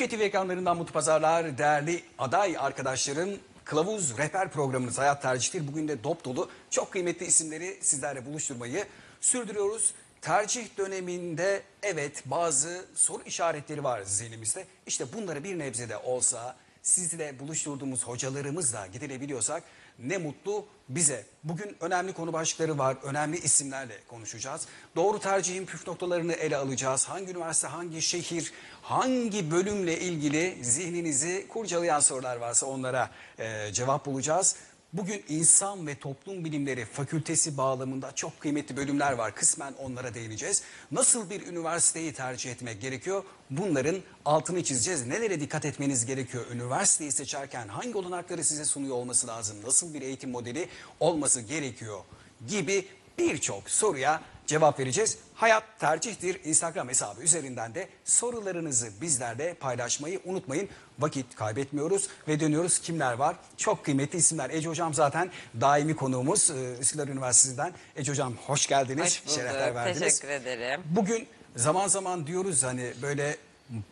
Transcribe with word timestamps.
Türkiye 0.00 0.20
TV 0.20 0.24
ekranlarından 0.24 0.76
mutlu 0.76 0.92
pazarlar. 0.92 1.58
Değerli 1.58 2.02
aday 2.18 2.56
arkadaşlarım 2.58 3.30
Kılavuz 3.64 4.18
Rehber 4.18 4.50
programınız 4.50 4.98
Hayat 4.98 5.22
Tercihtir. 5.22 5.68
Bugün 5.68 5.88
de 5.88 6.04
dop 6.04 6.24
dolu 6.24 6.50
çok 6.70 6.92
kıymetli 6.92 7.26
isimleri 7.26 7.78
sizlerle 7.80 8.26
buluşturmayı 8.26 8.84
sürdürüyoruz. 9.20 9.94
Tercih 10.20 10.76
döneminde 10.78 11.62
evet 11.82 12.22
bazı 12.26 12.84
soru 12.94 13.22
işaretleri 13.26 13.84
var 13.84 14.02
zihnimizde. 14.02 14.66
İşte 14.86 15.12
bunları 15.12 15.44
bir 15.44 15.58
nebze 15.58 15.88
de 15.88 15.96
olsa 15.96 16.56
sizle 16.82 17.38
buluşturduğumuz 17.38 18.04
hocalarımızla 18.04 18.86
giderebiliyorsak 18.86 19.62
ne 20.00 20.18
mutlu 20.18 20.66
bize. 20.88 21.26
Bugün 21.44 21.76
önemli 21.80 22.12
konu 22.12 22.32
başlıkları 22.32 22.78
var. 22.78 22.96
Önemli 23.02 23.38
isimlerle 23.38 23.94
konuşacağız. 24.08 24.66
Doğru 24.96 25.20
tercihin 25.20 25.66
püf 25.66 25.86
noktalarını 25.86 26.32
ele 26.32 26.56
alacağız. 26.56 27.04
Hangi 27.08 27.32
üniversite, 27.32 27.66
hangi 27.66 28.02
şehir, 28.02 28.52
hangi 28.82 29.50
bölümle 29.50 30.00
ilgili 30.00 30.64
zihninizi 30.64 31.46
kurcalayan 31.48 32.00
sorular 32.00 32.36
varsa 32.36 32.66
onlara 32.66 33.10
e, 33.38 33.72
cevap 33.72 34.06
bulacağız. 34.06 34.56
Bugün 34.92 35.24
insan 35.28 35.86
ve 35.86 35.94
toplum 35.94 36.44
bilimleri 36.44 36.84
fakültesi 36.84 37.56
bağlamında 37.56 38.12
çok 38.14 38.40
kıymetli 38.40 38.76
bölümler 38.76 39.12
var. 39.12 39.34
Kısmen 39.34 39.72
onlara 39.72 40.14
değineceğiz. 40.14 40.62
Nasıl 40.90 41.30
bir 41.30 41.46
üniversiteyi 41.46 42.12
tercih 42.12 42.50
etmek 42.50 42.80
gerekiyor? 42.80 43.24
Bunların 43.50 43.96
altını 44.24 44.64
çizeceğiz. 44.64 45.06
Nelere 45.06 45.40
dikkat 45.40 45.64
etmeniz 45.64 46.06
gerekiyor? 46.06 46.46
Üniversiteyi 46.52 47.12
seçerken 47.12 47.68
hangi 47.68 47.98
olanakları 47.98 48.44
size 48.44 48.64
sunuyor 48.64 48.96
olması 48.96 49.26
lazım? 49.26 49.56
Nasıl 49.66 49.94
bir 49.94 50.02
eğitim 50.02 50.30
modeli 50.30 50.68
olması 51.00 51.40
gerekiyor? 51.40 52.00
Gibi 52.48 52.86
birçok 53.18 53.70
soruya 53.70 54.22
cevap 54.50 54.80
vereceğiz. 54.80 55.18
Hayat 55.34 55.64
tercihtir 55.78 56.40
Instagram 56.44 56.88
hesabı 56.88 57.22
üzerinden 57.22 57.74
de 57.74 57.88
sorularınızı 58.04 59.00
bizlerle 59.00 59.54
paylaşmayı 59.54 60.20
unutmayın. 60.24 60.68
Vakit 60.98 61.34
kaybetmiyoruz 61.34 62.08
ve 62.28 62.40
dönüyoruz. 62.40 62.78
Kimler 62.78 63.12
var? 63.12 63.36
Çok 63.56 63.84
kıymetli 63.84 64.18
isimler. 64.18 64.50
Ece 64.50 64.68
Hocam 64.68 64.94
zaten 64.94 65.30
daimi 65.60 65.96
konuğumuz 65.96 66.50
e, 66.50 66.78
Üsküdar 66.80 67.08
Üniversitesi'nden. 67.08 67.72
Ece 67.96 68.12
Hocam 68.12 68.34
hoş 68.46 68.66
geldiniz. 68.66 69.22
Hoş. 69.26 69.34
Şerefler 69.34 69.74
verdiniz. 69.74 70.00
Teşekkür 70.00 70.28
ederim. 70.28 70.80
Bugün 70.84 71.26
zaman 71.56 71.88
zaman 71.88 72.26
diyoruz 72.26 72.62
hani 72.62 72.92
böyle 73.02 73.36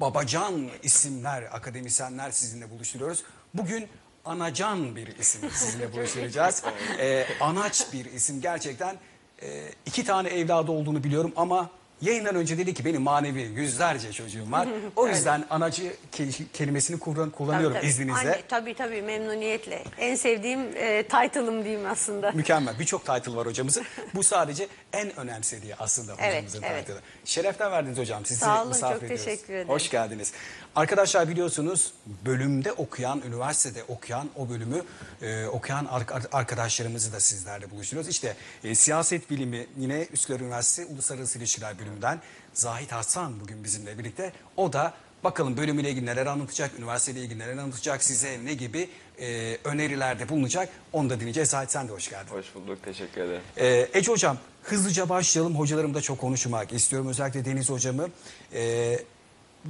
babacan 0.01 0.69
isimler, 0.83 1.43
akademisyenler 1.43 2.31
sizinle 2.31 2.71
buluşturuyoruz. 2.71 3.25
Bugün 3.55 3.89
anacan 4.25 4.97
bir 4.97 5.19
isim 5.19 5.51
sizinle 5.51 5.93
buluşturacağız. 5.93 6.63
Ee, 7.01 7.27
anaç 7.41 7.93
bir 7.93 8.05
isim 8.05 8.41
gerçekten. 8.41 8.97
Ee, 9.43 9.63
iki 9.87 10.05
tane 10.05 10.29
evladı 10.29 10.73
olduğunu 10.73 11.05
biliyorum 11.05 11.33
ama 11.37 11.71
yayından 12.01 12.35
önce 12.37 12.59
dedi 12.59 12.75
ki 12.75 12.85
benim 12.85 13.03
manevi 13.03 13.43
yüzlerce 13.43 14.13
çocuğum 14.13 14.53
var. 14.53 14.69
O 14.97 15.09
yüzden 15.09 15.45
anacı 15.51 15.93
ke- 16.13 16.45
kelimesini 16.53 16.99
kullan- 17.01 17.31
kullanıyorum 17.31 17.73
Tabii, 17.75 17.81
tabii. 17.81 17.91
izninizle. 17.91 18.19
Anne, 18.21 18.43
tabii 18.49 18.75
tabii 18.75 19.03
memnuniyetle. 19.03 19.85
En 19.99 20.15
sevdiğim 20.15 20.61
e, 20.77 21.03
title'ım 21.03 21.65
diyeyim 21.65 21.87
aslında. 21.91 22.31
Mükemmel. 22.33 22.79
Birçok 22.79 23.07
title 23.07 23.35
var 23.37 23.47
hocamızın. 23.47 23.85
Bu 24.15 24.23
sadece 24.23 24.69
en 24.93 25.19
önemsediği 25.19 25.75
aslında 25.77 26.13
Evet, 26.19 26.33
hocamızın 26.35 26.63
evet. 26.63 26.87
title'ı. 26.87 27.01
Şereften 27.25 27.71
verdiniz 27.73 27.99
hocam. 27.99 28.25
Sizi 28.25 28.41
Sağ 28.41 28.59
olun, 28.61 28.69
misafir 28.69 28.95
çok 28.95 29.03
ediyoruz. 29.03 29.25
teşekkür 29.25 29.53
ederim. 29.55 29.69
Hoş 29.69 29.91
geldiniz. 29.91 30.33
Arkadaşlar 30.77 31.29
biliyorsunuz 31.29 31.93
bölümde 32.27 32.73
okuyan, 32.73 33.23
üniversitede 33.27 33.85
okuyan, 33.85 34.29
o 34.37 34.49
bölümü 34.49 34.83
e, 35.23 35.47
okuyan 35.47 35.85
ar- 35.85 36.27
arkadaşlarımızı 36.33 37.13
da 37.13 37.21
sizlerle 37.21 37.71
buluşturuyoruz. 37.71 38.11
İşte 38.11 38.37
e, 38.65 38.75
siyaset 38.75 39.31
bilimi 39.31 39.67
yine 39.79 40.07
Üsküdar 40.13 40.41
Üniversitesi 40.41 40.93
Uluslararası 40.93 41.39
İlişkiler 41.39 41.79
bölümünden 41.79 42.21
Zahit 42.55 42.93
Hasan 42.93 43.41
bugün 43.41 43.65
bizimle 43.65 43.99
birlikte. 43.99 44.33
O 44.57 44.73
da 44.73 44.95
bakalım 45.25 45.57
bölümüyle 45.57 45.91
ilgili 45.91 46.07
neler 46.07 46.27
anlatacak, 46.27 46.71
üniversiteyle 46.79 47.21
ilgili 47.21 47.39
neler 47.39 47.57
anlatacak, 47.57 48.03
size 48.03 48.45
ne 48.45 48.55
gibi 48.55 48.89
e, 49.21 49.57
önerilerde 49.65 50.29
bulunacak 50.29 50.69
onu 50.93 51.11
da 51.11 51.17
dinleyeceğiz. 51.21 51.51
Zahit 51.51 51.71
sen 51.71 51.89
de 51.89 51.93
hoş 51.93 52.11
geldin. 52.11 52.31
Hoş 52.31 52.55
bulduk, 52.55 52.79
teşekkür 52.85 53.21
ederim. 53.21 53.43
Ee, 53.57 53.89
Ece 53.93 54.13
Hocam 54.13 54.39
hızlıca 54.63 55.09
başlayalım. 55.09 55.59
Hocalarım 55.59 55.95
da 55.95 56.01
çok 56.01 56.19
konuşmak 56.19 56.73
istiyorum. 56.73 57.09
Özellikle 57.09 57.45
Deniz 57.45 57.71
Hocamı. 57.71 58.09
Ee, 58.55 58.99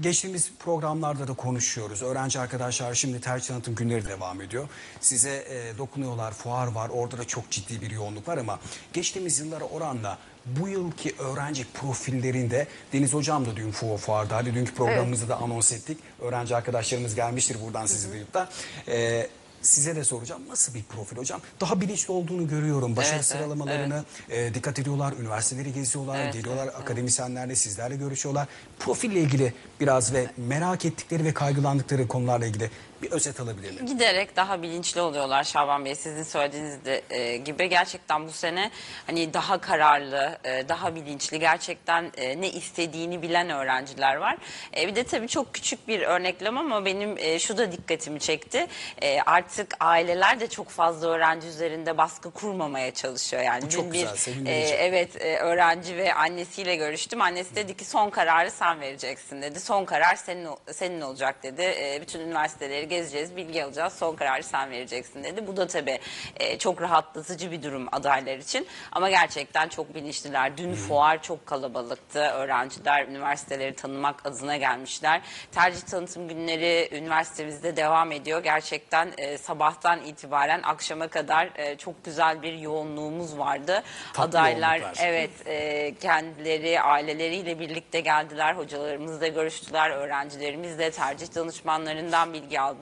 geçtiğimiz 0.00 0.50
programlarda 0.59 1.28
da 1.28 1.34
konuşuyoruz. 1.34 2.03
Öğrenci 2.03 2.41
arkadaşlar 2.41 2.94
şimdi 2.94 3.21
tercih 3.21 3.49
tanıtım 3.49 3.75
günleri 3.75 4.06
devam 4.06 4.41
ediyor. 4.41 4.69
Size 5.00 5.31
e, 5.31 5.78
dokunuyorlar, 5.78 6.32
fuar 6.32 6.66
var. 6.66 6.88
Orada 6.88 7.19
da 7.19 7.25
çok 7.25 7.50
ciddi 7.50 7.81
bir 7.81 7.91
yoğunluk 7.91 8.28
var 8.28 8.38
ama 8.38 8.59
geçtiğimiz 8.93 9.38
yıllara 9.38 9.65
oranla 9.65 10.19
bu 10.47 10.69
yılki 10.69 11.15
öğrenci 11.19 11.65
profillerinde 11.75 12.66
Deniz 12.93 13.15
Hocam 13.15 13.47
da 13.47 13.56
dün 13.56 13.71
fu 13.71 13.97
fuarda. 13.97 14.37
Hadi 14.37 14.54
dünkü 14.54 14.75
programımızda 14.75 15.28
da 15.28 15.37
anons 15.37 15.72
ettik. 15.72 15.99
Öğrenci 16.20 16.56
arkadaşlarımız 16.56 17.15
gelmiştir 17.15 17.56
buradan 17.65 17.87
sizi 17.87 18.12
duyup 18.12 18.34
da. 18.34 18.49
Ee, 18.88 19.28
Size 19.68 19.96
de 19.96 20.04
soracağım 20.04 20.42
nasıl 20.48 20.74
bir 20.74 20.82
profil 20.82 21.16
hocam? 21.16 21.40
Daha 21.60 21.80
bilinçli 21.80 22.12
olduğunu 22.12 22.48
görüyorum. 22.48 22.96
Başarı 22.96 23.14
Evet, 23.14 23.26
evet, 23.32 23.42
sıralamalarını 23.42 24.04
e, 24.30 24.54
dikkat 24.54 24.78
ediyorlar. 24.78 25.14
Üniversiteleri 25.20 25.72
geziyorlar, 25.72 26.18
Evet, 26.18 26.32
geliyorlar 26.32 26.64
evet, 26.64 26.74
akademisyenlerle 26.80 27.56
sizlerle 27.56 27.96
görüşüyorlar. 27.96 28.48
Profille 28.78 29.20
ilgili 29.20 29.54
biraz 29.80 30.12
ve 30.12 30.26
merak 30.36 30.84
ettikleri 30.84 31.24
ve 31.24 31.34
kaygılandıkları 31.34 32.08
konularla 32.08 32.46
ilgili 32.46 32.70
bir 33.03 33.10
özet 33.10 33.41
alabilir 33.41 33.70
miyim? 33.70 33.86
Giderek 33.86 34.36
daha 34.36 34.62
bilinçli 34.62 35.00
oluyorlar 35.00 35.44
Şaban 35.44 35.84
Bey. 35.84 35.94
Sizin 35.94 36.22
söylediğiniz 36.22 36.84
de, 36.84 37.03
e, 37.10 37.36
gibi 37.36 37.69
gerçekten 37.69 38.26
bu 38.26 38.32
sene 38.32 38.70
hani 39.06 39.34
daha 39.34 39.59
kararlı, 39.60 40.38
e, 40.44 40.69
daha 40.69 40.94
bilinçli, 40.94 41.41
gerçekten 41.41 42.12
e, 42.16 42.41
ne 42.41 42.50
istediğini 42.50 43.22
bilen 43.22 43.50
öğrenciler 43.50 44.16
var. 44.16 44.37
E, 44.76 44.88
bir 44.88 44.94
de 44.97 45.04
tabii 45.04 45.28
çok 45.28 45.54
küçük 45.54 45.88
bir 45.88 46.00
örneklem 46.03 46.58
ama 46.58 46.84
benim 46.84 47.19
e, 47.19 47.38
şu 47.38 47.58
da 47.58 47.72
dikkatimi 47.72 48.20
çekti. 48.20 48.66
E, 49.03 49.20
artık 49.20 49.75
aileler 49.81 50.41
de 50.41 50.47
çok 50.48 50.69
fazla 50.69 51.08
öğrenci 51.08 51.47
üzerinde 51.48 51.98
baskı 51.98 52.31
kurmamaya 52.31 52.94
çalışıyor. 52.94 53.42
Yani 53.42 53.62
Bu 53.64 53.69
çok 53.69 53.92
güzel, 53.92 54.16
sevindirici. 54.16 54.75
evet 54.75 55.22
e, 55.22 55.37
öğrenci 55.38 55.97
ve 55.97 56.14
annesiyle 56.14 56.76
görüştüm. 56.76 57.20
Annesi 57.22 57.54
dedi 57.56 57.76
ki 57.76 57.84
son 57.84 58.10
kararı 58.10 58.50
sen 58.50 58.81
vereceksin 58.81 59.42
dedi. 59.42 59.60
Son 59.60 59.84
karar 59.84 60.16
senin 60.16 60.48
senin 60.72 61.00
olacak 61.00 61.42
dedi. 61.42 61.62
E, 61.62 61.98
bütün 62.03 62.20
üniversiteleri 62.20 62.88
gezeceğiz, 62.88 63.37
bilgi 63.37 63.65
alacağız. 63.65 63.93
Son 63.93 64.16
kararı 64.16 64.43
sen 64.43 64.71
vereceksin 64.71 65.25
dedi. 65.25 65.47
Bu 65.47 65.56
da 65.56 65.66
tabii 65.66 65.99
e, 66.37 66.59
çok 66.59 66.82
rahatlatıcı 66.82 67.50
bir 67.50 67.62
durum 67.62 67.88
adaylar 67.93 68.38
için. 68.38 68.66
Ama 68.93 69.10
gerçekten 69.10 69.69
çok 69.69 69.94
bilinçliler. 69.94 70.56
Dün 70.56 70.75
fuar 70.75 71.22
çok 71.22 71.47
kalabalıktı. 71.47 72.19
Öğrenciler 72.19 73.06
üniversiteleri 73.09 73.75
tanımak 73.75 74.26
adına 74.26 74.56
gelmişler. 74.56 75.21
Tercih 75.53 75.81
tanıtım 75.81 76.28
günleri 76.28 76.88
üniversitemizde 76.93 77.76
devam 77.76 78.12
ediyor. 78.12 78.43
Gerçekten 78.43 79.12
e, 79.19 79.38
sabahtan 79.38 80.03
itibaren 80.03 80.62
akşama 80.62 81.09
kadar 81.09 81.50
e, 81.56 81.76
çok 81.76 82.05
güzel 82.05 82.43
bir 82.43 82.53
yoğunluğumuz 82.53 83.38
vardı. 83.38 83.82
Tatlı 84.12 84.38
Adaylar 84.38 84.76
yoğunluklar. 84.81 85.06
evet 85.06 85.31
e, 85.47 85.94
kendileri 86.00 86.81
aileleriyle 86.81 87.59
birlikte 87.59 88.00
geldiler. 88.00 88.55
Hocalarımızla 88.55 89.26
görüştüler. 89.26 89.91
Öğrencilerimiz 89.91 90.78
de 90.78 90.91
tercih 90.91 91.34
danışmanlarından 91.34 92.32
bilgi 92.32 92.60
aldılar. 92.60 92.77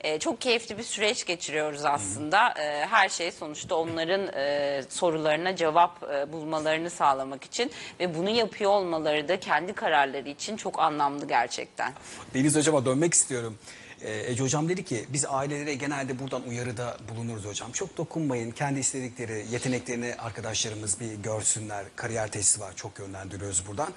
E, 0.00 0.18
çok 0.18 0.40
keyifli 0.40 0.78
bir 0.78 0.82
süreç 0.82 1.26
geçiriyoruz 1.26 1.84
aslında. 1.84 2.48
E, 2.48 2.86
her 2.86 3.08
şey 3.08 3.32
sonuçta 3.32 3.74
onların 3.74 4.28
e, 4.34 4.82
sorularına 4.88 5.56
cevap 5.56 6.02
e, 6.02 6.32
bulmalarını 6.32 6.90
sağlamak 6.90 7.44
için 7.44 7.70
ve 8.00 8.14
bunu 8.14 8.30
yapıyor 8.30 8.70
olmaları 8.70 9.28
da 9.28 9.40
kendi 9.40 9.72
kararları 9.72 10.28
için 10.28 10.56
çok 10.56 10.78
anlamlı 10.78 11.28
gerçekten. 11.28 11.92
Deniz 12.34 12.56
Hocam'a 12.56 12.84
dönmek 12.84 13.14
istiyorum. 13.14 13.58
Ee, 14.04 14.30
Ece 14.30 14.42
Hocam 14.42 14.68
dedi 14.68 14.84
ki 14.84 15.04
biz 15.08 15.24
ailelere 15.28 15.74
genelde 15.74 16.18
buradan 16.18 16.42
uyarıda 16.48 16.96
bulunuruz 17.08 17.44
hocam. 17.44 17.72
Çok 17.72 17.96
dokunmayın. 17.96 18.50
Kendi 18.50 18.80
istedikleri 18.80 19.46
yeteneklerini 19.50 20.14
arkadaşlarımız 20.18 21.00
bir 21.00 21.14
görsünler. 21.14 21.84
Kariyer 21.96 22.30
testi 22.30 22.60
var. 22.60 22.76
Çok 22.76 22.98
yönlendiriyoruz 22.98 23.66
buradan. 23.68 23.88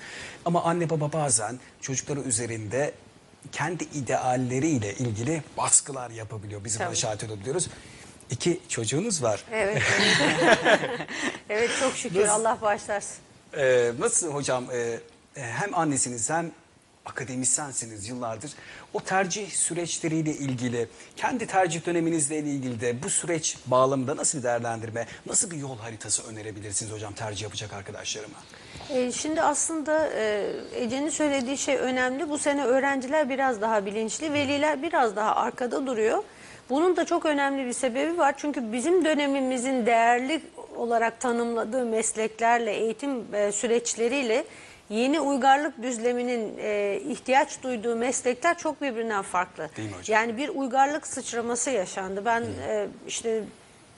Ama 0.45 0.63
anne 0.63 0.89
baba 0.89 1.13
bazen 1.13 1.59
çocukları 1.81 2.19
üzerinde 2.19 2.93
kendi 3.51 3.83
idealleriyle 3.83 4.93
ilgili 4.93 5.43
baskılar 5.57 6.09
yapabiliyor. 6.09 6.63
Biz 6.63 6.79
buna 6.79 6.87
Tabii. 6.87 6.95
şahit 6.97 7.23
olabiliyoruz. 7.23 7.67
İki 8.29 8.59
çocuğunuz 8.69 9.23
var. 9.23 9.43
Evet. 9.51 9.81
evet 11.49 11.69
çok 11.79 11.95
şükür 11.95 12.19
Nasıl- 12.21 12.31
Allah 12.31 12.57
bağışlarsın. 12.61 13.17
Ee, 13.57 13.91
nasıl 13.99 14.33
hocam 14.33 14.65
e, 14.73 14.99
hem 15.35 15.75
annesiniz 15.75 16.29
hem 16.29 16.51
akademisyensiniz 17.05 18.07
yıllardır. 18.09 18.51
O 18.93 18.99
tercih 18.99 19.51
süreçleriyle 19.51 20.31
ilgili, 20.33 20.87
kendi 21.15 21.47
tercih 21.47 21.85
döneminizle 21.85 22.37
ilgili 22.39 22.81
de 22.81 23.03
bu 23.03 23.09
süreç 23.09 23.57
bağlamında 23.65 24.17
nasıl 24.17 24.37
bir 24.37 24.43
değerlendirme, 24.43 25.07
nasıl 25.25 25.51
bir 25.51 25.57
yol 25.57 25.77
haritası 25.77 26.23
önerebilirsiniz 26.23 26.91
hocam 26.91 27.13
tercih 27.13 27.43
yapacak 27.43 27.73
arkadaşlarıma? 27.73 28.37
E, 28.89 29.11
şimdi 29.11 29.41
aslında 29.41 30.09
e, 30.15 30.45
Ece'nin 30.75 31.09
söylediği 31.09 31.57
şey 31.57 31.75
önemli. 31.77 32.29
Bu 32.29 32.37
sene 32.37 32.65
öğrenciler 32.65 33.29
biraz 33.29 33.61
daha 33.61 33.85
bilinçli, 33.85 34.33
veliler 34.33 34.81
biraz 34.81 35.15
daha 35.15 35.35
arkada 35.35 35.87
duruyor. 35.87 36.23
Bunun 36.69 36.95
da 36.97 37.05
çok 37.05 37.25
önemli 37.25 37.65
bir 37.65 37.73
sebebi 37.73 38.17
var. 38.17 38.33
Çünkü 38.37 38.71
bizim 38.73 39.05
dönemimizin 39.05 39.85
değerli 39.85 40.41
olarak 40.75 41.19
tanımladığı 41.19 41.85
mesleklerle, 41.85 42.73
eğitim 42.73 43.35
e, 43.35 43.51
süreçleriyle 43.51 44.43
yeni 44.89 45.19
uygarlık 45.19 45.81
düzleminin 45.81 46.57
e, 46.57 46.99
ihtiyaç 47.09 47.63
duyduğu 47.63 47.95
meslekler 47.95 48.57
çok 48.57 48.81
birbirinden 48.81 49.21
farklı. 49.21 49.69
Değil 49.77 49.89
mi 49.89 49.95
hocam? 49.99 50.19
Yani 50.19 50.37
bir 50.37 50.49
uygarlık 50.49 51.07
sıçraması 51.07 51.71
yaşandı. 51.71 52.21
Ben 52.25 52.41
e, 52.67 52.87
işte 53.07 53.43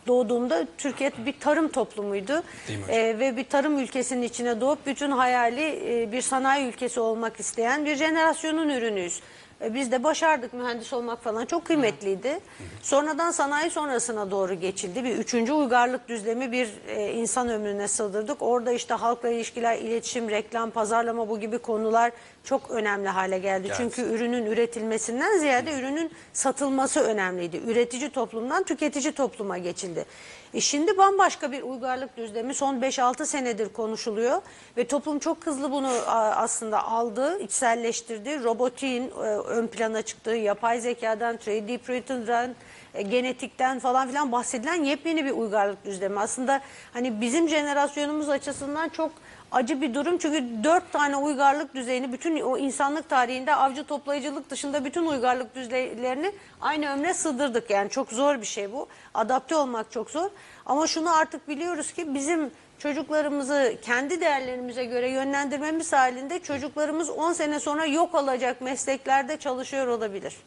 doğduğumda 0.09 0.65
Türkiye 0.77 1.11
bir 1.25 1.39
tarım 1.39 1.67
toplumuydu. 1.67 2.43
E, 2.89 3.19
ve 3.19 3.37
bir 3.37 3.43
tarım 3.43 3.79
ülkesinin 3.79 4.21
içine 4.21 4.61
doğup 4.61 4.85
bütün 4.85 5.11
hayali 5.11 5.81
e, 5.85 6.11
bir 6.11 6.21
sanayi 6.21 6.67
ülkesi 6.67 6.99
olmak 6.99 7.39
isteyen 7.39 7.85
bir 7.85 7.95
jenerasyonun 7.95 8.69
ürünüyüz. 8.69 9.21
E, 9.61 9.73
Biz 9.73 9.91
de 9.91 10.03
başardık 10.03 10.53
mühendis 10.53 10.93
olmak 10.93 11.23
falan 11.23 11.45
çok 11.45 11.65
kıymetliydi. 11.65 12.39
Sonradan 12.81 13.31
sanayi 13.31 13.69
sonrasına 13.71 14.31
doğru 14.31 14.53
geçildi. 14.53 15.03
Bir 15.03 15.15
üçüncü 15.15 15.53
uygarlık 15.53 16.09
düzlemi 16.09 16.51
bir 16.51 16.69
e, 16.87 17.11
insan 17.13 17.49
ömrüne 17.49 17.87
sığdırdık. 17.87 18.41
Orada 18.41 18.71
işte 18.71 18.93
halkla 18.93 19.29
ilişkiler, 19.29 19.77
iletişim, 19.77 20.29
reklam, 20.29 20.69
pazarlama 20.71 21.29
bu 21.29 21.39
gibi 21.39 21.57
konular 21.57 22.11
çok 22.43 22.71
önemli 22.71 23.09
hale 23.09 23.39
geldi. 23.39 23.67
Geldi. 23.67 23.73
Çünkü 23.77 24.01
ürünün 24.01 24.45
üretilmesinden 24.45 25.37
ziyade 25.37 25.79
ürünün 25.79 26.11
satılması 26.33 26.99
önemliydi. 26.99 27.61
Üretici 27.67 28.09
toplumdan 28.09 28.63
tüketici 28.63 29.11
topluma 29.11 29.57
geçildi. 29.57 30.05
E 30.53 30.61
şimdi 30.61 30.97
bambaşka 30.97 31.51
bir 31.51 31.61
uygarlık 31.61 32.17
düzlemi 32.17 32.53
son 32.53 32.75
5-6 32.75 33.25
senedir 33.25 33.69
konuşuluyor 33.69 34.41
ve 34.77 34.87
toplum 34.87 35.19
çok 35.19 35.45
hızlı 35.45 35.71
bunu 35.71 35.91
aslında 36.35 36.87
aldı, 36.87 37.39
içselleştirdi. 37.39 38.43
Robotiğin 38.43 39.03
e, 39.03 39.13
ön 39.23 39.67
plana 39.67 40.01
çıktığı, 40.01 40.35
yapay 40.35 40.79
zekadan, 40.79 41.35
3D 41.35 41.77
printer'dan, 41.77 42.55
e, 42.93 43.01
genetikten 43.01 43.79
falan 43.79 44.07
filan 44.07 44.31
bahsedilen 44.31 44.83
yepyeni 44.83 45.25
bir 45.25 45.31
uygarlık 45.31 45.85
düzlemi. 45.85 46.19
Aslında 46.19 46.61
hani 46.93 47.21
bizim 47.21 47.49
jenerasyonumuz 47.49 48.29
açısından 48.29 48.89
çok 48.89 49.11
acı 49.51 49.81
bir 49.81 49.93
durum. 49.93 50.17
Çünkü 50.17 50.63
dört 50.63 50.91
tane 50.91 51.15
uygarlık 51.15 51.75
düzeyini 51.75 52.13
bütün 52.13 52.41
o 52.41 52.57
insanlık 52.57 53.09
tarihinde 53.09 53.55
avcı 53.55 53.83
toplayıcılık 53.83 54.49
dışında 54.49 54.85
bütün 54.85 55.05
uygarlık 55.05 55.55
düzeylerini 55.55 56.31
aynı 56.61 56.93
ömre 56.93 57.13
sığdırdık. 57.13 57.69
Yani 57.69 57.89
çok 57.89 58.11
zor 58.11 58.41
bir 58.41 58.45
şey 58.45 58.71
bu. 58.71 58.87
Adapte 59.13 59.55
olmak 59.55 59.91
çok 59.91 60.09
zor. 60.09 60.29
Ama 60.65 60.87
şunu 60.87 61.17
artık 61.17 61.47
biliyoruz 61.47 61.91
ki 61.91 62.13
bizim 62.13 62.51
çocuklarımızı 62.79 63.75
kendi 63.81 64.21
değerlerimize 64.21 64.85
göre 64.85 65.09
yönlendirmemiz 65.09 65.93
halinde 65.93 66.39
çocuklarımız 66.39 67.09
10 67.09 67.33
sene 67.33 67.59
sonra 67.59 67.85
yok 67.85 68.15
olacak 68.15 68.61
mesleklerde 68.61 69.37
çalışıyor 69.37 69.87
olabilir. 69.87 70.37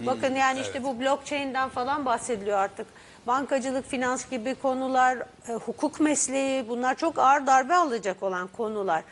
Bakın 0.00 0.34
yani 0.34 0.60
işte 0.60 0.84
bu 0.84 1.00
blockchain'den 1.00 1.68
falan 1.68 2.04
bahsediliyor 2.06 2.58
artık. 2.58 2.86
Bankacılık, 3.26 3.86
finans 3.86 4.30
gibi 4.30 4.54
konular, 4.54 5.18
e, 5.48 5.52
hukuk 5.52 6.00
mesleği 6.00 6.68
bunlar 6.68 6.94
çok 6.94 7.18
ağır 7.18 7.46
darbe 7.46 7.74
alacak 7.74 8.22
olan 8.22 8.48
konular. 8.48 9.02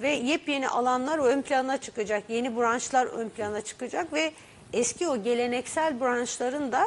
Ve 0.00 0.08
yepyeni 0.10 0.68
alanlar 0.68 1.18
ön 1.18 1.42
plana 1.42 1.76
çıkacak, 1.76 2.24
yeni 2.28 2.56
branşlar 2.56 3.06
ön 3.06 3.28
plana 3.28 3.60
çıkacak 3.60 4.12
ve 4.12 4.32
eski 4.72 5.08
o 5.08 5.22
geleneksel 5.22 6.00
branşların 6.00 6.72
da 6.72 6.84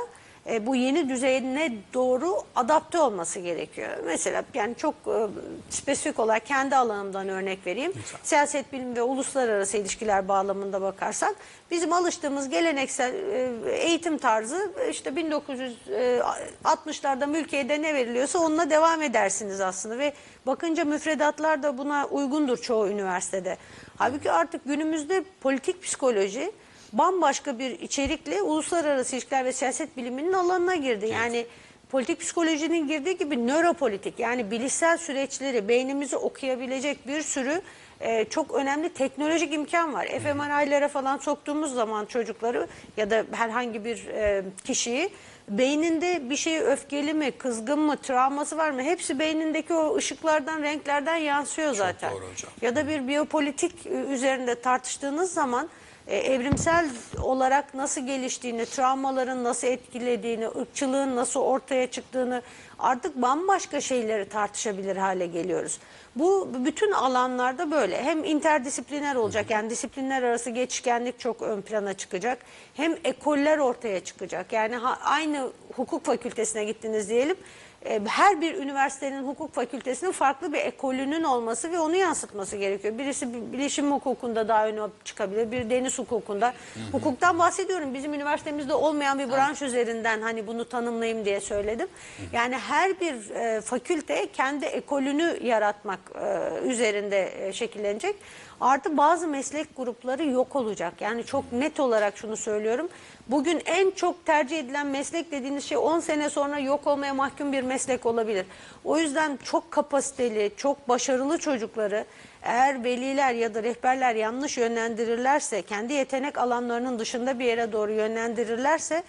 e, 0.49 0.65
bu 0.65 0.75
yeni 0.75 1.09
düzeyine 1.09 1.73
doğru 1.93 2.37
adapte 2.55 2.99
olması 2.99 3.39
gerekiyor. 3.39 3.89
Mesela 4.05 4.43
yani 4.53 4.75
çok 4.75 4.95
e, 5.07 5.27
spesifik 5.69 6.19
olarak 6.19 6.45
kendi 6.45 6.75
alanımdan 6.75 7.29
örnek 7.29 7.67
vereyim. 7.67 7.93
Siyaset 8.23 8.73
bilimi 8.73 8.95
ve 8.95 9.01
uluslararası 9.01 9.77
ilişkiler 9.77 10.27
bağlamında 10.27 10.81
bakarsak 10.81 11.35
bizim 11.71 11.93
alıştığımız 11.93 12.49
geleneksel 12.49 13.13
e, 13.13 13.51
eğitim 13.71 14.17
tarzı 14.17 14.71
e, 14.85 14.89
işte 14.89 15.09
1960'larda 15.09 17.27
mülkiyede 17.27 17.81
ne 17.81 17.93
veriliyorsa 17.93 18.39
onunla 18.39 18.69
devam 18.69 19.01
edersiniz 19.01 19.61
aslında 19.61 19.97
ve 19.97 20.13
bakınca 20.45 20.85
müfredatlar 20.85 21.63
da 21.63 21.77
buna 21.77 22.05
uygundur 22.05 22.57
çoğu 22.57 22.87
üniversitede. 22.87 23.57
Halbuki 23.97 24.31
artık 24.31 24.65
günümüzde 24.65 25.23
politik 25.41 25.83
psikoloji 25.83 26.51
bambaşka 26.93 27.59
bir 27.59 27.79
içerikle 27.79 28.41
uluslararası 28.41 29.15
ilişkiler 29.15 29.45
ve 29.45 29.51
siyaset 29.51 29.97
biliminin 29.97 30.33
alanına 30.33 30.75
girdi. 30.75 31.07
Yani 31.07 31.45
politik 31.91 32.19
psikolojinin 32.19 32.87
girdiği 32.87 33.17
gibi 33.17 33.47
nöropolitik 33.47 34.19
yani 34.19 34.51
bilişsel 34.51 34.97
süreçleri 34.97 35.67
beynimizi 35.67 36.17
okuyabilecek 36.17 37.07
bir 37.07 37.21
sürü 37.21 37.61
e, 37.99 38.25
çok 38.25 38.53
önemli 38.53 38.89
teknolojik 38.89 39.53
imkan 39.53 39.93
var. 39.93 40.05
fMRI'lere 40.05 40.87
falan 40.87 41.17
soktuğumuz 41.17 41.73
zaman 41.73 42.05
çocukları 42.05 42.67
ya 42.97 43.09
da 43.09 43.25
herhangi 43.31 43.85
bir 43.85 44.07
e, 44.07 44.43
kişiyi 44.63 45.09
beyninde 45.49 46.29
bir 46.29 46.35
şey 46.35 46.59
öfkeli 46.59 47.13
mi, 47.13 47.31
kızgın 47.31 47.79
mı, 47.79 47.97
travması 47.97 48.57
var 48.57 48.71
mı? 48.71 48.81
Hepsi 48.81 49.19
beynindeki 49.19 49.73
o 49.73 49.95
ışıklardan, 49.95 50.61
renklerden 50.61 51.15
yansıyor 51.15 51.73
zaten. 51.73 52.11
doğru 52.11 52.31
hocam. 52.31 52.51
Ya 52.61 52.75
da 52.75 52.87
bir 52.87 53.07
biyopolitik 53.07 53.85
e, 53.85 53.89
üzerinde 53.89 54.61
tartıştığınız 54.61 55.33
zaman 55.33 55.69
e, 56.07 56.17
evrimsel 56.17 56.89
olarak 57.21 57.73
nasıl 57.73 58.05
geliştiğini, 58.05 58.65
travmaların 58.65 59.43
nasıl 59.43 59.67
etkilediğini, 59.67 60.47
ırkçılığın 60.47 61.15
nasıl 61.15 61.39
ortaya 61.39 61.91
çıktığını 61.91 62.41
artık 62.79 63.15
bambaşka 63.15 63.81
şeyleri 63.81 64.29
tartışabilir 64.29 64.95
hale 64.97 65.27
geliyoruz. 65.27 65.79
Bu 66.15 66.49
bütün 66.65 66.91
alanlarda 66.91 67.71
böyle. 67.71 68.03
Hem 68.03 68.23
interdisipliner 68.23 69.15
olacak 69.15 69.49
yani 69.49 69.69
disiplinler 69.69 70.23
arası 70.23 70.49
geçişkenlik 70.49 71.19
çok 71.19 71.41
ön 71.41 71.61
plana 71.61 71.93
çıkacak. 71.93 72.39
Hem 72.73 72.95
ekoller 73.03 73.57
ortaya 73.57 73.99
çıkacak. 73.99 74.53
Yani 74.53 74.75
ha- 74.75 74.99
aynı 75.01 75.51
hukuk 75.75 76.05
fakültesine 76.05 76.63
gittiniz 76.63 77.09
diyelim. 77.09 77.37
E, 77.85 78.01
her 78.07 78.41
bir 78.41 78.55
üniversitenin 78.55 79.27
hukuk 79.27 79.53
fakültesinin 79.53 80.11
farklı 80.11 80.53
bir 80.53 80.57
ekolünün 80.59 81.23
olması 81.23 81.71
ve 81.71 81.79
onu 81.79 81.95
yansıtması 81.95 82.57
gerekiyor. 82.57 82.97
Birisi 82.97 83.33
bi- 83.33 83.53
bilişim 83.53 83.91
hukukunda 83.91 84.47
daha 84.47 84.67
öne 84.67 84.79
çıkabilir, 85.03 85.51
bir 85.51 85.69
deniz 85.69 85.99
hukukunda. 85.99 86.53
Hukuktan 86.91 87.39
bahsediyorum. 87.39 87.93
Bizim 87.93 88.13
üniversitemizde 88.13 88.73
olmayan 88.73 89.19
bir 89.19 89.29
branş 89.29 89.61
üzerinden 89.61 90.21
hani 90.21 90.47
bunu 90.47 90.65
tanımlayayım 90.69 91.25
diye 91.25 91.39
söyledim. 91.41 91.87
Yani 92.33 92.55
her 92.57 92.99
bir 92.99 93.29
e, 93.35 93.61
fakülte 93.61 94.27
kendi 94.31 94.65
ekolünü 94.65 95.39
yaratmak 95.43 95.99
e, 96.15 96.67
üzerinde 96.67 97.47
e, 97.47 97.53
şekillenecek. 97.53 98.15
Artı 98.61 98.97
bazı 98.97 99.27
meslek 99.27 99.77
grupları 99.77 100.25
yok 100.29 100.55
olacak. 100.55 100.93
Yani 101.01 101.23
çok 101.23 101.51
net 101.53 101.79
olarak 101.79 102.17
şunu 102.17 102.37
söylüyorum. 102.37 102.89
Bugün 103.27 103.61
en 103.65 103.91
çok 103.91 104.25
tercih 104.25 104.59
edilen 104.59 104.87
meslek 104.87 105.31
dediğiniz 105.31 105.63
şey 105.63 105.77
10 105.77 105.99
sene 105.99 106.29
sonra 106.29 106.59
yok 106.59 106.87
olmaya 106.87 107.13
mahkum 107.13 107.51
bir 107.51 107.61
meslek 107.63 107.72
olabilir. 108.05 108.45
O 108.83 108.97
yüzden 108.97 109.39
çok 109.43 109.71
kapasiteli, 109.71 110.51
çok 110.57 110.89
başarılı 110.89 111.37
çocukları 111.37 112.05
eğer 112.43 112.83
veliler 112.83 113.33
ya 113.33 113.53
da 113.53 113.63
rehberler 113.63 114.15
yanlış 114.15 114.57
yönlendirirlerse, 114.57 115.61
kendi 115.61 115.93
yetenek 115.93 116.37
alanlarının 116.37 116.99
dışında 116.99 117.39
bir 117.39 117.45
yere 117.45 117.71
doğru 117.71 117.91
yönlendirirlerse 117.91 119.03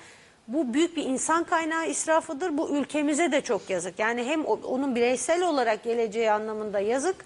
bu 0.48 0.74
büyük 0.74 0.96
bir 0.96 1.04
insan 1.04 1.44
kaynağı 1.44 1.86
israfıdır. 1.86 2.58
Bu 2.58 2.70
ülkemize 2.76 3.32
de 3.32 3.40
çok 3.40 3.70
yazık. 3.70 3.98
Yani 3.98 4.24
hem 4.24 4.44
onun 4.44 4.94
bireysel 4.94 5.42
olarak 5.42 5.84
geleceği 5.84 6.30
anlamında 6.30 6.80
yazık 6.80 7.16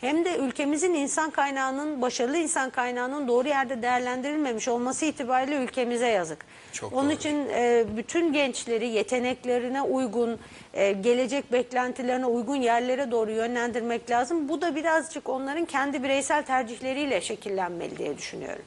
hem 0.00 0.24
de 0.24 0.36
ülkemizin 0.36 0.94
insan 0.94 1.30
kaynağının, 1.30 2.02
başarılı 2.02 2.36
insan 2.36 2.70
kaynağının 2.70 3.28
doğru 3.28 3.48
yerde 3.48 3.82
değerlendirilmemiş 3.82 4.68
olması 4.68 5.04
itibariyle 5.04 5.56
ülkemize 5.56 6.08
yazık. 6.08 6.38
Çok 6.76 6.92
Onun 6.92 7.08
doğru. 7.08 7.16
için 7.16 7.48
e, 7.54 7.84
bütün 7.96 8.32
gençleri 8.32 8.88
yeteneklerine 8.88 9.82
uygun, 9.82 10.38
e, 10.74 10.92
gelecek 10.92 11.52
beklentilerine 11.52 12.26
uygun 12.26 12.56
yerlere 12.56 13.10
doğru 13.10 13.30
yönlendirmek 13.30 14.10
lazım. 14.10 14.48
Bu 14.48 14.60
da 14.60 14.74
birazcık 14.74 15.28
onların 15.28 15.64
kendi 15.64 16.02
bireysel 16.02 16.42
tercihleriyle 16.42 17.20
şekillenmeli 17.20 17.98
diye 17.98 18.18
düşünüyorum. 18.18 18.62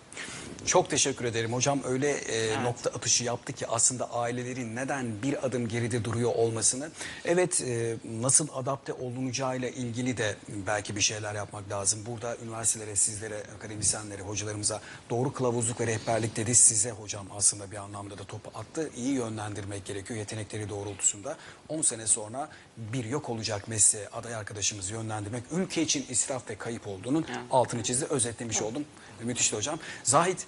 Çok 0.65 0.89
teşekkür 0.89 1.25
ederim 1.25 1.53
hocam. 1.53 1.79
Öyle 1.83 2.11
e, 2.11 2.63
nokta 2.63 2.89
atışı 2.89 3.23
yaptı 3.23 3.53
ki 3.53 3.67
aslında 3.67 4.11
ailelerin 4.13 4.75
neden 4.75 5.23
bir 5.23 5.45
adım 5.45 5.67
geride 5.67 6.03
duruyor 6.03 6.31
olmasını. 6.35 6.89
Evet 7.25 7.61
e, 7.61 7.97
nasıl 8.21 8.47
adapte 8.53 8.93
olunacağıyla 8.93 9.69
ilgili 9.69 10.17
de 10.17 10.35
belki 10.67 10.95
bir 10.95 11.01
şeyler 11.01 11.35
yapmak 11.35 11.69
lazım. 11.69 11.99
Burada 12.05 12.37
üniversitelere, 12.43 12.95
sizlere, 12.95 13.43
akademisyenlere, 13.57 14.21
hocalarımıza 14.21 14.81
doğru 15.09 15.33
kılavuzluk 15.33 15.81
ve 15.81 15.87
rehberlik 15.87 16.35
dedi. 16.35 16.55
Size 16.55 16.91
hocam 16.91 17.25
aslında 17.37 17.71
bir 17.71 17.77
anlamda 17.77 18.17
da 18.17 18.23
topu 18.23 18.59
attı. 18.59 18.89
İyi 18.95 19.13
yönlendirmek 19.13 19.85
gerekiyor 19.85 20.19
yetenekleri 20.19 20.69
doğrultusunda. 20.69 21.37
10 21.69 21.81
sene 21.81 22.07
sonra 22.07 22.49
bir 22.77 23.05
yok 23.05 23.29
olacak 23.29 23.67
mesleğe 23.67 24.07
aday 24.07 24.35
arkadaşımızı 24.35 24.93
yönlendirmek 24.93 25.43
ülke 25.51 25.81
için 25.81 26.05
israf 26.09 26.49
ve 26.49 26.55
kayıp 26.55 26.87
olduğunun 26.87 27.25
altını 27.51 27.83
çizdi. 27.83 28.05
Özetlemiş 28.05 28.61
oldum. 28.61 28.85
Müthişti 29.23 29.55
hocam. 29.55 29.79
Zahit 30.03 30.47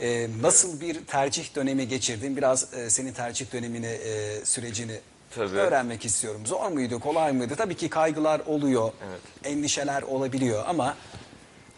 e, 0.00 0.26
nasıl 0.42 0.80
bir 0.80 1.04
tercih 1.06 1.54
dönemi 1.56 1.88
geçirdin? 1.88 2.36
Biraz 2.36 2.74
e, 2.74 2.90
senin 2.90 3.12
tercih 3.12 3.52
dönemini, 3.52 3.86
e, 3.86 4.44
sürecini 4.44 5.00
Tabii. 5.34 5.56
öğrenmek 5.56 6.04
istiyorum. 6.04 6.46
Zor 6.46 6.68
muydu, 6.68 7.00
kolay 7.00 7.32
mıydı? 7.32 7.56
Tabii 7.56 7.74
ki 7.74 7.88
kaygılar 7.90 8.40
oluyor, 8.46 8.92
Evet. 9.08 9.20
endişeler 9.44 10.02
olabiliyor 10.02 10.64
ama 10.66 10.96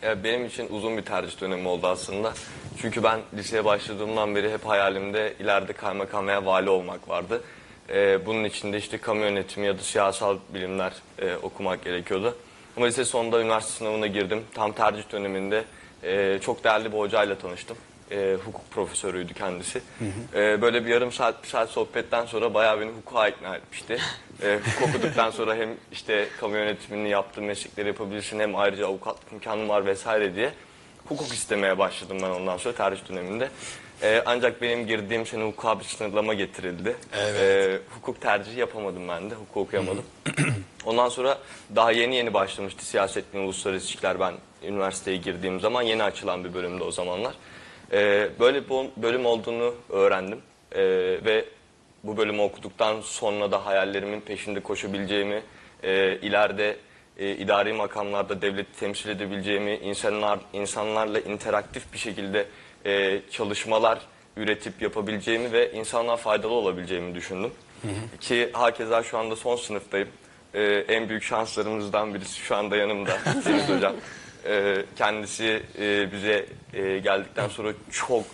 Ya 0.03 0.25
benim 0.25 0.47
için 0.47 0.69
uzun 0.71 0.97
bir 0.97 1.03
tercih 1.03 1.41
dönemi 1.41 1.69
oldu 1.69 1.87
aslında. 1.87 2.33
Çünkü 2.81 3.03
ben 3.03 3.21
liseye 3.37 3.64
başladığımdan 3.64 4.35
beri 4.35 4.53
hep 4.53 4.67
hayalimde 4.67 5.35
ileride 5.41 5.73
kaymakam 5.73 6.26
veya 6.26 6.47
vali 6.47 6.71
olmak 6.71 7.09
vardı. 7.09 7.43
Ee, 7.88 8.26
bunun 8.26 8.45
için 8.45 8.73
de 8.73 8.79
işte 8.79 8.99
kamu 8.99 9.21
yönetimi 9.21 9.67
ya 9.67 9.79
da 9.79 9.83
siyasal 9.83 10.38
bilimler 10.55 10.93
e, 11.19 11.37
okumak 11.37 11.85
gerekiyordu. 11.85 12.37
Ama 12.76 12.87
lise 12.87 13.05
sonunda 13.05 13.41
üniversite 13.41 13.73
sınavına 13.79 14.07
girdim. 14.07 14.45
Tam 14.55 14.73
tercih 14.73 15.12
döneminde 15.12 15.64
e, 16.04 16.38
çok 16.40 16.64
değerli 16.64 16.92
bir 16.92 16.99
hocayla 16.99 17.38
tanıştım. 17.38 17.76
E, 18.11 18.37
hukuk 18.44 18.70
profesörüydü 18.70 19.34
kendisi. 19.34 19.82
E, 20.34 20.62
böyle 20.62 20.84
bir 20.84 20.90
yarım 20.90 21.12
saat, 21.12 21.42
bir 21.42 21.49
saat 21.49 21.70
sohbetten 21.70 22.26
sonra 22.26 22.54
bayağı 22.54 22.80
beni 22.80 22.90
hukuka 22.90 23.28
ikna 23.28 23.56
etmişti. 23.56 23.99
E, 24.42 24.58
hukuk 24.64 24.88
okuduktan 24.88 25.30
sonra 25.30 25.54
hem 25.54 25.68
işte 25.92 26.28
kamu 26.40 26.56
yönetimini 26.56 27.08
yaptığım 27.08 27.44
meslekleri 27.44 27.88
yapabilirsin 27.88 28.40
hem 28.40 28.56
ayrıca 28.56 28.87
avukatlık 28.87 29.32
imkanım 29.32 29.68
var 29.68 29.87
vesaire 29.87 30.34
diye 30.34 30.52
hukuk 31.08 31.32
istemeye 31.32 31.78
başladım 31.78 32.18
ben 32.23 32.30
ondan 32.30 32.56
sonra 32.56 32.75
tercih 32.75 33.08
döneminde. 33.08 33.49
E, 34.03 34.23
ancak 34.27 34.63
benim 34.63 34.87
girdiğim 34.87 35.27
sene 35.27 35.45
hukuka 35.45 35.81
bir 35.81 35.85
sınırlama 35.85 36.35
getirildi. 36.35 36.97
Evet. 37.19 37.41
E, 37.41 37.79
hukuk 37.95 38.21
tercihi 38.21 38.61
yapamadım 38.61 39.09
ben 39.09 39.31
de. 39.31 39.35
Hukuk 39.35 39.57
okuyamadım. 39.57 40.05
Ondan 40.85 41.09
sonra 41.09 41.39
daha 41.77 41.93
yeni 41.93 42.17
yeni 42.17 42.35
başlamıştı 42.35 42.87
siyaset 42.87 43.25
ve 43.35 43.39
uluslararası 43.39 43.85
ilişkiler 43.87 44.21
ben 44.21 44.35
üniversiteye 44.63 45.17
girdiğim 45.17 45.61
zaman 45.61 45.83
yeni 45.83 46.03
açılan 46.03 46.45
bir 46.45 46.55
bölümde 46.55 46.85
o 46.85 46.91
zamanlar. 46.91 47.35
Ee, 47.93 48.29
böyle 48.41 48.65
bir 48.65 49.03
bölüm 49.03 49.27
olduğunu 49.27 49.75
öğrendim 49.91 50.41
Ee, 50.75 50.81
ve 51.25 51.45
bu 52.05 52.17
bölümü 52.17 52.43
okuduktan 52.43 53.01
sonra 53.01 53.53
da 53.53 53.67
hayallerimin 53.67 54.21
peşinde 54.21 54.61
koşabileceğimi, 54.61 55.43
e, 55.83 56.19
ileride 56.23 56.77
e, 57.19 57.31
idari 57.31 57.73
makamlarda 57.73 58.43
devleti 58.43 58.81
temsil 58.81 59.09
edebileceğimi, 59.09 59.75
insanlar 59.75 60.39
insanlarla 60.53 61.21
interaktif 61.21 61.93
bir 61.93 61.99
şekilde 61.99 62.47
e, 62.87 63.21
çalışmalar 63.31 64.00
üretip 64.37 64.83
yapabileceğimi 64.83 65.53
ve 65.53 65.73
insanlığa 65.73 66.17
faydalı 66.17 66.53
olabileceğimi 66.53 67.14
düşündüm. 67.14 67.50
Ki 68.21 68.50
hakeza 68.53 69.03
şu 69.03 69.19
anda 69.19 69.37
son 69.37 69.57
sınıftayım. 69.57 70.09
Ee, 70.55 70.85
en 70.88 71.09
büyük 71.09 71.23
şanslarımızdan 71.23 72.14
birisi 72.14 72.41
şu 72.41 72.57
anda 72.57 72.76
yanımda 72.76 73.11
Deniz 73.47 73.69
Hocam. 73.69 73.95
Ee, 74.47 74.76
kendisi 74.97 75.62
e, 75.79 76.12
bize 76.12 76.47
e, 76.75 76.99
geldikten 76.99 77.49
sonra 77.49 77.73
çok 77.93 78.25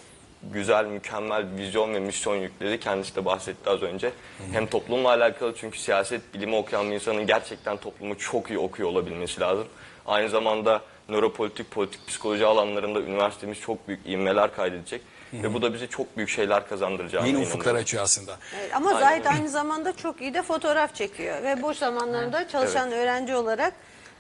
güzel, 0.43 0.87
mükemmel 0.87 1.47
vizyon 1.57 1.95
ve 1.95 2.01
misyon 2.01 2.37
yükledi. 2.37 2.81
Kendisi 2.81 3.17
de 3.17 3.25
bahsetti 3.25 3.71
az 3.71 3.83
önce. 3.83 4.11
Hem 4.53 4.67
toplumla 4.67 5.09
alakalı 5.09 5.55
çünkü 5.57 5.79
siyaset 5.79 6.35
bilimi 6.35 6.57
okuyan 6.57 6.91
bir 6.91 6.95
insanın 6.95 7.27
gerçekten 7.27 7.77
toplumu 7.77 8.19
çok 8.19 8.51
iyi 8.51 8.59
okuyor 8.59 8.89
olabilmesi 8.89 9.41
lazım. 9.41 9.67
Aynı 10.07 10.29
zamanda 10.29 10.83
nöropolitik, 11.11 11.71
politik 11.71 12.07
psikoloji 12.07 12.47
alanlarında 12.47 13.01
üniversitemiz 13.01 13.61
çok 13.61 13.89
büyük 13.89 14.07
ivmeler 14.07 14.57
kaydedecek. 14.57 15.03
Ve 15.33 15.55
bu 15.55 15.63
da 15.63 15.75
bize 15.75 15.87
çok 15.87 16.17
büyük 16.17 16.29
şeyler 16.31 16.69
kazandıracağını 16.69 17.27
Yeni 17.27 17.37
inanıyorum. 17.37 17.59
ufuklar 17.59 17.75
açıyor 17.75 18.03
aslında. 18.03 18.39
Evet, 18.61 18.77
ama 18.77 18.91
Zahit 19.01 19.27
aynı 19.27 19.49
zamanda 19.49 19.97
çok 19.97 20.21
iyi 20.21 20.35
de 20.35 20.43
fotoğraf 20.43 20.95
çekiyor 20.95 21.43
ve 21.43 21.63
boş 21.63 21.77
zamanlarında 21.77 22.49
çalışan 22.49 22.93
öğrenci 22.93 23.35
olarak 23.35 23.73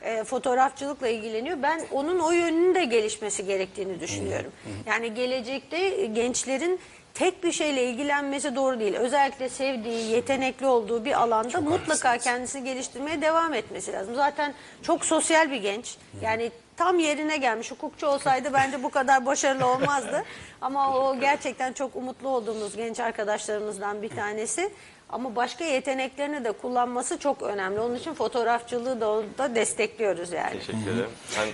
e, 0.02 0.24
fotoğrafçılıkla 0.24 1.08
ilgileniyor. 1.08 1.62
Ben 1.62 1.86
onun 1.90 2.18
o 2.18 2.30
yönünün 2.30 2.74
de 2.74 2.84
gelişmesi 2.84 3.46
gerektiğini 3.46 4.00
düşünüyorum. 4.00 4.52
Yani 4.86 5.14
gelecekte 5.14 6.06
gençlerin 6.06 6.80
tek 7.20 7.44
bir 7.44 7.52
şeyle 7.52 7.84
ilgilenmesi 7.84 8.56
doğru 8.56 8.80
değil. 8.80 8.94
Özellikle 8.94 9.48
sevdiği, 9.48 10.10
yetenekli 10.10 10.66
olduğu 10.66 11.04
bir 11.04 11.22
alanda 11.22 11.60
mutlaka 11.60 12.18
kendisini 12.18 12.64
geliştirmeye 12.64 13.22
devam 13.22 13.54
etmesi 13.54 13.92
lazım. 13.92 14.14
Zaten 14.14 14.54
çok 14.82 15.04
sosyal 15.04 15.50
bir 15.50 15.56
genç. 15.56 15.96
Yani 16.22 16.50
tam 16.76 16.98
yerine 16.98 17.36
gelmiş. 17.36 17.70
Hukukçu 17.70 18.06
olsaydı 18.06 18.48
bence 18.54 18.82
bu 18.82 18.90
kadar 18.90 19.26
başarılı 19.26 19.66
olmazdı. 19.66 20.24
Ama 20.60 20.98
o 20.98 21.20
gerçekten 21.20 21.72
çok 21.72 21.96
umutlu 21.96 22.28
olduğumuz 22.28 22.76
genç 22.76 23.00
arkadaşlarımızdan 23.00 24.02
bir 24.02 24.08
tanesi. 24.08 24.70
Ama 25.10 25.36
başka 25.36 25.64
yeteneklerini 25.64 26.44
de 26.44 26.52
kullanması 26.52 27.18
çok 27.18 27.42
önemli. 27.42 27.80
Onun 27.80 27.94
için 27.94 28.14
fotoğrafçılığı 28.14 29.00
da, 29.00 29.22
da 29.38 29.54
destekliyoruz 29.54 30.32
yani. 30.32 30.52
Teşekkür 30.52 30.90
ederim. 30.90 31.10
Ben 31.38 31.48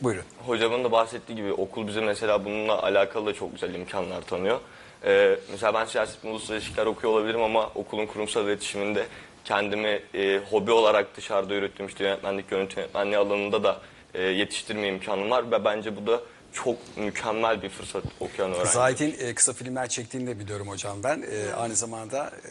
Buyurun. 0.00 0.24
hocamın 0.46 0.84
da 0.84 0.92
bahsettiği 0.92 1.36
gibi 1.36 1.52
okul 1.52 1.86
bize 1.86 2.00
mesela 2.00 2.44
bununla 2.44 2.82
alakalı 2.82 3.26
da 3.26 3.34
çok 3.34 3.52
güzel 3.52 3.74
imkanlar 3.74 4.22
tanıyor. 4.22 4.60
Ee, 5.04 5.38
mesela 5.50 5.74
ben 5.74 5.84
siyaset 5.84 6.24
ve 6.24 6.28
uluslararası 6.28 6.66
ilişkiler 6.66 6.86
okuyor 6.86 7.12
olabilirim 7.12 7.42
ama 7.42 7.70
okulun 7.74 8.06
kurumsal 8.06 8.44
iletişiminde 8.44 9.06
kendimi 9.44 10.02
e, 10.14 10.40
hobi 10.50 10.72
olarak 10.72 11.16
dışarıda 11.16 11.54
yürüttüğüm 11.54 11.86
işte 11.86 12.04
yönetmenlik, 12.04 12.52
yönetim 12.52 12.78
yönetmenliği 12.78 13.18
alanında 13.18 13.64
da 13.64 13.80
e, 14.14 14.22
yetiştirme 14.22 14.88
imkanım 14.88 15.30
var 15.30 15.50
ve 15.50 15.64
bence 15.64 15.96
bu 15.96 16.06
da 16.06 16.20
çok 16.52 16.96
mükemmel 16.96 17.62
bir 17.62 17.68
fırsat 17.68 18.04
okuyan 18.20 18.52
öğrenci. 18.52 18.70
Zahit'in 18.70 19.16
e, 19.18 19.34
kısa 19.34 19.52
filmler 19.52 19.88
çektiğini 19.88 20.26
de 20.26 20.38
biliyorum 20.38 20.68
hocam 20.68 21.02
ben. 21.02 21.22
E, 21.22 21.54
aynı 21.54 21.76
zamanda 21.76 22.26
e, 22.26 22.50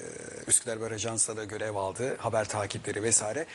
Üsküdar 0.49 0.77
Haber 0.77 0.91
Ajansı'da 0.91 1.37
da 1.37 1.43
görev 1.43 1.75
aldı. 1.75 2.17
Haber 2.17 2.49
takipleri 2.49 3.03
vesaire. 3.03 3.45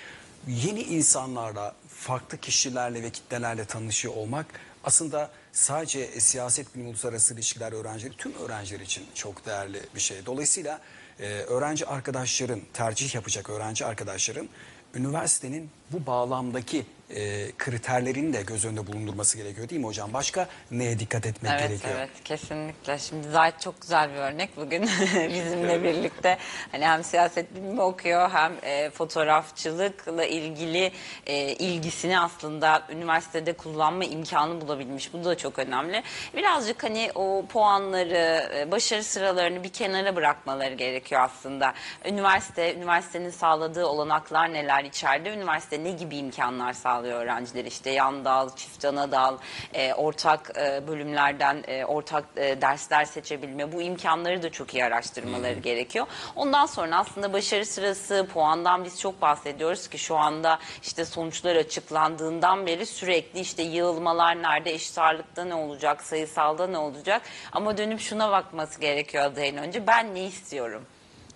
Yeni 0.49 0.83
insanlarla, 0.83 1.75
farklı 1.89 2.39
kişilerle 2.39 3.03
ve 3.03 3.11
kitlelerle 3.11 3.65
tanışıyor 3.65 4.15
olmak 4.15 4.47
aslında 4.85 5.31
sadece 5.57 6.01
e, 6.01 6.21
siyaset 6.21 6.75
bilimi 6.75 6.89
uluslararası 6.89 7.35
ilişkiler 7.35 7.73
öğrencileri, 7.73 8.17
tüm 8.17 8.35
öğrenciler 8.35 8.81
için 8.81 9.07
çok 9.15 9.47
değerli 9.47 9.81
bir 9.95 10.01
şey. 10.01 10.27
Dolayısıyla 10.27 10.81
e, 11.21 11.27
öğrenci 11.29 11.87
arkadaşların, 11.87 12.61
tercih 12.73 13.15
yapacak 13.15 13.51
öğrenci 13.51 13.87
arkadaşların 13.87 14.49
üniversitenin 14.95 15.71
bu 15.93 16.07
bağlamdaki 16.07 16.87
e, 17.11 17.53
kriterlerini 17.59 18.33
de 18.33 18.43
göz 18.43 18.65
önünde 18.65 18.87
bulundurması 18.87 19.37
gerekiyor 19.37 19.69
değil 19.69 19.81
mi 19.81 19.87
hocam? 19.87 20.13
Başka 20.13 20.49
neye 20.71 20.99
dikkat 20.99 21.27
etmek 21.27 21.53
Evet 21.53 21.69
gerekiyor? 21.69 21.95
evet 21.97 22.11
kesinlikle. 22.25 22.99
Şimdi 22.99 23.29
Zahit 23.29 23.61
çok 23.61 23.81
güzel 23.81 24.11
bir 24.11 24.17
örnek 24.17 24.57
bugün 24.57 24.83
bizimle 25.15 25.83
birlikte. 25.83 26.39
Hani 26.73 26.87
hem 26.87 27.05
siyaset 27.05 27.55
bilimi 27.55 27.81
okuyor 27.83 28.31
hem 28.31 28.53
e, 28.63 28.91
fotoğrafçılıkla 28.91 30.25
ilgili 30.25 30.93
e, 31.27 31.53
ilgisini 31.53 32.21
aslında 32.21 32.83
üniversitede 32.91 33.53
kullanma 33.53 34.05
imkanı 34.05 34.61
bulabilmiş. 34.61 35.13
Bu 35.13 35.25
da 35.25 35.37
çok 35.37 35.59
önemli. 35.59 36.03
Birazcık 36.37 36.83
hani 36.85 37.11
o 37.15 37.45
puanları, 37.49 38.51
e, 38.57 38.71
başarı 38.71 39.05
sıralarını 39.05 39.63
bir 39.65 39.69
kenara 39.69 40.17
bırakmaları 40.17 40.75
gerekiyor 40.75 41.21
aslında. 41.21 41.75
Üniversite, 42.05 42.75
üniversitenin 42.75 43.31
sağladığı 43.31 43.87
olanaklar 43.87 44.53
neler 44.53 44.85
içeride? 44.85 45.31
Üniversite 45.31 45.76
ne 45.85 45.91
gibi 45.91 46.17
imkanlar 46.17 46.73
sağlıyor 46.73 47.21
öğrenciler? 47.21 47.65
İşte 47.65 47.91
yan 47.91 48.25
dal, 48.25 48.57
çift 48.57 48.85
ana 48.85 49.13
dal, 49.13 49.37
e, 49.75 49.95
ortak 49.95 50.53
e, 50.57 50.89
bölümlerden 50.89 51.65
e, 51.69 51.85
ortak 51.85 52.25
e, 52.37 52.61
dersler 52.61 53.05
seçebilme 53.05 53.73
bu 53.73 53.83
imkanları 53.83 54.43
da 54.43 54.51
çok 54.51 54.75
iyi 54.75 54.85
araştırmaları 54.85 55.59
gerekiyor. 55.59 56.07
Ondan 56.37 56.67
sonra 56.67 56.99
aslında 56.99 57.33
başarı 57.33 57.67
sırası 57.67 58.27
puandan 58.33 58.85
biz 58.85 59.01
çok 59.01 59.23
bahsediyoruz 59.23 59.89
ki 59.89 59.99
şu 59.99 60.17
anda 60.17 60.59
işte 60.83 61.05
sonuçlar 61.05 61.57
açıklandığından 61.57 62.67
beri 62.67 62.87
sürekli 62.87 63.41
işte 63.41 63.63
yığılmalar 63.63 64.43
nerede, 64.43 64.73
eşit 64.73 64.99
ağırlıkta 64.99 65.45
ne 65.45 65.55
olacak, 65.55 66.03
sayısalda 66.03 66.67
ne 66.67 66.79
olacak 66.79 67.23
ama 67.53 67.79
dönüp 67.79 68.01
şuna 68.01 68.31
bakması 68.31 68.81
gerekiyor 68.81 69.25
adayın 69.25 69.57
önce 69.57 69.87
ben 69.87 70.15
ne 70.15 70.25
istiyorum? 70.25 70.87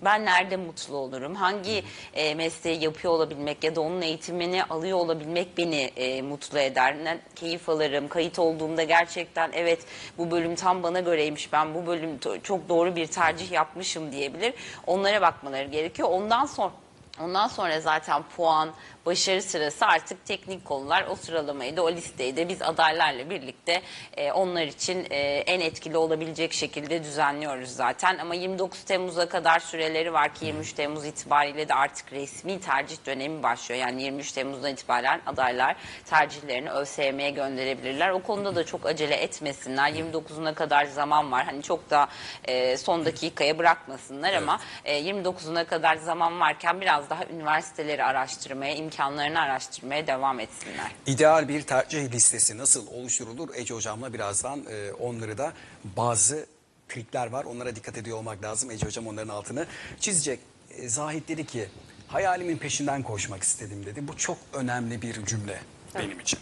Ben 0.04 0.25
nerede 0.25 0.57
mutlu 0.57 0.97
olurum? 0.97 1.35
Hangi 1.35 1.85
e, 2.14 2.35
mesleği 2.35 2.85
yapıyor 2.85 3.14
olabilmek 3.14 3.64
ya 3.64 3.76
da 3.76 3.80
onun 3.80 4.02
eğitimini 4.02 4.64
alıyor 4.64 4.99
olabilmek 4.99 5.59
beni 5.59 5.80
e, 5.97 6.23
mutlu 6.23 6.59
eder. 6.59 6.97
Ne, 7.04 7.19
keyif 7.37 7.69
alırım. 7.69 8.09
Kayıt 8.09 8.38
olduğumda 8.38 8.83
gerçekten 8.83 9.50
evet 9.52 9.80
bu 10.19 10.30
bölüm 10.30 10.54
tam 10.54 10.83
bana 10.83 11.00
göreymiş. 11.00 11.52
Ben 11.52 11.75
bu 11.75 11.87
bölüm 11.87 12.19
çok 12.42 12.69
doğru 12.69 12.97
bir 12.97 13.07
tercih 13.07 13.52
yapmışım 13.52 14.12
diyebilir. 14.12 14.54
Onlara 14.87 15.23
bakmaları 15.23 15.69
gerekiyor. 15.69 16.09
Ondan 16.09 16.47
sonra 16.47 16.73
Ondan 17.21 17.49
sonra 17.49 17.80
zaten 17.80 18.23
puan, 18.37 18.71
başarı 19.07 19.42
sırası 19.42 19.87
artık 19.87 20.26
teknik 20.26 20.64
konular. 20.64 21.07
O 21.11 21.16
sıralamayı 21.16 21.76
da 21.76 21.83
o 21.83 21.92
listeyi 21.92 22.37
de 22.37 22.49
biz 22.49 22.62
adaylarla 22.62 23.30
birlikte 23.30 23.83
e, 24.16 24.33
onlar 24.33 24.62
için 24.62 25.07
e, 25.11 25.16
en 25.47 25.61
etkili 25.61 25.97
olabilecek 25.97 26.52
şekilde 26.52 27.04
düzenliyoruz 27.04 27.69
zaten. 27.69 28.19
Ama 28.19 28.35
29 28.35 28.85
Temmuz'a 28.85 29.28
kadar 29.28 29.61
süreleri 29.61 30.12
var 30.12 30.35
ki 30.35 30.47
23 30.47 30.73
Temmuz 30.73 31.07
itibariyle 31.07 31.69
de 31.69 31.75
artık 31.75 32.12
resmi 32.12 32.61
tercih 32.61 32.97
dönemi 33.07 33.42
başlıyor. 33.42 33.80
Yani 33.80 34.02
23 34.02 34.33
Temmuz'dan 34.33 34.73
itibaren 34.73 35.21
adaylar 35.26 35.76
tercihlerini 36.04 36.71
ÖSYM'ye 36.71 37.30
gönderebilirler. 37.30 38.11
O 38.11 38.23
konuda 38.23 38.57
da 38.57 38.66
çok 38.66 38.87
acele 38.87 39.14
etmesinler. 39.14 39.92
29'una 39.92 40.54
kadar 40.54 40.85
zaman 40.85 41.33
var. 41.33 41.45
Hani 41.45 41.62
çok 41.62 41.90
da 41.90 42.09
e, 42.45 42.76
son 42.76 43.04
dakikaya 43.04 43.59
bırakmasınlar 43.59 44.33
ama 44.33 44.61
e, 44.85 45.02
29'una 45.02 45.64
kadar 45.64 45.97
zaman 45.97 46.40
varken 46.40 46.80
biraz 46.80 47.11
daha 47.11 47.25
üniversiteleri 47.25 48.04
araştırmaya, 48.04 48.75
imkanlarını 48.94 49.40
araştırmaya 49.40 50.06
devam 50.06 50.40
etsinler. 50.40 50.92
İdeal 51.06 51.49
bir 51.49 51.62
tercih 51.62 52.12
listesi 52.12 52.59
nasıl 52.59 52.87
oluşturulur? 52.87 53.49
Ece 53.54 53.75
hocamla 53.75 54.12
birazdan 54.12 54.64
e, 54.70 54.92
onları 54.92 55.38
da 55.38 55.52
bazı 55.97 56.47
trikler 56.88 57.26
var. 57.26 57.44
Onlara 57.44 57.76
dikkat 57.76 57.99
ediyor 57.99 58.18
olmak 58.18 58.42
lazım. 58.42 58.70
Ece 58.70 58.87
hocam 58.87 59.06
onların 59.06 59.28
altını 59.35 59.66
çizecek. 60.00 60.40
E, 60.78 60.88
Zahit 60.88 61.28
dedi 61.28 61.47
ki 61.47 61.68
hayalimin 62.09 62.56
peşinden 62.59 63.02
koşmak 63.02 63.42
istedim 63.42 63.87
dedi. 63.87 64.09
Bu 64.09 64.16
çok 64.16 64.38
önemli 64.52 65.02
bir 65.02 65.25
cümle 65.26 65.61
benim 65.94 66.20
için. 66.20 66.38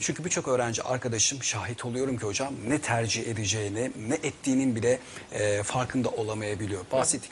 Çünkü 0.00 0.24
birçok 0.24 0.48
öğrenci 0.48 0.82
arkadaşım 0.82 1.42
şahit 1.42 1.84
oluyorum 1.84 2.18
ki 2.18 2.26
hocam 2.26 2.54
ne 2.68 2.78
tercih 2.80 3.26
edeceğini, 3.28 3.90
ne 4.08 4.14
ettiğinin 4.14 4.76
bile 4.76 4.98
e, 5.32 5.62
farkında 5.62 6.08
olamayabiliyor. 6.08 6.80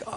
A- 0.07 0.11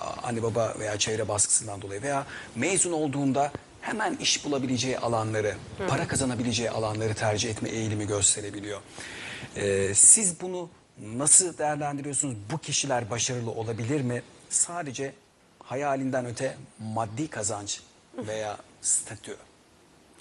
a- 0.00 0.22
anne 0.22 0.42
baba 0.42 0.74
veya 0.78 0.98
çevre 0.98 1.28
baskısından 1.28 1.82
dolayı 1.82 2.02
veya 2.02 2.26
mezun 2.56 2.92
olduğunda 2.92 3.52
hemen 3.82 4.16
iş 4.16 4.44
bulabileceği 4.44 4.98
alanları, 4.98 5.54
para 5.88 6.08
kazanabileceği 6.08 6.70
alanları 6.70 7.14
tercih 7.14 7.50
etme 7.50 7.68
eğilimi 7.68 8.06
gösterebiliyor. 8.06 8.80
Ee, 9.56 9.94
siz 9.94 10.40
bunu 10.40 10.70
nasıl 10.98 11.58
değerlendiriyorsunuz? 11.58 12.36
Bu 12.52 12.58
kişiler 12.58 13.10
başarılı 13.10 13.50
olabilir 13.50 14.00
mi? 14.00 14.22
Sadece 14.50 15.12
hayalinden 15.62 16.26
öte 16.26 16.56
maddi 16.78 17.28
kazanç 17.28 17.80
veya 18.16 18.56
statü. 18.80 19.36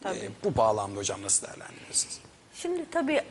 Ee, 0.06 0.30
bu 0.44 0.58
bağlamda 0.58 1.00
hocam 1.00 1.22
nasıl 1.22 1.48
değerlendiriyorsunuz? 1.48 2.20
Şimdi 2.56 2.86
tabii 2.92 3.22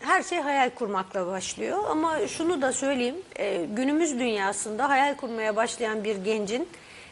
her 0.00 0.22
şey 0.22 0.38
hayal 0.38 0.70
kurmakla 0.70 1.26
başlıyor 1.26 1.84
ama 1.90 2.26
şunu 2.28 2.62
da 2.62 2.72
söyleyeyim 2.72 3.16
e, 3.36 3.64
günümüz 3.64 4.18
dünyasında 4.18 4.88
hayal 4.88 5.16
kurmaya 5.16 5.56
başlayan 5.56 6.04
bir 6.04 6.16
gencin 6.16 6.68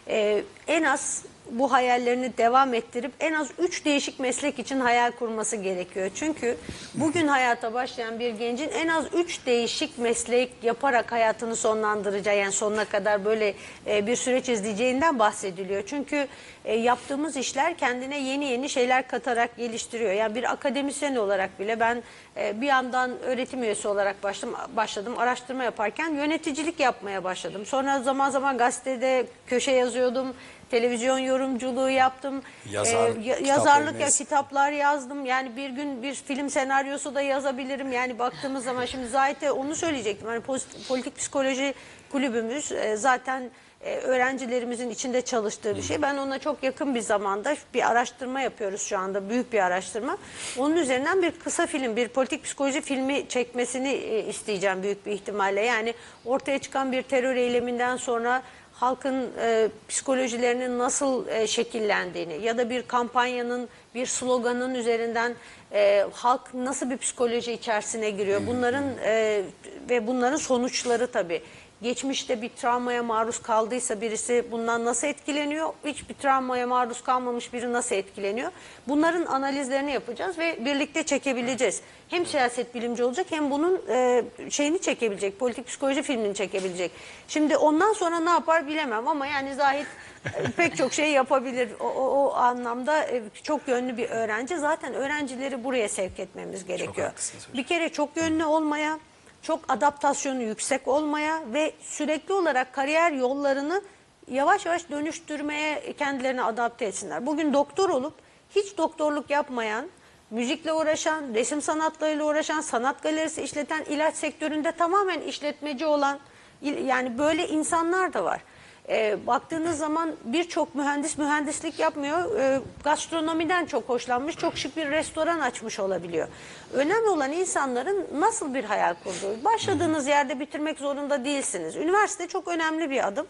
e, 0.09 0.45
en 0.67 0.83
az 0.83 1.23
bu 1.50 1.73
hayallerini 1.73 2.37
devam 2.38 2.75
ettirip 2.75 3.12
en 3.21 3.33
az 3.33 3.49
üç 3.59 3.85
değişik 3.85 4.21
meslek 4.21 4.59
için 4.59 4.81
hayal 4.81 5.11
kurması 5.11 5.57
gerekiyor. 5.57 6.11
Çünkü 6.15 6.57
bugün 6.95 7.29
hayata 7.29 7.75
başlayan 7.75 8.21
bir 8.21 8.31
gencin 8.31 8.69
en 8.69 8.88
az 8.88 9.05
üç 9.15 9.47
değişik 9.47 9.99
meslek 9.99 10.50
yaparak 10.62 11.12
hayatını 11.12 11.57
sonlandıracağı 11.57 12.37
yani 12.37 12.53
sonuna 12.53 12.85
kadar 12.85 13.25
böyle 13.25 13.55
e, 13.87 14.07
bir 14.07 14.17
süreç 14.17 14.49
izleyeceğinden 14.49 15.19
bahsediliyor. 15.19 15.83
Çünkü 15.87 16.29
e, 16.65 16.75
yaptığımız 16.75 17.37
işler 17.37 17.76
kendine 17.76 18.21
yeni 18.21 18.45
yeni 18.45 18.69
şeyler 18.69 19.09
katarak 19.09 19.57
geliştiriyor. 19.57 20.12
Yani 20.12 20.35
bir 20.35 20.53
akademisyen 20.53 21.17
olarak 21.17 21.61
bile 21.61 21.81
ben 21.81 22.03
e, 22.37 22.61
bir 22.61 22.67
yandan 22.67 23.11
öğretim 23.23 23.62
üyesi 23.62 23.88
olarak 23.88 24.23
başladım, 24.23 24.55
başladım 24.76 25.19
araştırma 25.19 25.65
yaparken 25.65 26.15
yöneticilik 26.15 26.81
yapmaya 26.81 27.25
başladım. 27.25 27.67
Sonra 27.67 28.03
zaman 28.03 28.31
zaman 28.31 28.59
gazetede 28.59 29.26
köşe 29.47 29.71
yazıyordum. 29.71 30.35
Televizyon 30.70 31.18
yorumculuğu 31.18 31.90
yaptım. 31.90 32.42
Yazar- 32.70 33.20
ya- 33.23 33.35
kitap 33.37 33.46
yazarlık 33.49 34.00
ya 34.00 34.08
kitaplar 34.11 34.73
yazdım. 34.73 35.26
Yani 35.26 35.56
bir 35.56 35.70
gün 35.70 36.02
bir 36.02 36.14
film 36.14 36.50
senaryosu 36.50 37.14
da 37.14 37.20
yazabilirim. 37.20 37.92
Yani 37.92 38.18
baktığımız 38.18 38.64
zaman 38.64 38.85
şimdi 38.85 39.08
zaten 39.08 39.50
onu 39.50 39.75
söyleyecektim. 39.76 40.28
Hani 40.28 40.40
politik 40.88 41.16
psikoloji 41.16 41.75
kulübümüz 42.12 42.73
e, 42.73 42.96
zaten 42.96 43.50
e, 43.80 43.96
öğrencilerimizin 43.96 44.90
içinde 44.90 45.23
çalıştığı 45.23 45.76
bir 45.76 45.82
şey. 45.82 46.02
Ben 46.02 46.16
ona 46.16 46.38
çok 46.38 46.62
yakın 46.62 46.94
bir 46.94 47.00
zamanda 47.00 47.56
bir 47.75 47.90
araştırma 47.90 48.40
yapıyoruz 48.40 48.82
şu 48.82 48.99
anda. 48.99 49.30
Büyük 49.30 49.52
bir 49.52 49.58
araştırma. 49.58 50.18
Onun 50.58 50.76
üzerinden 50.76 51.23
bir 51.23 51.30
kısa 51.30 51.66
film, 51.66 51.96
bir 51.96 52.08
politik 52.08 52.44
psikoloji 52.44 52.80
filmi 52.80 53.28
çekmesini 53.28 53.88
e, 53.88 54.26
isteyeceğim 54.26 54.82
büyük 54.82 55.06
bir 55.06 55.12
ihtimalle. 55.12 55.61
Yani 55.61 55.94
ortaya 56.25 56.58
çıkan 56.58 56.92
bir 56.92 57.02
terör 57.02 57.37
eyleminden 57.37 57.96
sonra 57.96 58.42
halkın 58.76 59.30
e, 59.40 59.68
psikolojilerinin 59.88 60.78
nasıl 60.78 61.28
e, 61.28 61.47
şekillendiğini 61.47 62.45
ya 62.45 62.59
da 62.59 62.71
bir 62.71 62.83
kampanyanın, 62.83 63.68
bir 63.95 64.06
sloganın 64.06 64.75
üzerinden 64.75 65.35
e, 65.73 66.06
halk 66.12 66.54
nasıl 66.54 66.90
bir 66.90 66.97
psikoloji 66.97 67.52
içerisine 67.52 68.11
giriyor. 68.11 68.40
Bunların 68.47 68.85
e, 69.04 69.42
ve 69.90 70.06
bunların 70.06 70.37
sonuçları 70.37 71.06
tabii. 71.06 71.42
Geçmişte 71.83 72.42
bir 72.42 72.49
travmaya 72.49 73.02
maruz 73.02 73.42
kaldıysa 73.42 74.00
birisi 74.00 74.45
bundan 74.50 74.85
nasıl 74.85 75.06
etkileniyor? 75.06 75.73
Hiçbir 75.85 76.14
travmaya 76.14 76.66
maruz 76.66 77.02
kalmamış 77.02 77.52
biri 77.52 77.73
nasıl 77.73 77.97
etkileniyor? 77.97 78.52
Bunların 78.88 79.27
analizlerini 79.27 79.92
yapacağız 79.92 80.38
ve 80.38 80.64
birlikte 80.64 81.03
çekebileceğiz. 81.03 81.81
Hem 82.09 82.27
siyaset 82.27 82.74
bilimci 82.74 83.05
olacak 83.05 83.27
hem 83.31 83.51
bunun 83.51 83.83
e, 83.88 84.24
şeyini 84.51 84.81
çekebilecek, 84.81 85.38
politik 85.38 85.66
psikoloji 85.66 86.03
filmini 86.03 86.35
çekebilecek. 86.35 86.90
Şimdi 87.29 87.57
ondan 87.57 87.92
sonra 87.92 88.20
ne 88.20 88.31
yapar 88.31 88.68
bilemem 88.68 89.09
ama 89.09 89.27
yani 89.27 89.55
Zahit 89.55 89.87
e, 90.24 90.51
pek 90.57 90.77
çok 90.77 90.92
şey 90.92 91.11
yapabilir. 91.11 91.68
O, 91.81 91.85
o, 91.85 92.24
o 92.24 92.35
anlamda 92.35 93.03
e, 93.03 93.22
çok 93.42 93.68
yönlü 93.68 93.96
bir 93.96 94.11
öğrenci. 94.11 94.59
Zaten 94.59 94.94
öğrencileri 94.94 95.64
buraya 95.64 95.88
sevk 95.88 96.20
etmemiz 96.20 96.66
gerekiyor. 96.66 97.12
Bir 97.55 97.64
kere 97.64 97.88
çok 97.88 98.16
yönlü 98.16 98.44
olmaya, 98.44 98.98
çok 99.42 99.61
adaptasyonu 99.68 100.42
yüksek 100.42 100.88
olmaya 100.88 101.42
ve 101.53 101.72
sürekli 101.81 102.35
olarak 102.35 102.72
kariyer 102.72 103.12
yollarını 103.12 103.83
yavaş 104.29 104.66
yavaş 104.66 104.90
dönüştürmeye 104.90 105.92
kendilerini 105.99 106.42
adapte 106.42 106.85
etsinler. 106.85 107.27
Bugün 107.27 107.53
doktor 107.53 107.88
olup 107.88 108.14
hiç 108.51 108.79
doktorluk 108.79 109.31
yapmayan, 109.31 109.87
müzikle 110.31 110.72
uğraşan, 110.72 111.35
resim 111.35 111.62
sanatlarıyla 111.62 112.25
uğraşan, 112.25 112.61
sanat 112.61 113.03
galerisi 113.03 113.42
işleten, 113.42 113.85
ilaç 113.85 114.14
sektöründe 114.14 114.72
tamamen 114.72 115.20
işletmeci 115.20 115.87
olan 115.87 116.18
yani 116.62 117.18
böyle 117.18 117.49
insanlar 117.49 118.12
da 118.12 118.25
var. 118.25 118.40
E, 118.88 119.27
baktığınız 119.27 119.79
zaman 119.79 120.12
birçok 120.25 120.75
mühendis 120.75 121.18
mühendislik 121.18 121.79
yapmıyor. 121.79 122.38
E, 122.38 122.61
gastronomiden 122.85 123.66
çok 123.66 123.88
hoşlanmış, 123.88 124.37
çok 124.37 124.57
şık 124.59 124.77
bir 124.77 124.90
restoran 124.90 125.40
açmış 125.40 125.81
olabiliyor. 125.81 126.29
Önemli 126.72 127.09
olan 127.09 127.33
insanların 127.33 128.07
nasıl 128.20 128.55
bir 128.55 128.64
hayal 128.64 128.94
kurduğu. 129.05 129.44
Başladığınız 129.44 130.07
yerde 130.07 130.40
bitirmek 130.40 130.79
zorunda 130.79 131.25
değilsiniz. 131.25 131.77
Üniversite 131.77 132.27
çok 132.29 132.49
önemli 132.49 132.90
bir 132.90 133.07
adım. 133.07 133.27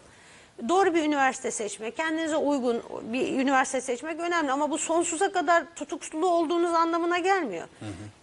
Doğru 0.69 0.93
bir 0.93 1.03
üniversite 1.03 1.51
seçmek, 1.51 1.97
kendinize 1.97 2.37
uygun 2.37 2.83
bir 3.03 3.39
üniversite 3.39 3.81
seçmek 3.81 4.19
önemli 4.19 4.51
ama 4.51 4.71
bu 4.71 4.77
sonsuza 4.77 5.31
kadar 5.31 5.63
tutuksulu 5.75 6.27
olduğunuz 6.27 6.73
anlamına 6.73 7.17
gelmiyor. 7.17 7.67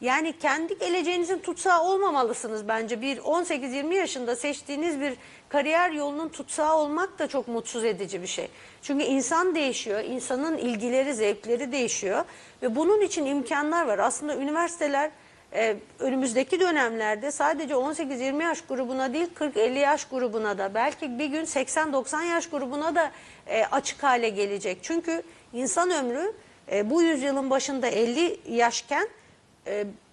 Yani 0.01 0.39
kendi 0.39 0.79
geleceğinizin 0.79 1.39
tutsağı 1.39 1.83
olmamalısınız 1.83 2.69
bence. 2.69 3.01
Bir 3.01 3.19
18-20 3.19 3.95
yaşında 3.95 4.37
seçtiğiniz 4.37 5.01
bir 5.01 5.15
kariyer 5.55 5.91
yolunun 5.91 6.29
tutsağı 6.29 6.77
olmak 6.77 7.19
da 7.19 7.27
çok 7.27 7.49
mutsuz 7.49 7.85
edici 7.85 8.23
bir 8.23 8.27
şey. 8.27 8.49
Çünkü 8.83 9.05
insan 9.05 9.55
değişiyor, 9.55 10.05
insanın 10.05 10.59
ilgileri, 10.59 11.15
zevkleri 11.15 11.73
değişiyor 11.73 12.25
ve 12.63 12.77
bunun 12.77 13.01
için 13.01 13.27
imkanlar 13.27 13.87
var. 13.87 13.99
Aslında 13.99 14.37
üniversiteler 14.37 15.11
ee, 15.53 15.77
önümüzdeki 15.99 16.61
dönemlerde 16.61 17.31
sadece 17.31 17.75
18-20 17.75 18.43
yaş 18.43 18.61
grubuna 18.61 19.13
değil 19.13 19.29
40-50 19.41 19.79
yaş 19.79 20.05
grubuna 20.05 20.59
da 20.59 20.75
belki 20.75 21.19
bir 21.19 21.27
gün 21.27 21.45
80-90 21.45 22.25
yaş 22.25 22.51
grubuna 22.51 22.95
da 22.95 23.11
e, 23.47 23.65
açık 23.65 24.03
hale 24.03 24.29
gelecek. 24.29 24.79
Çünkü 24.83 25.23
insan 25.53 25.91
ömrü 25.91 26.33
e, 26.73 26.91
bu 26.91 27.03
yüzyılın 27.03 27.51
başında 27.51 27.87
50 27.87 28.41
yaşken 28.49 29.05
e, 29.05 29.09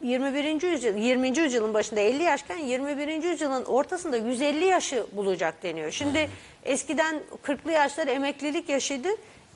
21. 0.01 0.61
yüzyıl 0.61 0.95
20. 0.95 1.37
yüzyılın 1.39 1.73
başında 1.73 1.99
50 1.99 2.23
yaşken 2.23 2.57
21. 2.57 3.23
yüzyılın 3.23 3.65
ortasında 3.65 4.17
150 4.17 4.65
yaşı 4.65 5.05
bulacak 5.11 5.63
deniyor. 5.63 5.91
Şimdi 5.91 6.29
eskiden 6.63 7.21
40'lı 7.43 7.71
yaşlar 7.71 8.07
emeklilik 8.07 8.69
yaşıydı. 8.69 9.07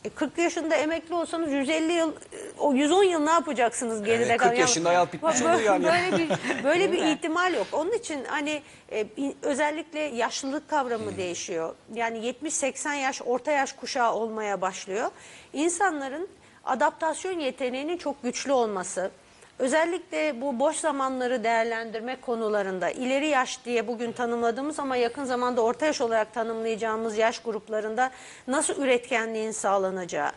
E, 0.06 0.10
40 0.10 0.38
yaşında 0.38 0.76
emekli 0.76 1.16
olsanız 1.16 1.52
150 1.52 1.94
yıl, 1.94 2.14
o 2.60 2.74
110 2.74 3.04
yıl 3.04 3.20
ne 3.20 3.32
yapacaksınız 3.32 4.04
geride 4.04 4.26
Evet, 4.26 4.38
40 4.38 4.40
kalan? 4.50 4.56
yaşında 4.56 4.90
hayat 4.90 5.14
bitmiş 5.14 5.42
oluyor 5.42 5.60
yani. 5.60 5.84
Böyle 5.94 6.18
bir 6.18 6.30
böyle 6.64 6.92
bir 6.92 6.98
ihtimal 7.04 7.54
yok. 7.54 7.68
Onun 7.72 7.92
için 7.92 8.24
hani 8.28 8.62
e, 8.92 9.06
özellikle 9.42 10.00
yaşlılık 10.00 10.70
kavramı 10.70 11.10
Hmm. 11.12 11.18
değişiyor. 11.18 11.76
Yani 11.94 12.18
70-80 12.44 12.94
yaş 12.96 13.22
orta 13.26 13.52
yaş 13.52 13.74
kuşağı 13.74 14.14
olmaya 14.14 14.62
başlıyor. 14.62 15.12
İnsanların 15.54 16.28
adaptasyon 16.66 17.40
yeteneğinin 17.40 17.98
çok 17.98 18.24
güçlü 18.24 18.52
olması, 18.52 19.12
özellikle 19.60 20.42
bu 20.42 20.60
boş 20.60 20.76
zamanları 20.76 21.44
değerlendirme 21.44 22.22
konularında 22.22 22.90
ileri 22.90 23.28
yaş 23.28 23.66
diye 23.66 23.88
bugün 23.88 24.12
tanımladığımız 24.12 24.80
ama 24.80 24.96
yakın 24.96 25.24
zamanda 25.24 25.62
orta 25.62 25.86
yaş 25.86 26.02
olarak 26.02 26.34
tanımlayacağımız 26.34 27.18
yaş 27.18 27.40
gruplarında 27.40 28.12
nasıl 28.48 28.82
üretkenliğin 28.82 29.52
sağlanacağı, 29.52 30.32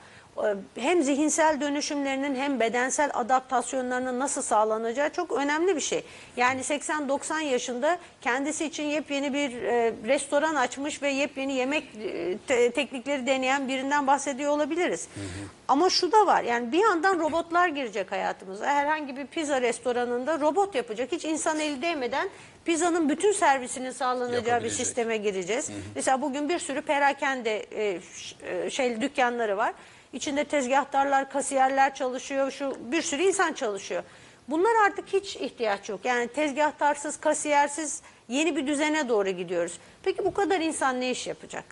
hem 0.79 1.03
zihinsel 1.03 1.61
dönüşümlerinin 1.61 2.35
hem 2.35 2.61
bedensel 2.61 3.11
adaptasyonlarının 3.15 4.19
nasıl 4.19 4.43
sağlanacağı 4.43 5.11
çok 5.11 5.33
önemli 5.33 5.77
bir 5.77 5.81
şey. 5.81 6.05
Yani 6.37 6.61
80-90 6.61 7.41
yaşında 7.43 7.99
kendisi 8.21 8.65
için 8.65 8.85
yepyeni 8.85 9.35
bir 9.35 9.63
e, 9.63 9.93
restoran 10.07 10.55
açmış 10.55 11.03
ve 11.03 11.09
yepyeni 11.11 11.55
yemek 11.55 11.85
e, 11.85 12.39
te- 12.47 12.71
teknikleri 12.71 13.27
deneyen 13.27 13.69
birinden 13.69 14.07
bahsediyor 14.07 14.53
olabiliriz. 14.53 15.09
Ama 15.69 15.91
şu 15.91 16.13
da 16.13 16.27
var 16.27 16.43
yani 16.43 16.73
bir 16.73 16.79
yandan 16.83 17.19
robotlar 17.19 17.69
girecek 17.69 18.13
hayatımıza. 18.13 18.67
Herhangi 18.67 19.17
bir 19.17 19.27
pizza 19.27 19.61
restoranında 19.61 20.41
robot 20.41 20.75
yapacak. 20.75 21.13
Hiç 21.13 21.25
insan 21.25 21.61
eli 21.61 21.83
değmeden 21.83 22.29
pizzanın 22.65 23.09
bütün 23.09 23.33
servisinin 23.33 23.91
sağlanacağı 23.91 24.65
bir 24.65 24.71
sisteme 24.71 25.17
gireceğiz. 25.17 25.71
Mesela 25.95 26.23
bugün 26.23 26.49
bir 26.49 26.59
sürü 26.59 26.83
perakende 26.83 27.67
e, 27.73 28.71
şey 28.71 29.01
dükkanları 29.01 29.57
var. 29.57 29.73
İçinde 30.13 30.45
tezgahtarlar, 30.45 31.31
kasiyerler 31.31 31.95
çalışıyor, 31.95 32.51
şu 32.51 32.77
bir 32.81 33.03
sürü 33.03 33.23
insan 33.23 33.53
çalışıyor. 33.53 34.03
Bunlar 34.49 34.87
artık 34.87 35.09
hiç 35.09 35.37
ihtiyaç 35.37 35.89
yok. 35.89 36.01
Yani 36.05 36.29
tezgahtarsız, 36.29 37.21
kasiyersiz 37.21 38.03
yeni 38.29 38.57
bir 38.57 38.67
düzene 38.67 39.09
doğru 39.09 39.31
gidiyoruz. 39.31 39.79
Peki 40.03 40.25
bu 40.25 40.35
kadar 40.35 40.61
insan 40.61 41.01
ne 41.01 41.11
iş 41.11 41.27
yapacak? 41.27 41.65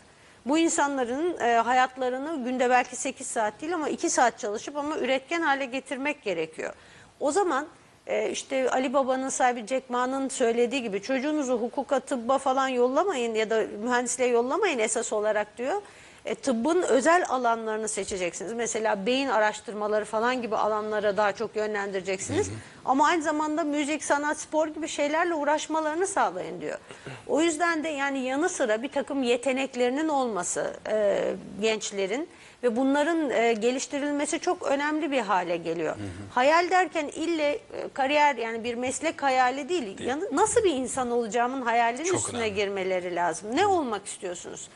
Bu 0.46 0.58
insanların 0.58 1.40
e, 1.40 1.56
hayatlarını 1.56 2.44
günde 2.44 2.70
belki 2.70 2.96
8 2.96 3.26
saat 3.26 3.60
değil 3.60 3.74
ama 3.74 3.88
2 3.88 4.10
saat 4.10 4.38
çalışıp 4.38 4.76
ama 4.76 4.98
üretken 4.98 5.40
hale 5.40 5.64
getirmek 5.64 6.22
gerekiyor. 6.22 6.74
O 7.20 7.32
zaman 7.32 7.66
e, 8.06 8.30
işte 8.30 8.70
Ali 8.70 8.92
Baba'nın 8.92 9.28
sahibi 9.28 9.66
Jack 9.66 9.90
Ma'nın 9.90 10.28
söylediği 10.28 10.82
gibi 10.82 11.02
çocuğunuzu 11.02 11.60
hukuka, 11.60 12.00
tıbba 12.00 12.38
falan 12.38 12.68
yollamayın 12.68 13.34
ya 13.34 13.50
da 13.50 13.64
mühendisliğe 13.82 14.28
yollamayın 14.28 14.78
esas 14.78 15.12
olarak 15.12 15.58
diyor. 15.58 15.82
E, 16.26 16.34
tıbbın 16.34 16.82
özel 16.82 17.24
alanlarını 17.28 17.88
seçeceksiniz. 17.88 18.52
Mesela 18.52 19.06
beyin 19.06 19.28
araştırmaları 19.28 20.04
falan 20.04 20.42
gibi 20.42 20.56
alanlara 20.56 21.16
daha 21.16 21.32
çok 21.32 21.56
yönlendireceksiniz. 21.56 22.50
Ama 22.84 23.06
aynı 23.06 23.22
zamanda 23.22 23.64
müzik, 23.64 24.04
sanat, 24.04 24.40
spor 24.40 24.68
gibi 24.68 24.88
şeylerle 24.88 25.34
uğraşmalarını 25.34 26.06
sağlayın 26.06 26.60
diyor. 26.60 26.78
O 27.26 27.40
yüzden 27.40 27.84
de 27.84 27.88
yani 27.88 28.18
yanı 28.18 28.48
sıra 28.48 28.82
bir 28.82 28.88
takım 28.88 29.22
yeteneklerinin 29.22 30.08
olması 30.08 30.76
e, 30.88 31.22
gençlerin 31.60 32.28
ve 32.62 32.76
bunların 32.76 33.30
e, 33.30 33.52
geliştirilmesi 33.52 34.40
çok 34.40 34.62
önemli 34.62 35.10
bir 35.10 35.20
hale 35.20 35.56
geliyor. 35.56 35.96
Hayal 36.30 36.70
derken 36.70 37.08
ille 37.08 37.50
e, 37.52 37.60
kariyer 37.94 38.36
yani 38.36 38.64
bir 38.64 38.74
meslek 38.74 39.22
hayali 39.22 39.68
değil. 39.68 40.00
Yani 40.00 40.22
nasıl 40.32 40.64
bir 40.64 40.70
insan 40.72 41.10
olacağımın 41.10 41.62
hayalinin 41.62 42.04
Çok 42.04 42.18
üstüne 42.18 42.38
önemli. 42.40 42.54
girmeleri 42.54 43.14
lazım. 43.14 43.56
Ne 43.56 43.66
olmak 43.66 44.06
istiyorsunuz? 44.06 44.68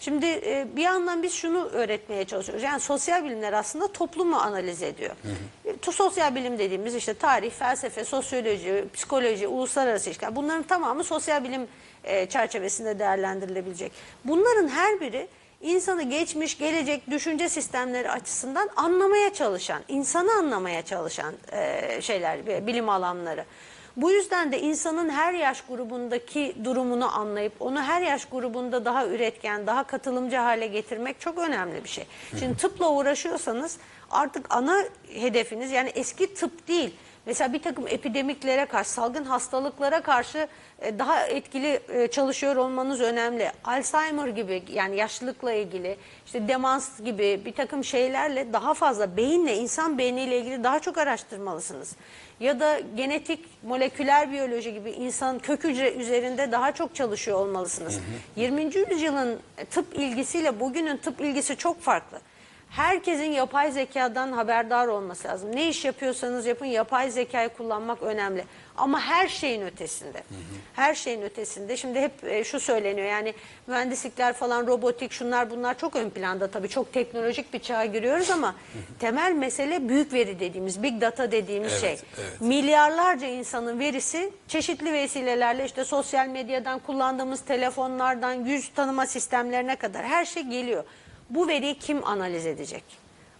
Şimdi 0.00 0.26
e, 0.26 0.66
bir 0.76 0.82
yandan 0.82 1.22
biz 1.22 1.32
şunu 1.32 1.64
öğretmeye 1.68 2.24
çalışıyoruz. 2.24 2.62
Yani 2.64 2.80
sosyal 2.80 3.24
bilimler 3.24 3.52
aslında 3.52 3.92
toplumu 3.92 4.36
analiz 4.36 4.82
ediyor. 4.82 5.16
E, 5.64 5.70
tu- 5.72 5.92
Sosyal 5.92 6.34
bilim 6.34 6.58
dediğimiz 6.58 6.94
işte 6.94 7.14
tarih, 7.14 7.50
felsefe, 7.50 8.04
sosyoloji, 8.04 8.84
psikoloji, 8.94 9.46
uluslararası 9.48 10.08
ilişkiler 10.10 10.36
bunların 10.36 10.62
tamamı 10.62 11.04
sosyal 11.04 11.44
bilim 11.44 11.66
e, 12.04 12.26
çerçevesinde 12.26 12.98
değerlendirilebilecek. 12.98 13.92
Bunların 14.24 14.68
her 14.68 15.00
biri 15.00 15.28
insanı 15.60 16.02
geçmiş, 16.02 16.58
gelecek, 16.58 17.10
düşünce 17.10 17.48
sistemleri 17.48 18.10
açısından 18.10 18.68
anlamaya 18.76 19.32
çalışan, 19.32 19.82
insanı 19.88 20.32
anlamaya 20.32 20.82
çalışan 20.82 21.34
e, 21.52 22.02
şeyler, 22.02 22.38
e, 22.38 22.66
bilim 22.66 22.88
alanları. 22.88 23.44
Bu 23.96 24.10
yüzden 24.10 24.52
de 24.52 24.60
insanın 24.60 25.08
her 25.08 25.32
yaş 25.32 25.60
grubundaki 25.60 26.54
durumunu 26.64 27.18
anlayıp 27.18 27.52
onu 27.60 27.82
her 27.82 28.02
yaş 28.02 28.24
grubunda 28.24 28.84
daha 28.84 29.06
üretken, 29.06 29.66
daha 29.66 29.84
katılımcı 29.84 30.36
hale 30.36 30.66
getirmek 30.66 31.20
çok 31.20 31.38
önemli 31.38 31.84
bir 31.84 31.88
şey. 31.88 32.06
Şimdi 32.38 32.56
tıpla 32.56 32.90
uğraşıyorsanız 32.90 33.78
artık 34.10 34.46
ana 34.54 34.84
hedefiniz 35.12 35.70
yani 35.70 35.88
eski 35.88 36.34
tıp 36.34 36.68
değil. 36.68 36.94
Mesela 37.28 37.52
bir 37.52 37.62
takım 37.62 37.88
epidemiklere 37.88 38.66
karşı, 38.66 38.90
salgın 38.90 39.24
hastalıklara 39.24 40.00
karşı 40.00 40.48
e, 40.80 40.98
daha 40.98 41.26
etkili 41.26 41.80
e, 41.88 42.08
çalışıyor 42.08 42.56
olmanız 42.56 43.00
önemli. 43.00 43.52
Alzheimer 43.64 44.28
gibi 44.28 44.62
yani 44.72 44.96
yaşlılıkla 44.96 45.52
ilgili, 45.52 45.96
işte 46.26 46.48
demans 46.48 47.00
gibi 47.00 47.42
bir 47.44 47.52
takım 47.52 47.84
şeylerle 47.84 48.52
daha 48.52 48.74
fazla 48.74 49.16
beyinle, 49.16 49.56
insan 49.56 49.98
beyniyle 49.98 50.38
ilgili 50.38 50.64
daha 50.64 50.80
çok 50.80 50.98
araştırmalısınız. 50.98 51.96
Ya 52.40 52.60
da 52.60 52.80
genetik, 52.96 53.44
moleküler 53.62 54.32
biyoloji 54.32 54.72
gibi 54.72 54.90
insan 54.90 55.38
kök 55.38 55.64
hücre 55.64 55.92
üzerinde 55.92 56.52
daha 56.52 56.72
çok 56.72 56.94
çalışıyor 56.94 57.38
olmalısınız. 57.38 58.00
20. 58.36 58.62
yüzyılın 58.62 59.40
tıp 59.70 59.94
ilgisiyle 59.94 60.60
bugünün 60.60 60.96
tıp 60.96 61.20
ilgisi 61.20 61.56
çok 61.56 61.80
farklı. 61.80 62.18
Herkesin 62.70 63.32
yapay 63.32 63.72
zekadan 63.72 64.32
haberdar 64.32 64.86
olması 64.86 65.28
lazım. 65.28 65.56
Ne 65.56 65.68
iş 65.68 65.84
yapıyorsanız 65.84 66.46
yapın 66.46 66.66
yapay 66.66 67.10
zekayı 67.10 67.48
kullanmak 67.48 68.02
önemli. 68.02 68.44
Ama 68.76 69.00
her 69.00 69.28
şeyin 69.28 69.62
ötesinde. 69.62 70.22
Her 70.74 70.94
şeyin 70.94 71.22
ötesinde. 71.22 71.76
Şimdi 71.76 72.00
hep 72.00 72.24
e, 72.24 72.44
şu 72.44 72.60
söyleniyor 72.60 73.06
yani 73.06 73.34
mühendislikler 73.66 74.32
falan 74.32 74.66
robotik 74.66 75.12
şunlar 75.12 75.50
bunlar 75.50 75.78
çok 75.78 75.96
ön 75.96 76.10
planda 76.10 76.50
tabii. 76.50 76.68
Çok 76.68 76.92
teknolojik 76.92 77.52
bir 77.54 77.58
çağa 77.58 77.84
giriyoruz 77.84 78.30
ama 78.30 78.54
temel 78.98 79.32
mesele 79.32 79.88
büyük 79.88 80.12
veri 80.12 80.40
dediğimiz 80.40 80.82
big 80.82 81.00
data 81.00 81.32
dediğimiz 81.32 81.72
Evet, 81.72 81.80
şey. 81.80 81.98
evet. 82.18 82.40
Milyarlarca 82.40 83.26
insanın 83.26 83.78
verisi 83.80 84.30
çeşitli 84.48 84.92
vesilelerle 84.92 85.64
işte 85.64 85.84
sosyal 85.84 86.26
medyadan 86.26 86.78
kullandığımız 86.78 87.40
telefonlardan 87.40 88.32
yüz 88.34 88.68
tanıma 88.68 89.06
sistemlerine 89.06 89.76
kadar 89.76 90.04
her 90.04 90.24
şey 90.24 90.42
geliyor. 90.42 90.84
Bu 91.30 91.48
veriyi 91.48 91.78
kim 91.78 92.06
analiz 92.06 92.46
edecek? 92.46 92.84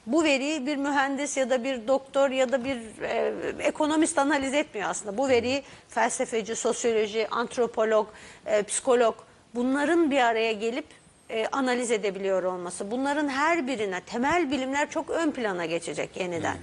Bu 0.06 0.24
veriyi 0.24 0.66
bir 0.66 0.76
mühendis 0.76 1.36
ya 1.36 1.50
da 1.50 1.64
bir 1.64 1.88
doktor 1.88 2.30
ya 2.30 2.52
da 2.52 2.64
bir 2.64 3.02
e, 3.02 3.34
ekonomist 3.58 4.18
analiz 4.18 4.54
etmiyor 4.54 4.90
aslında. 4.90 5.18
Bu 5.18 5.28
veriyi 5.28 5.62
felsefeci, 5.88 6.56
sosyoloji, 6.56 7.28
antropolog, 7.28 8.06
e, 8.46 8.62
psikolog 8.62 9.14
bunların 9.54 10.10
bir 10.10 10.20
araya 10.20 10.52
gelip 10.52 10.84
e, 11.30 11.46
analiz 11.46 11.90
edebiliyor 11.90 12.42
olması. 12.42 12.90
Bunların 12.90 13.28
her 13.28 13.66
birine 13.66 14.00
temel 14.00 14.50
bilimler 14.50 14.90
çok 14.90 15.10
ön 15.10 15.30
plana 15.30 15.66
geçecek 15.66 16.16
yeniden. 16.16 16.56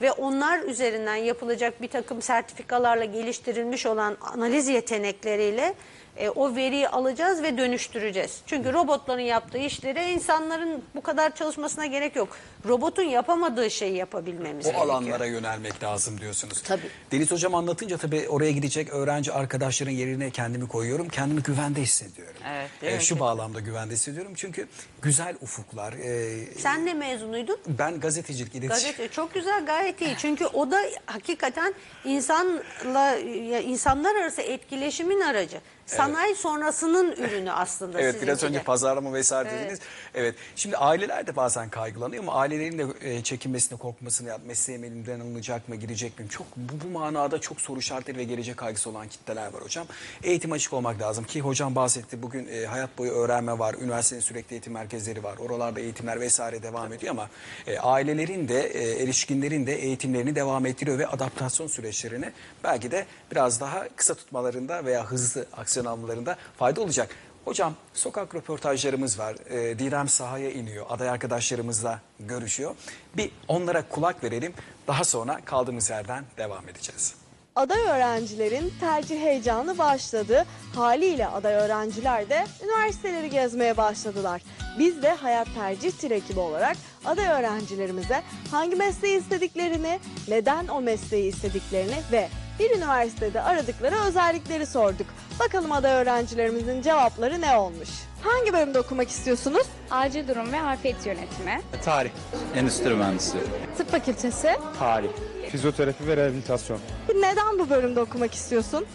Ve 0.00 0.12
onlar 0.12 0.58
üzerinden 0.58 1.16
yapılacak 1.16 1.82
bir 1.82 1.88
takım 1.88 2.22
sertifikalarla 2.22 3.04
geliştirilmiş 3.04 3.86
olan 3.86 4.16
analiz 4.20 4.68
yetenekleriyle 4.68 5.74
e, 6.16 6.28
o 6.28 6.56
veriyi 6.56 6.88
alacağız 6.88 7.42
ve 7.42 7.58
dönüştüreceğiz. 7.58 8.40
Çünkü 8.46 8.72
robotların 8.72 9.20
yaptığı 9.20 9.58
işlere 9.58 10.12
insanların 10.12 10.82
bu 10.94 11.00
kadar 11.00 11.34
çalışmasına 11.34 11.86
gerek 11.86 12.16
yok. 12.16 12.36
Robotun 12.68 13.02
yapamadığı 13.02 13.70
şeyi 13.70 13.96
yapabilmemiz 13.96 14.66
O 14.66 14.68
gerekiyor. 14.70 14.94
alanlara 14.94 15.26
yönelmek 15.26 15.82
lazım 15.82 16.20
diyorsunuz. 16.20 16.62
Tabii. 16.62 16.90
Deniz 17.12 17.30
Hocam 17.30 17.54
anlatınca 17.54 17.96
tabii 17.98 18.28
oraya 18.28 18.50
gidecek 18.52 18.92
öğrenci 18.92 19.32
arkadaşların 19.32 19.92
yerine 19.92 20.30
kendimi 20.30 20.68
koyuyorum. 20.68 21.08
Kendimi 21.08 21.42
güvende 21.42 21.80
hissediyorum. 21.82 22.34
Evet, 22.48 22.70
değil 22.82 22.94
mi? 22.96 23.02
şu 23.02 23.20
bağlamda 23.20 23.60
güvende 23.60 23.94
hissediyorum. 23.94 24.32
Çünkü 24.36 24.68
güzel 25.02 25.36
ufuklar. 25.40 25.92
e, 25.92 26.44
Sen 26.58 26.86
ne 26.86 26.94
mezunuydun? 26.94 27.58
ben 27.66 28.00
gazetecilik, 28.00 28.54
iletişim. 28.54 28.68
Gazete 28.90 29.08
çok 29.08 29.34
güzel 29.34 29.66
gayet 29.66 30.00
iyi. 30.00 30.14
Çünkü 30.18 30.46
o 30.46 30.70
da 30.70 30.80
hakikaten 31.06 31.74
insanla 32.04 33.06
ya 33.50 33.60
insanlar 33.60 34.14
arası 34.14 34.42
etkileşimin 34.42 35.20
aracı. 35.20 35.60
Sanayi 35.86 36.34
sonrasının 36.34 37.12
ürünü 37.12 37.52
aslında 37.52 38.00
Evet 38.00 38.22
biraz 38.22 38.38
sizinki 38.38 38.56
önce 38.56 38.64
pazarlama 38.64 39.12
vesaire 39.12 39.50
dediniz. 39.50 39.78
Evet. 40.14 40.34
Şimdi 40.56 40.76
aileler 40.76 41.26
de 41.26 41.36
bazen 41.36 41.68
kaygılanıyor 41.68 42.22
ama 42.22 42.34
ailelerin 42.54 42.78
de 42.78 42.86
e, 43.00 43.22
çekinmesine, 43.22 43.78
korkmasına 43.78 44.28
ya 44.28 44.38
mesleğim 44.46 44.84
elimden 44.84 45.20
alınacak 45.20 45.68
mı, 45.68 45.76
girecek 45.76 46.18
miyim? 46.18 46.28
Çok 46.28 46.46
bu, 46.56 46.84
bu 46.84 46.88
manada 46.88 47.40
çok 47.40 47.60
soru 47.60 47.78
işaretleri 47.78 48.18
ve 48.18 48.24
gelecek 48.24 48.56
kaygısı 48.56 48.90
olan 48.90 49.08
kitleler 49.08 49.52
var 49.52 49.62
hocam. 49.62 49.86
Eğitim 50.22 50.52
açık 50.52 50.72
olmak 50.72 51.00
lazım 51.00 51.24
ki 51.24 51.40
hocam 51.40 51.74
bahsetti. 51.74 52.22
Bugün 52.22 52.48
e, 52.48 52.66
hayat 52.66 52.98
boyu 52.98 53.12
öğrenme 53.12 53.58
var, 53.58 53.74
üniversitenin 53.74 54.20
sürekli 54.20 54.54
eğitim 54.54 54.72
merkezleri 54.72 55.22
var. 55.22 55.36
Oralarda 55.38 55.80
eğitimler 55.80 56.20
vesaire 56.20 56.62
devam 56.62 56.92
ediyor 56.92 57.10
ama 57.10 57.28
e, 57.66 57.78
ailelerin 57.78 58.48
de 58.48 58.60
e, 58.60 59.02
erişkinlerin 59.02 59.66
de 59.66 59.74
eğitimlerini 59.74 60.34
devam 60.34 60.66
ettiriyor 60.66 60.98
ve 60.98 61.06
adaptasyon 61.06 61.66
süreçlerini 61.66 62.32
belki 62.64 62.90
de 62.90 63.06
biraz 63.32 63.60
daha 63.60 63.88
kısa 63.96 64.14
tutmalarında 64.14 64.84
veya 64.84 65.04
hızlı 65.04 65.46
aksiyon 65.56 65.86
almalarında 65.86 66.36
fayda 66.56 66.80
olacak. 66.80 67.08
Hocam 67.44 67.74
sokak 67.94 68.34
röportajlarımız 68.34 69.18
var. 69.18 69.36
Ee, 69.50 69.78
Didem 69.78 70.08
sahaya 70.08 70.50
iniyor. 70.50 70.86
Aday 70.88 71.08
arkadaşlarımızla 71.08 72.00
görüşüyor. 72.20 72.74
Bir 73.16 73.30
onlara 73.48 73.88
kulak 73.88 74.24
verelim. 74.24 74.54
Daha 74.86 75.04
sonra 75.04 75.40
kaldığımız 75.44 75.90
yerden 75.90 76.24
devam 76.36 76.68
edeceğiz. 76.68 77.14
Aday 77.56 77.80
öğrencilerin 77.80 78.72
tercih 78.80 79.20
heyecanı 79.20 79.78
başladı. 79.78 80.44
Haliyle 80.74 81.26
aday 81.26 81.54
öğrenciler 81.54 82.28
de 82.28 82.44
üniversiteleri 82.64 83.30
gezmeye 83.30 83.76
başladılar. 83.76 84.42
Biz 84.78 85.02
de 85.02 85.10
Hayat 85.14 85.48
Tercih 85.54 85.92
Tir 85.92 86.10
ekibi 86.10 86.40
olarak 86.40 86.76
aday 87.04 87.26
öğrencilerimize 87.26 88.22
hangi 88.50 88.76
mesleği 88.76 89.18
istediklerini, 89.18 90.00
neden 90.28 90.68
o 90.68 90.80
mesleği 90.80 91.32
istediklerini 91.32 91.96
ve 92.12 92.28
bir 92.58 92.70
üniversitede 92.70 93.40
aradıkları 93.42 93.94
özellikleri 94.08 94.66
sorduk. 94.66 95.06
Bakalım 95.40 95.72
aday 95.72 95.92
öğrencilerimizin 96.02 96.82
cevapları 96.82 97.40
ne 97.40 97.56
olmuş? 97.56 97.88
Hangi 98.22 98.52
bölümde 98.52 98.80
okumak 98.80 99.08
istiyorsunuz? 99.08 99.66
Acil 99.90 100.28
durum 100.28 100.52
ve 100.52 100.60
afet 100.60 101.06
yönetimi. 101.06 101.60
Tarih. 101.84 102.10
Endüstri 102.54 102.94
mühendisliği. 102.94 103.44
Tıp 103.78 103.90
fakültesi. 103.90 104.56
Tarih. 104.78 105.08
Fizyoterapi 105.50 106.06
ve 106.06 106.16
rehabilitasyon. 106.16 106.78
Neden 107.14 107.58
bu 107.58 107.70
bölümde 107.70 108.00
okumak 108.00 108.34
istiyorsun? 108.34 108.86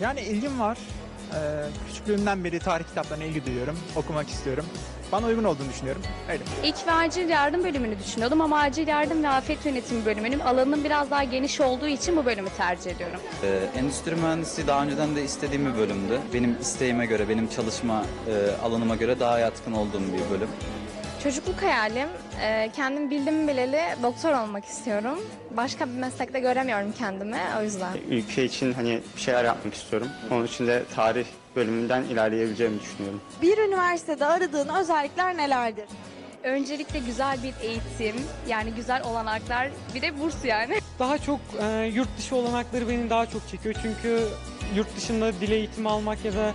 Yani 0.00 0.20
ilgim 0.20 0.60
var. 0.60 0.78
Ee, 1.34 1.38
küçüklüğümden 1.88 2.44
beri 2.44 2.58
tarih 2.58 2.84
kitaplarına 2.84 3.24
ilgi 3.24 3.46
duyuyorum. 3.46 3.78
Okumak 3.96 4.28
istiyorum. 4.28 4.66
Bana 5.12 5.26
uygun 5.26 5.44
olduğunu 5.44 5.68
düşünüyorum. 5.68 6.02
Öyle. 6.30 6.42
İlk 6.64 6.86
ve 6.86 6.92
acil 6.92 7.28
yardım 7.28 7.64
bölümünü 7.64 7.98
düşünüyordum 7.98 8.40
ama 8.40 8.60
acil 8.60 8.88
yardım 8.88 9.22
ve 9.22 9.28
afet 9.28 9.66
yönetimi 9.66 10.04
bölümünün 10.06 10.38
alanının 10.40 10.84
biraz 10.84 11.10
daha 11.10 11.24
geniş 11.24 11.60
olduğu 11.60 11.86
için 11.88 12.16
bu 12.16 12.24
bölümü 12.26 12.48
tercih 12.56 12.90
ediyorum. 12.90 13.20
Ee, 13.44 13.60
endüstri 13.78 14.14
mühendisliği 14.16 14.66
daha 14.68 14.82
önceden 14.82 15.16
de 15.16 15.24
istediğim 15.24 15.66
bir 15.66 15.78
bölümdü. 15.78 16.20
Benim 16.34 16.56
isteğime 16.60 17.06
göre, 17.06 17.28
benim 17.28 17.48
çalışma 17.48 18.04
e, 18.28 18.64
alanıma 18.66 18.96
göre 18.96 19.20
daha 19.20 19.38
yatkın 19.38 19.72
olduğum 19.72 20.02
bir 20.12 20.30
bölüm. 20.36 20.48
Çocukluk 21.22 21.62
hayalim, 21.62 22.08
e, 22.42 22.70
kendim 22.76 23.10
bildim 23.10 23.48
bileli 23.48 23.80
doktor 24.02 24.32
olmak 24.32 24.64
istiyorum. 24.64 25.18
Başka 25.56 25.86
bir 25.86 25.92
meslekte 25.92 26.40
göremiyorum 26.40 26.92
kendimi 26.98 27.36
o 27.60 27.62
yüzden. 27.62 27.92
ülke 28.10 28.44
için 28.44 28.72
hani 28.72 29.00
bir 29.16 29.20
şeyler 29.20 29.44
yapmak 29.44 29.74
istiyorum. 29.74 30.08
Onun 30.30 30.46
için 30.46 30.66
de 30.66 30.82
tarih 30.94 31.24
bölümünden 31.56 32.02
ilerleyebileceğimi 32.02 32.80
düşünüyorum. 32.80 33.20
Bir 33.42 33.58
üniversitede 33.58 34.26
aradığın 34.26 34.68
özellikler 34.68 35.36
nelerdir? 35.36 35.84
Öncelikle 36.42 36.98
güzel 36.98 37.38
bir 37.42 37.54
eğitim, 37.68 38.22
yani 38.48 38.70
güzel 38.70 39.02
olanaklar, 39.04 39.68
bir 39.94 40.02
de 40.02 40.20
burs 40.20 40.44
yani. 40.44 40.78
Daha 40.98 41.18
çok 41.18 41.40
e, 41.62 41.90
yurt 41.94 42.18
dışı 42.18 42.36
olanakları 42.36 42.88
beni 42.88 43.10
daha 43.10 43.26
çok 43.26 43.48
çekiyor. 43.48 43.74
Çünkü 43.82 44.20
yurt 44.76 44.96
dışında 44.96 45.32
dil 45.40 45.50
eğitimi 45.50 45.88
almak 45.88 46.24
ya 46.24 46.32
da 46.32 46.52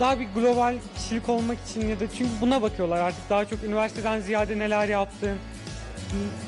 daha 0.00 0.20
bir 0.20 0.26
global 0.34 0.74
kişilik 0.96 1.28
olmak 1.28 1.58
için 1.70 1.88
ya 1.88 2.00
da 2.00 2.04
çünkü 2.18 2.30
buna 2.40 2.62
bakıyorlar 2.62 2.98
artık 3.00 3.30
daha 3.30 3.44
çok 3.44 3.64
üniversiteden 3.64 4.20
ziyade 4.20 4.58
neler 4.58 4.88
yaptın, 4.88 5.38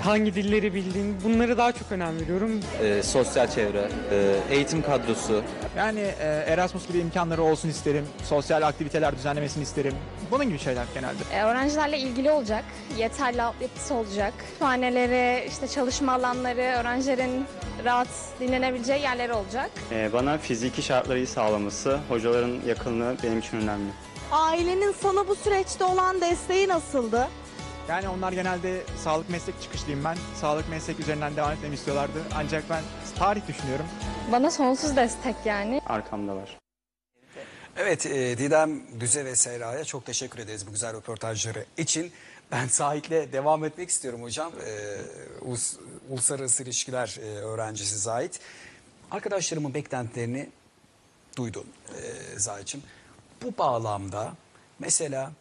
hangi 0.03 0.35
dilleri 0.35 0.75
bildiğin 0.75 1.17
bunları 1.25 1.59
daha 1.59 1.73
çok 1.73 1.93
önem 1.93 2.21
veriyorum. 2.21 2.61
E, 2.83 3.03
sosyal 3.03 3.51
çevre, 3.51 3.89
e, 4.11 4.37
eğitim 4.55 4.83
kadrosu, 4.83 5.43
Yani 5.77 6.01
e, 6.01 6.45
Erasmus 6.47 6.89
gibi 6.89 6.99
imkanları 6.99 7.43
olsun 7.43 7.69
isterim. 7.69 8.05
Sosyal 8.25 8.63
aktiviteler 8.63 9.17
düzenlemesini 9.17 9.63
isterim. 9.63 9.95
Bunun 10.31 10.45
gibi 10.45 10.59
şeyler 10.59 10.85
genelde. 10.95 11.19
E, 11.35 11.43
öğrencilerle 11.43 11.99
ilgili 11.99 12.31
olacak, 12.31 12.65
yeterli 12.99 13.43
altyapısı 13.43 13.95
olacak. 13.95 14.35
Kütüphaneleri, 14.39 15.47
işte 15.49 15.69
çalışma 15.69 16.13
alanları, 16.13 16.81
öğrencilerin 16.81 17.45
rahat 17.85 18.09
dinlenebileceği 18.41 19.01
yerleri 19.03 19.33
olacak. 19.33 19.71
Ee, 19.93 20.13
bana 20.13 20.39
fiziki 20.39 20.83
şartları 20.83 21.19
iyi 21.19 21.27
sağlaması, 21.27 21.99
hocaların 22.09 22.59
yakınlığı 22.67 23.17
benim 23.23 23.39
için 23.39 23.57
önemli. 23.57 23.91
Ailenin 24.33 24.93
sana 25.03 25.29
bu 25.29 25.35
süreçte 25.35 25.85
olan 25.85 26.21
desteği 26.21 26.69
nasıldı? 26.69 27.29
Yani 27.89 28.09
onlar 28.09 28.33
genelde 28.33 28.83
sağlık 29.05 29.31
meslek 29.31 29.63
çıkışlıyım 29.63 30.05
ben. 30.05 30.17
Sağlık 30.41 30.69
meslek 30.69 31.01
üzerinden 31.01 31.37
devam 31.37 31.53
etmemi 31.53 31.75
istiyorlardı. 31.75 32.23
Ancak 32.35 32.65
ben 32.71 32.83
tarih 33.19 33.49
düşünüyorum. 33.49 33.87
Bana 34.33 34.51
sonsuz 34.51 34.97
destek 34.97 35.37
yani. 35.45 35.81
Arkamdalar. 35.87 36.59
Evet 37.77 38.07
e, 38.07 38.39
Didem 38.39 39.01
Düze 39.01 39.25
ve 39.25 39.37
Seyra'ya 39.37 39.85
çok 39.85 40.07
teşekkür 40.07 40.39
ederiz 40.39 40.67
bu 40.67 40.71
güzel 40.71 40.93
röportajları 40.97 41.65
için. 41.79 42.13
Ben 42.53 42.67
Zahit'le 42.69 43.33
devam 43.33 43.65
etmek 43.65 43.89
istiyorum 43.91 44.23
hocam. 44.23 44.53
E, 44.67 44.99
ulus- 45.45 45.77
uluslararası 46.11 46.63
ilişkiler 46.63 47.19
e, 47.23 47.25
öğrencisi 47.39 47.99
Zahit. 47.99 48.41
Arkadaşlarımın 49.11 49.75
beklentilerini 49.75 50.51
duydun 51.37 51.67
e, 51.99 52.39
Zahit'ciğim. 52.39 52.87
Bu 53.43 53.59
bağlamda 53.59 54.33
mesela 54.79 55.33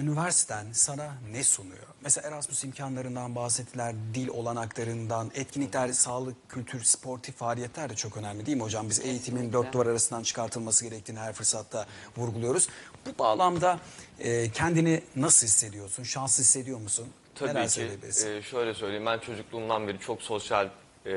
üniversiten 0.00 0.66
sana 0.72 1.14
ne 1.32 1.44
sunuyor? 1.44 1.86
Mesela 2.00 2.28
Erasmus 2.28 2.64
imkanlarından 2.64 3.34
bahsettiler, 3.34 3.94
dil 4.14 4.28
olanaklarından, 4.28 5.30
etkinlikler, 5.34 5.92
sağlık, 5.92 6.48
kültür, 6.48 6.82
sportif 6.82 7.36
faaliyetler 7.36 7.90
de 7.90 7.94
çok 7.94 8.16
önemli 8.16 8.46
değil 8.46 8.56
mi 8.56 8.62
hocam? 8.62 8.88
Biz 8.90 9.00
eğitimin 9.00 9.52
dört 9.52 9.72
duvar 9.72 9.86
arasından 9.86 10.22
çıkartılması 10.22 10.84
gerektiğini 10.84 11.18
her 11.18 11.32
fırsatta 11.32 11.86
vurguluyoruz. 12.16 12.68
Bu 13.06 13.18
bağlamda 13.18 13.78
e, 14.18 14.50
kendini 14.50 15.02
nasıl 15.16 15.46
hissediyorsun? 15.46 16.02
Şanslı 16.02 16.42
hissediyor 16.44 16.78
musun? 16.80 17.06
Tabii 17.34 17.48
Neler 17.50 17.64
ki. 17.66 17.72
söyleyebilirsin? 17.72 18.30
e, 18.30 18.42
şöyle 18.42 18.74
söyleyeyim. 18.74 19.06
Ben 19.06 19.18
çocukluğumdan 19.18 19.88
beri 19.88 20.00
çok 20.00 20.22
sosyal 20.22 20.66
e, 21.06 21.10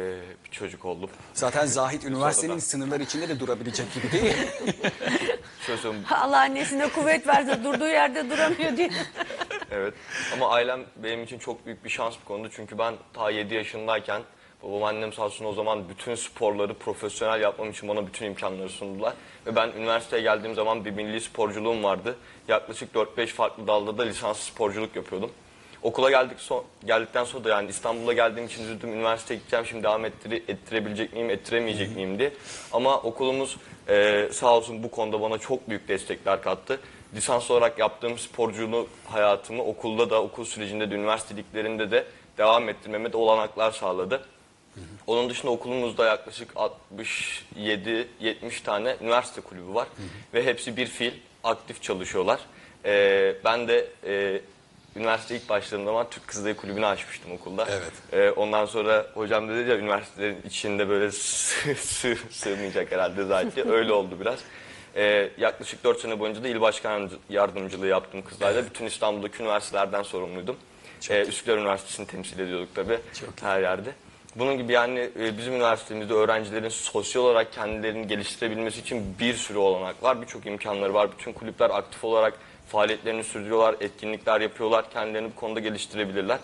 bir 0.45 0.49
çocuk 0.51 0.85
oldum. 0.85 1.09
Zaten 1.33 1.65
Zahit 1.65 2.03
üniversitenin 2.05 2.59
sınırları 2.59 3.03
içinde 3.03 3.29
de 3.29 3.39
durabilecek 3.39 3.93
gibi 3.93 4.11
değil 4.11 4.23
mi? 4.23 4.35
Söyleyeyim. 5.77 6.05
Allah 6.11 6.37
annesine 6.39 6.89
kuvvet 6.89 7.27
verse 7.27 7.63
durduğu 7.63 7.87
yerde 7.87 8.29
duramıyor 8.29 8.77
diye. 8.77 8.89
Evet. 9.71 9.93
Ama 10.33 10.49
ailem 10.49 10.79
benim 10.95 11.23
için 11.23 11.39
çok 11.39 11.65
büyük 11.65 11.83
bir 11.85 11.89
şans 11.89 12.13
bir 12.19 12.25
konuda. 12.25 12.47
Çünkü 12.51 12.77
ben 12.77 12.93
ta 13.13 13.29
7 13.29 13.55
yaşındayken 13.55 14.21
babam 14.63 14.83
annem 14.83 15.13
sağ 15.13 15.23
olsun 15.23 15.45
o 15.45 15.53
zaman 15.53 15.89
bütün 15.89 16.15
sporları 16.15 16.73
profesyonel 16.73 17.41
yapmam 17.41 17.69
için 17.69 17.89
bana 17.89 18.07
bütün 18.07 18.25
imkanları 18.25 18.69
sundular. 18.69 19.13
Ve 19.45 19.55
ben 19.55 19.69
üniversiteye 19.77 20.21
geldiğim 20.21 20.55
zaman 20.55 20.85
bir 20.85 20.91
milli 20.91 21.21
sporculuğum 21.21 21.83
vardı. 21.83 22.15
Yaklaşık 22.47 22.95
4-5 22.95 23.27
farklı 23.27 23.67
dalda 23.67 23.97
da 23.97 24.03
lisans 24.03 24.39
sporculuk 24.39 24.95
yapıyordum. 24.95 25.31
Okula 25.83 26.09
geldik 26.09 26.39
son, 26.39 26.63
geldikten 26.85 27.23
sonra 27.23 27.43
da 27.43 27.49
yani 27.49 27.69
İstanbul'a 27.69 28.13
geldiğim 28.13 28.47
için 28.47 28.63
üzüldüm. 28.63 28.93
Üniversiteye 28.93 29.39
gideceğim 29.39 29.65
şimdi 29.65 29.83
devam 29.83 30.05
ettire, 30.05 30.35
ettirebilecek 30.35 31.13
miyim, 31.13 31.29
ettiremeyecek 31.29 31.95
miyim 31.95 32.19
diye. 32.19 32.33
Ama 32.73 32.97
okulumuz 32.97 33.57
e, 33.89 34.29
sağ 34.31 34.57
olsun 34.57 34.83
bu 34.83 34.91
konuda 34.91 35.21
bana 35.21 35.37
çok 35.37 35.69
büyük 35.69 35.87
destekler 35.87 36.41
kattı. 36.41 36.79
Lisans 37.15 37.51
olarak 37.51 37.79
yaptığım 37.79 38.17
sporculuğu 38.17 38.87
hayatımı 39.05 39.63
okulda 39.63 40.09
da, 40.09 40.23
okul 40.23 40.45
sürecinde 40.45 40.91
de, 40.91 40.95
üniversiteliklerinde 40.95 41.91
de 41.91 42.05
devam 42.37 42.69
ettirmeme 42.69 43.13
de 43.13 43.17
olanaklar 43.17 43.71
sağladı. 43.71 44.25
Onun 45.07 45.29
dışında 45.29 45.51
okulumuzda 45.51 46.05
yaklaşık 46.05 46.51
67-70 47.57 48.63
tane 48.63 48.95
üniversite 49.01 49.41
kulübü 49.41 49.73
var. 49.73 49.87
Ve 50.33 50.45
hepsi 50.45 50.77
bir 50.77 50.85
fiil 50.85 51.13
aktif 51.43 51.81
çalışıyorlar. 51.81 52.39
Ee, 52.85 53.35
ben 53.45 53.67
de 53.67 53.87
e, 54.05 54.41
üniversite 54.99 55.35
ilk 55.35 55.49
başladığım 55.49 55.85
zaman 55.85 56.07
Türk 56.09 56.27
Kızılayı 56.27 56.55
Kulübü'nü 56.55 56.85
açmıştım 56.85 57.31
okulda. 57.31 57.67
Evet. 57.69 57.91
Ee, 58.13 58.29
ondan 58.29 58.65
sonra 58.65 59.05
hocam 59.13 59.49
dedi 59.49 59.69
ya 59.69 59.77
üniversitelerin 59.77 60.41
içinde 60.45 60.89
böyle 60.89 61.11
sığ, 61.11 61.75
sığ, 61.75 62.17
sığmayacak 62.29 62.91
herhalde 62.91 63.25
zaten. 63.25 63.69
Öyle 63.69 63.93
oldu 63.93 64.17
biraz. 64.21 64.39
Ee, 64.95 65.29
yaklaşık 65.37 65.83
4 65.83 65.99
sene 65.99 66.19
boyunca 66.19 66.43
da 66.43 66.47
il 66.47 66.61
başkan 66.61 67.09
yardımcılığı 67.29 67.87
yaptım 67.87 68.21
kızlarla. 68.21 68.65
Bütün 68.65 68.85
İstanbul'daki 68.85 69.43
üniversitelerden 69.43 70.03
sorumluydum. 70.03 70.55
Ee, 71.09 71.25
Üsküdar 71.25 71.57
Üniversitesi'ni 71.57 72.07
temsil 72.07 72.39
ediyorduk 72.39 72.75
tabii 72.75 72.99
her 73.41 73.61
yerde. 73.61 73.89
Bunun 74.35 74.57
gibi 74.57 74.73
yani 74.73 75.09
e, 75.19 75.37
bizim 75.37 75.53
üniversitemizde 75.53 76.13
öğrencilerin 76.13 76.69
sosyal 76.69 77.23
olarak 77.23 77.53
kendilerini 77.53 78.07
geliştirebilmesi 78.07 78.79
için 78.79 79.15
bir 79.19 79.33
sürü 79.33 79.57
olanak 79.57 80.03
var. 80.03 80.21
Birçok 80.21 80.45
imkanları 80.45 80.93
var. 80.93 81.09
Bütün 81.11 81.33
kulüpler 81.33 81.69
aktif 81.69 82.03
olarak 82.03 82.33
faaliyetlerini 82.69 83.23
sürdürüyorlar, 83.23 83.75
etkinlikler 83.79 84.41
yapıyorlar. 84.41 84.91
Kendilerini 84.91 85.31
bu 85.31 85.35
konuda 85.35 85.59
geliştirebilirler. 85.59 86.39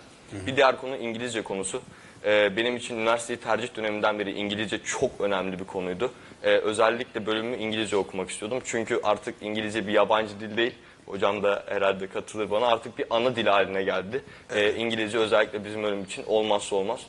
Bir 0.47 0.55
diğer 0.55 0.77
konu 0.81 0.95
İngilizce 0.95 1.41
konusu. 1.41 1.81
Ee, 2.25 2.57
benim 2.57 2.75
için 2.77 2.95
üniversiteyi 2.95 3.39
tercih 3.39 3.75
döneminden 3.75 4.19
beri 4.19 4.31
İngilizce 4.31 4.79
çok 4.83 5.21
önemli 5.21 5.59
bir 5.59 5.65
konuydu. 5.65 6.11
Ee, 6.43 6.49
özellikle 6.49 7.25
bölümümü 7.25 7.57
İngilizce 7.57 7.97
okumak 7.97 8.29
istiyordum. 8.29 8.59
Çünkü 8.65 8.99
artık 9.03 9.35
İngilizce 9.41 9.87
bir 9.87 9.91
yabancı 9.91 10.39
dil 10.39 10.57
değil. 10.57 10.73
Hocam 11.05 11.43
da 11.43 11.63
herhalde 11.67 12.07
katılır 12.07 12.51
bana. 12.51 12.67
Artık 12.67 12.97
bir 12.97 13.05
ana 13.09 13.35
dil 13.35 13.45
haline 13.45 13.83
geldi. 13.83 14.23
Ee, 14.55 14.73
İngilizce 14.73 15.17
özellikle 15.17 15.65
bizim 15.65 15.83
bölüm 15.83 16.03
için 16.03 16.23
olmazsa 16.27 16.75
olmaz. 16.75 16.99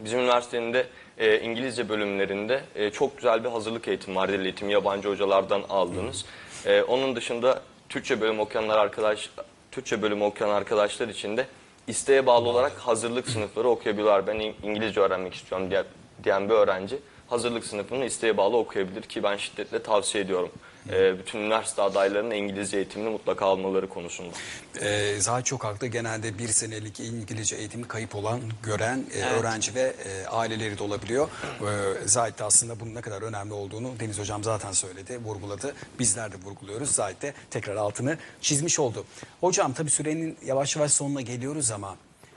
Bizim 0.00 0.20
üniversitenin 0.20 0.72
de 0.72 0.86
e, 1.18 1.40
İngilizce 1.40 1.88
bölümlerinde 1.88 2.60
e, 2.74 2.90
çok 2.90 3.16
güzel 3.16 3.44
bir 3.44 3.48
hazırlık 3.48 3.88
eğitimi 3.88 4.16
var. 4.16 4.28
Dil 4.28 4.44
eğitimi 4.44 4.72
yabancı 4.72 5.08
hocalardan 5.08 5.62
aldığınız. 5.68 6.24
E, 6.66 6.82
onun 6.82 7.16
dışında 7.16 7.62
Türkçe 7.88 8.20
bölüm 8.20 8.40
okuyanlar 8.40 8.78
arkadaş 8.78 9.30
Türkçe 9.72 10.02
bölümü 10.02 10.24
okuyan 10.24 10.50
arkadaşlar 10.50 11.08
için 11.08 11.36
de 11.36 11.46
isteğe 11.86 12.26
bağlı 12.26 12.48
olarak 12.48 12.72
hazırlık 12.72 13.28
sınıfları 13.28 13.68
okuyabiliyorlar. 13.68 14.26
Ben 14.26 14.36
İng- 14.36 14.54
İngilizce 14.62 15.00
öğrenmek 15.00 15.34
istiyorum 15.34 15.70
diye, 15.70 15.84
diyen 16.24 16.48
bir 16.48 16.54
öğrenci 16.54 16.98
hazırlık 17.28 17.64
sınıfını 17.66 18.04
isteğe 18.04 18.36
bağlı 18.36 18.56
okuyabilir 18.56 19.02
ki 19.02 19.22
ben 19.22 19.36
şiddetle 19.36 19.82
tavsiye 19.82 20.24
ediyorum. 20.24 20.50
E, 20.90 21.18
bütün 21.18 21.38
üniversite 21.38 21.82
adaylarının 21.82 22.30
İngilizce 22.30 22.76
eğitimini 22.76 23.08
mutlaka 23.10 23.46
almaları 23.46 23.88
konusunda. 23.88 24.34
Ee, 24.80 25.20
Zahit 25.20 25.46
çok 25.46 25.64
haklı. 25.64 25.86
Genelde 25.86 26.38
bir 26.38 26.48
senelik 26.48 27.00
İngilizce 27.00 27.56
eğitimi 27.56 27.88
kayıp 27.88 28.14
olan, 28.14 28.40
gören 28.62 29.04
e, 29.14 29.22
öğrenci 29.22 29.74
ve 29.74 29.94
e, 30.04 30.26
aileleri 30.26 30.78
de 30.78 30.82
olabiliyor. 30.82 31.28
Ee, 31.60 32.08
Zahit 32.08 32.38
de 32.38 32.44
aslında 32.44 32.80
bunun 32.80 32.94
ne 32.94 33.00
kadar 33.00 33.22
önemli 33.22 33.52
olduğunu 33.52 34.00
Deniz 34.00 34.18
Hocam 34.18 34.44
zaten 34.44 34.72
söyledi, 34.72 35.18
vurguladı. 35.18 35.74
Bizler 35.98 36.32
de 36.32 36.36
vurguluyoruz. 36.44 36.90
Zahit 36.90 37.22
de 37.22 37.34
tekrar 37.50 37.76
altını 37.76 38.18
çizmiş 38.40 38.78
oldu. 38.78 39.04
Hocam 39.40 39.72
tabii 39.72 39.90
sürenin 39.90 40.36
yavaş 40.46 40.76
yavaş 40.76 40.92
sonuna 40.92 41.20
geliyoruz 41.20 41.70
ama 41.70 41.96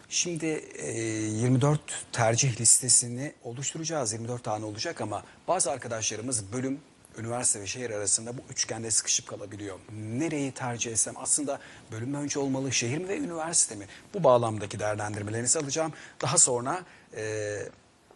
şimdi 0.10 0.45
e, 0.75 0.91
24 0.91 1.79
tercih 2.12 2.62
listesini 2.62 3.33
oluşturacağız. 3.43 4.13
24 4.13 4.43
tane 4.43 4.65
olacak 4.65 5.01
ama 5.01 5.23
bazı 5.47 5.71
arkadaşlarımız 5.71 6.53
bölüm 6.53 6.79
üniversite 7.17 7.62
ve 7.62 7.67
şehir 7.67 7.89
arasında 7.89 8.38
bu 8.38 8.41
üçgende 8.49 8.91
sıkışıp 8.91 9.27
kalabiliyor. 9.27 9.80
Nereyi 9.91 10.51
tercih 10.51 10.91
etsem 10.91 11.13
aslında 11.17 11.60
bölüm 11.91 12.13
önce 12.13 12.39
olmalı, 12.39 12.71
şehir 12.71 12.97
mi 12.97 13.08
ve 13.08 13.17
üniversite 13.17 13.75
mi? 13.75 13.86
Bu 14.13 14.23
bağlamdaki 14.23 14.80
değerlendirmelerinizi 14.80 15.60
alacağım. 15.60 15.93
Daha 16.21 16.38
sonra 16.38 16.84
e, 17.15 17.58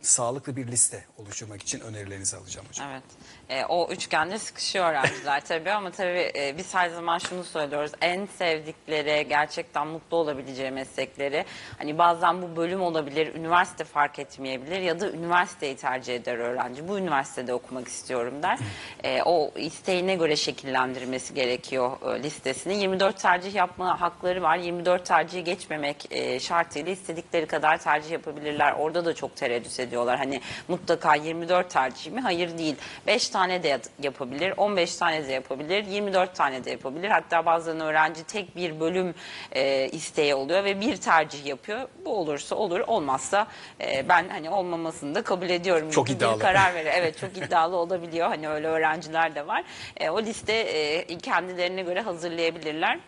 sağlıklı 0.02 0.56
bir 0.56 0.68
liste 0.68 1.06
oluşturmak 1.18 1.62
için 1.62 1.80
önerilerinizi 1.80 2.38
alacağım 2.38 2.68
hocam. 2.68 2.88
Evet. 2.92 3.04
E, 3.50 3.66
o 3.66 3.90
üçgende 3.92 4.40
sıkışıyor 4.40 4.86
öğrenciler 4.86 5.46
tabii 5.46 5.72
ama 5.72 5.92
tabii 5.92 6.32
e, 6.36 6.58
biz 6.58 6.74
her 6.74 6.90
zaman 6.90 7.18
şunu 7.18 7.44
söylüyoruz. 7.44 7.92
En 8.02 8.26
sevdikleri, 8.26 9.28
gerçekten 9.30 9.88
mutlu 9.88 10.18
olabileceği 10.18 10.72
meslekleri 10.72 11.46
hani 11.78 11.98
bazen 11.98 12.42
bu 12.42 12.56
bölüm 12.56 12.82
olabilir, 12.82 13.36
üniversite 13.36 13.84
fark 13.84 14.20
etmeyebilir 14.20 14.80
ya 14.80 15.00
da 15.00 15.12
üniversiteyi 15.12 15.76
tercih 15.76 16.16
eder 16.16 16.38
öğrenci. 16.38 16.88
Bu 16.88 16.98
üniversitede 16.98 17.54
okumak 17.54 17.88
istiyorum 17.88 18.44
der. 18.44 18.60
E, 19.04 19.24
o 19.24 19.52
isteğine 19.56 20.16
göre 20.16 20.36
şekillendirmesi 20.36 21.34
gerekiyor 21.34 22.16
e, 22.16 22.24
listesini. 22.24 22.82
24 22.82 23.20
tercih 23.20 23.56
yapma 23.56 24.02
hakları 24.02 24.42
var. 24.42 24.58
24 24.58 25.06
tercihi 25.06 25.44
geçmemek 25.44 26.08
e, 26.12 26.40
şartıyla 26.40 26.92
istedikleri 26.92 27.46
kadar 27.46 27.78
tercih 27.78 28.12
yapabilirler. 28.12 28.74
Orada 28.74 29.06
da 29.06 29.16
çok 29.16 29.36
tereddüt 29.36 29.80
ediyor 29.80 29.91
ediyorlar. 29.92 30.18
Hani 30.18 30.42
mutlaka 30.68 31.16
24 31.16 31.70
tercih 31.70 32.12
mi? 32.12 32.22
Hayır 32.22 32.58
değil. 32.58 32.76
5 33.08 33.30
tane 33.30 33.64
de 33.64 33.68
yap- 33.68 33.86
yapabilir, 34.04 34.54
15 34.58 34.96
tane 34.96 35.28
de 35.28 35.32
yapabilir, 35.34 35.86
24 35.86 36.36
tane 36.36 36.64
de 36.66 36.72
yapabilir. 36.72 37.10
Hatta 37.10 37.46
bazen 37.46 37.80
öğrenci 37.80 38.24
tek 38.24 38.56
bir 38.56 38.80
bölüm 38.80 39.16
e, 39.52 39.88
isteği 39.90 40.36
oluyor 40.36 40.64
ve 40.64 40.82
bir 40.82 40.98
tercih 40.98 41.46
yapıyor. 41.46 41.88
Bu 42.06 42.18
olursa 42.18 42.56
olur, 42.56 42.80
olmazsa 42.80 43.48
e, 43.82 44.10
ben 44.10 44.30
hani 44.30 44.50
olmamasını 44.50 45.16
da 45.16 45.22
kabul 45.22 45.50
ediyorum. 45.50 45.90
Çok 45.90 46.08
gibi 46.08 46.18
iddialı. 46.18 46.36
Bir 46.36 46.40
karar 46.40 46.74
verir. 46.76 46.92
Evet 46.96 47.18
çok 47.20 47.38
iddialı 47.38 47.76
olabiliyor. 47.76 48.28
Hani 48.28 48.50
öyle 48.50 48.68
öğrenciler 48.68 49.36
de 49.36 49.48
var. 49.48 49.64
E, 49.98 50.10
o 50.10 50.22
liste 50.22 50.54
e, 50.54 51.18
kendilerine 51.18 51.82
göre 51.82 52.02
hazırlayabilirler. 52.02 53.00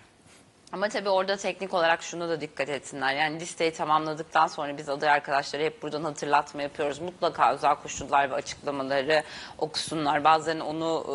Ama 0.73 0.89
tabii 0.89 1.09
orada 1.09 1.38
teknik 1.38 1.73
olarak 1.73 2.03
şunu 2.03 2.29
da 2.29 2.41
dikkat 2.41 2.69
etsinler. 2.69 3.15
Yani 3.15 3.39
listeyi 3.39 3.73
tamamladıktan 3.73 4.47
sonra 4.47 4.77
biz 4.77 4.89
aday 4.89 5.09
arkadaşlara 5.09 5.63
hep 5.63 5.81
buradan 5.81 6.03
hatırlatma 6.03 6.62
yapıyoruz. 6.62 6.99
Mutlaka 6.99 7.53
özel 7.53 7.75
koşullar 7.75 8.31
ve 8.31 8.36
açıklamaları 8.36 9.23
okusunlar. 9.57 10.23
Bazen 10.23 10.59
onu 10.59 11.05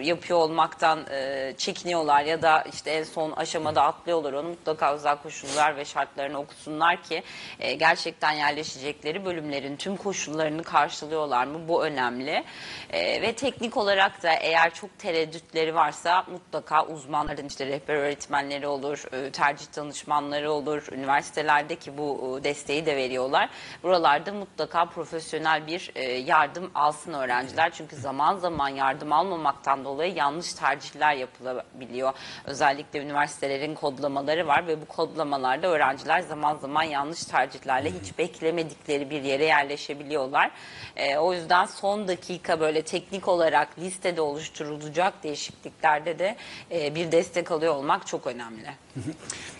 e, 0.00 0.06
yapıyor 0.06 0.38
olmaktan 0.38 1.06
e, 1.10 1.52
çekiniyorlar 1.58 2.24
ya 2.24 2.42
da 2.42 2.62
işte 2.62 2.90
en 2.90 3.04
son 3.04 3.32
aşamada 3.32 3.82
atlıyorlar 3.82 4.32
onu. 4.32 4.48
Mutlaka 4.48 4.94
özel 4.94 5.16
koşullar 5.16 5.76
ve 5.76 5.84
şartlarını 5.84 6.38
okusunlar 6.38 7.02
ki 7.02 7.22
e, 7.60 7.74
gerçekten 7.74 8.32
yerleşecekleri 8.32 9.24
bölümlerin 9.24 9.76
tüm 9.76 9.96
koşullarını 9.96 10.62
karşılıyorlar 10.62 11.46
mı? 11.46 11.68
Bu 11.68 11.84
önemli. 11.84 12.44
E, 12.90 13.22
ve 13.22 13.32
teknik 13.32 13.76
olarak 13.76 14.22
da 14.22 14.32
eğer 14.32 14.74
çok 14.74 14.98
tereddütleri 14.98 15.74
varsa 15.74 16.24
mutlaka 16.32 16.86
uzmanların 16.86 17.46
işte 17.46 17.66
rehber 17.66 17.94
öğretmenleri 17.94 18.66
olur, 18.66 18.99
e, 19.12 19.30
tercih 19.30 19.76
danışmanları 19.76 20.52
olur, 20.52 20.88
üniversitelerdeki 20.92 21.98
bu 21.98 22.38
e, 22.40 22.44
desteği 22.44 22.86
de 22.86 22.96
veriyorlar. 22.96 23.48
Buralarda 23.82 24.32
mutlaka 24.32 24.84
profesyonel 24.84 25.66
bir 25.66 25.92
e, 25.94 26.02
yardım 26.12 26.70
alsın 26.74 27.12
öğrenciler. 27.12 27.70
Çünkü 27.72 27.96
zaman 27.96 28.38
zaman 28.38 28.68
yardım 28.68 29.12
almamaktan 29.12 29.84
dolayı 29.84 30.14
yanlış 30.14 30.54
tercihler 30.54 31.14
yapılabiliyor. 31.14 32.12
Özellikle 32.44 33.00
üniversitelerin 33.02 33.74
kodlamaları 33.74 34.46
var 34.46 34.66
ve 34.66 34.80
bu 34.80 34.84
kodlamalarda 34.84 35.66
öğrenciler 35.66 36.20
zaman 36.20 36.56
zaman 36.56 36.82
yanlış 36.82 37.24
tercihlerle 37.24 37.90
hiç 37.90 38.18
beklemedikleri 38.18 39.10
bir 39.10 39.22
yere 39.22 39.44
yerleşebiliyorlar. 39.44 40.50
O 41.18 41.34
yüzden 41.34 41.66
son 41.66 42.08
dakika 42.08 42.60
böyle 42.60 42.82
teknik 42.82 43.28
olarak 43.28 43.78
listede 43.78 44.20
oluşturulacak 44.20 45.22
değişikliklerde 45.22 46.18
de 46.18 46.36
bir 46.70 47.12
destek 47.12 47.50
alıyor 47.50 47.74
olmak 47.74 48.06
çok 48.06 48.26
önemli. 48.26 48.70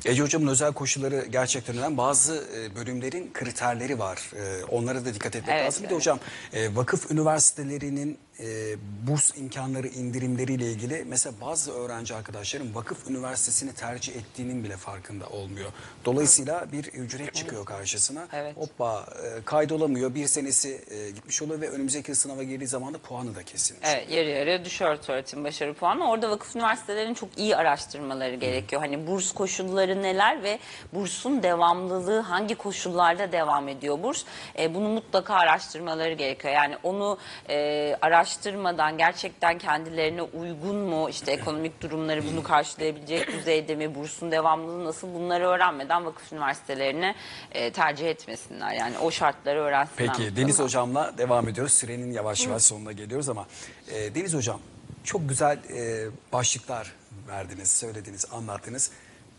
Ece 0.04 0.22
Hocam'ın 0.22 0.46
özel 0.46 0.72
koşulları 0.72 1.26
gerçekten 1.30 1.76
önemli. 1.78 1.96
Bazı 1.96 2.44
e, 2.56 2.76
bölümlerin 2.76 3.30
kriterleri 3.32 3.98
var. 3.98 4.30
E, 4.36 4.64
Onlara 4.64 5.04
da 5.04 5.14
dikkat 5.14 5.36
etmek 5.36 5.54
Evet, 5.56 5.66
lazım. 5.66 5.82
Bir 5.82 5.88
de 5.88 5.94
evet. 5.94 6.00
hocam 6.00 6.18
e, 6.52 6.76
vakıf 6.76 7.10
üniversitelerinin 7.10 8.18
e, 8.42 8.76
burs 9.06 9.38
imkanları 9.38 9.88
indirimleriyle 9.88 10.64
ilgili 10.64 11.04
mesela 11.08 11.34
bazı 11.40 11.72
öğrenci 11.72 12.14
arkadaşlarım 12.14 12.74
vakıf 12.74 13.10
üniversitesini 13.10 13.72
tercih 13.72 14.16
ettiğinin 14.16 14.64
bile 14.64 14.76
farkında 14.76 15.28
olmuyor. 15.28 15.70
Dolayısıyla 16.04 16.72
bir 16.72 16.84
ücret 16.84 17.34
çıkıyor 17.34 17.64
karşısına. 17.64 18.28
Evet. 18.32 18.56
Hoppa 18.56 19.06
e, 19.24 19.44
kaydolamıyor. 19.44 20.14
Bir 20.14 20.26
senesi 20.26 20.84
e, 20.90 21.10
gitmiş 21.10 21.42
oluyor 21.42 21.60
ve 21.60 21.70
önümüzdeki 21.70 22.14
sınava 22.14 22.42
girdiği 22.42 22.66
zaman 22.66 22.94
da 22.94 22.98
puanı 22.98 23.34
da 23.34 23.42
kesilmiş. 23.42 23.88
Evet 23.92 24.10
yarı 24.10 24.28
yarıya 24.28 24.64
düşüyor 24.64 24.98
öğretim 25.08 25.44
başarı 25.44 25.74
puanı. 25.74 26.10
Orada 26.10 26.30
vakıf 26.30 26.56
üniversitelerin 26.56 27.14
çok 27.14 27.38
iyi 27.38 27.56
araştırmaları 27.56 28.34
gerekiyor. 28.34 28.82
Hani 28.82 29.06
burs 29.06 29.32
koşulları 29.32 30.02
neler 30.02 30.42
ve 30.42 30.58
bursun 30.92 31.42
devamlılığı 31.42 32.20
hangi 32.20 32.54
koşullarda 32.54 33.32
devam 33.32 33.68
ediyor 33.68 34.02
burs? 34.02 34.24
E, 34.58 34.74
bunu 34.74 34.88
mutlaka 34.88 35.34
araştırmaları 35.34 36.12
gerekiyor. 36.12 36.54
Yani 36.54 36.76
onu 36.82 37.18
e, 37.48 37.96
araştırmadan 38.30 38.98
gerçekten 38.98 39.58
kendilerine 39.58 40.22
uygun 40.22 40.76
mu? 40.76 41.08
işte 41.10 41.32
ekonomik 41.32 41.82
durumları 41.82 42.26
bunu 42.26 42.42
karşılayabilecek 42.42 43.28
düzeyde 43.28 43.74
mi? 43.74 43.94
Bursun 43.94 44.30
devamlılığı 44.30 44.84
nasıl? 44.84 45.14
Bunları 45.14 45.46
öğrenmeden 45.46 46.04
vakıf 46.04 46.32
üniversitelerine 46.32 47.14
e, 47.52 47.72
tercih 47.72 48.08
etmesinler. 48.08 48.72
Yani 48.72 48.98
o 48.98 49.10
şartları 49.10 49.60
öğrensinler. 49.60 50.14
Peki. 50.16 50.36
Deniz 50.36 50.58
Hocam'la 50.58 51.18
devam 51.18 51.48
ediyoruz. 51.48 51.72
Sürenin 51.72 52.12
yavaş 52.12 52.46
yavaş 52.46 52.62
sonuna 52.62 52.92
geliyoruz 52.92 53.28
ama 53.28 53.46
e, 53.88 54.14
Deniz 54.14 54.34
Hocam 54.34 54.60
çok 55.04 55.28
güzel 55.28 55.58
e, 55.76 56.06
başlıklar 56.32 56.92
verdiniz, 57.28 57.70
söylediniz, 57.70 58.26
anlattınız. 58.32 58.90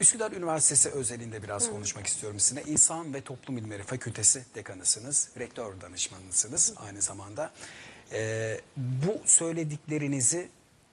Üsküdar 0.01 0.31
Üniversitesi 0.31 0.89
özelinde 0.89 1.43
biraz 1.43 1.71
konuşmak 1.71 2.07
istiyorum 2.07 2.39
sizinle. 2.39 2.63
İnsan 2.63 3.13
ve 3.13 3.21
Toplum 3.21 3.57
Bilimleri 3.57 3.83
Fakültesi 3.83 4.45
dekanısınız, 4.55 5.29
rektör 5.39 5.81
danışmanısınız 5.81 6.73
aynı 6.77 7.01
zamanda. 7.01 7.51
E, 8.13 8.57
bu 8.77 9.21
söylediklerinizi 9.25 10.49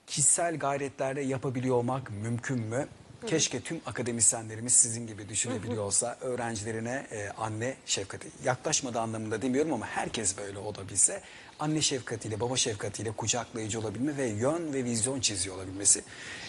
kişisel 0.07 0.57
gayretlerle 0.57 1.21
yapabiliyor 1.21 1.75
olmak 1.75 2.11
mümkün 2.11 2.59
mü? 2.59 2.87
Keşke 3.27 3.61
tüm 3.61 3.81
akademisyenlerimiz 3.85 4.73
sizin 4.73 5.07
gibi 5.07 5.29
düşünebiliyor 5.29 5.83
olsa 5.83 6.17
öğrencilerine 6.21 7.07
e, 7.11 7.29
anne 7.29 7.75
şefkati 7.85 8.27
yaklaşmadığı 8.43 8.99
anlamında 8.99 9.41
demiyorum 9.41 9.73
ama 9.73 9.85
herkes 9.85 10.37
böyle 10.37 10.57
olabilse 10.57 11.21
anne 11.59 11.81
şefkatiyle 11.81 12.39
baba 12.39 12.57
şefkatiyle 12.57 13.11
kucaklayıcı 13.11 13.79
olabilme 13.79 14.17
ve 14.17 14.25
yön 14.25 14.73
ve 14.73 14.83
vizyon 14.83 15.19
çiziyor 15.19 15.55
olabilmesi. 15.55 16.03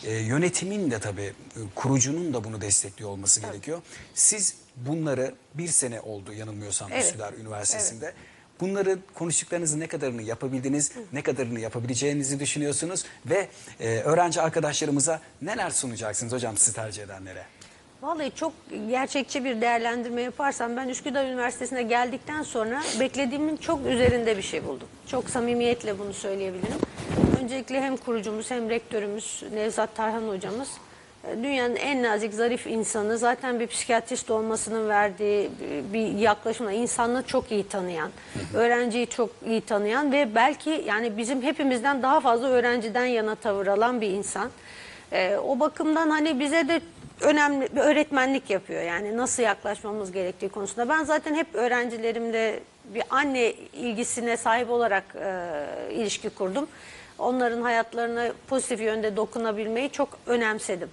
E, 0.05 0.13
yönetimin 0.13 0.91
de 0.91 1.01
tabii 1.01 1.23
e, 1.23 1.33
kurucunun 1.75 2.35
da 2.35 2.45
bunu 2.45 2.61
destekliyor 2.61 3.11
olması 3.11 3.41
gerekiyor. 3.41 3.83
Siz 4.15 4.55
bunları 4.77 5.35
bir 5.55 5.69
sene 5.69 6.01
oldu 6.01 6.33
yanılmıyorsam 6.33 6.93
Evet. 6.93 7.05
Üsküdar 7.05 7.33
Üniversitesi'nde. 7.33 8.15
Bunları 8.61 8.99
konuştuklarınızın 9.15 9.81
ne 9.81 9.87
kadarını 9.87 10.23
yapabildiniz, 10.23 10.93
ne 11.13 11.23
kadarını 11.23 11.61
yapabileceğinizi 11.61 12.41
düşünüyorsunuz 12.41 13.05
ve 13.27 13.49
e, 13.81 14.01
öğrenci 14.01 14.41
arkadaşlarımıza 14.41 15.21
neler 15.43 15.71
sunacaksınız 15.71 16.33
hocam 16.33 16.57
sizi 16.57 16.77
tercih 16.77 17.03
edenlere? 17.03 17.45
Vallahi 18.03 18.33
çok 18.35 18.53
gerçekçi 18.91 19.45
bir 19.45 19.61
değerlendirme 19.61 20.23
yaparsam 20.23 20.77
ben 20.77 20.89
Üsküdar 20.89 21.25
Üniversitesi'ne 21.25 21.83
geldikten 21.83 22.43
sonra 22.43 22.83
beklediğimin 23.01 23.57
çok 23.57 23.87
üzerinde 23.87 24.37
bir 24.37 24.43
şey 24.43 24.65
buldum. 24.65 24.89
Çok 25.07 25.31
samimiyetle 25.31 25.99
bunu 25.99 26.13
söyleyebilirim. 26.13 26.79
Öncelikle 27.43 27.81
hem 27.81 27.97
kurucumuz 27.97 28.51
hem 28.51 28.71
rektörümüz 28.71 29.45
Nevzat 29.55 29.97
Tarhan 29.97 30.29
hocamız 30.29 30.69
dünyanın 31.25 31.77
en 31.77 32.03
nazik, 32.03 32.35
zarif 32.35 32.67
insanı 32.67 33.19
zaten 33.19 33.61
bir 33.61 33.67
psikiyatrist 33.67 34.31
olmasının 34.31 34.89
verdiği 34.89 35.51
bir 35.93 36.07
yaklaşımla 36.07 36.73
insanlığı 36.73 37.23
çok 37.23 37.53
iyi 37.53 37.69
tanıyan, 37.69 38.11
öğrenciyi 38.55 39.07
çok 39.07 39.31
iyi 39.47 39.61
tanıyan 39.61 40.13
ve 40.13 40.35
belki 40.35 40.85
yani 40.87 41.17
bizim 41.17 41.43
hepimizden 41.43 42.03
daha 42.03 42.21
fazla 42.21 42.49
öğrenciden 42.49 43.07
yana 43.07 43.35
tavır 43.35 43.67
alan 43.67 44.01
bir 44.01 44.11
insan. 44.11 44.51
E, 45.13 45.37
o 45.37 45.61
bakımdan 45.61 46.11
hani 46.11 46.41
bize 46.41 46.69
de 46.69 46.81
önemli 47.21 47.69
bir 47.77 47.81
öğretmenlik 47.81 48.51
yapıyor. 48.51 48.83
Yani 48.83 49.17
nasıl 49.17 49.43
yaklaşmamız 49.43 50.13
gerektiği 50.13 50.49
konusunda. 50.49 50.89
Ben 50.89 51.05
zaten 51.05 51.35
hep 51.35 51.55
öğrencilerimle 51.55 52.61
bir 52.85 53.03
anne 53.11 53.53
ilgisine 53.73 54.37
sahip 54.37 54.71
olarak 54.71 55.05
e, 55.15 55.55
ilişki 55.95 56.31
kurdum. 56.31 56.69
Onların 57.19 57.63
hayatlarına 57.63 58.33
pozitif 58.49 58.81
yönde 58.81 59.17
dokunabilmeyi 59.17 59.91
çok 59.91 60.09
önemsedim. 60.27 60.89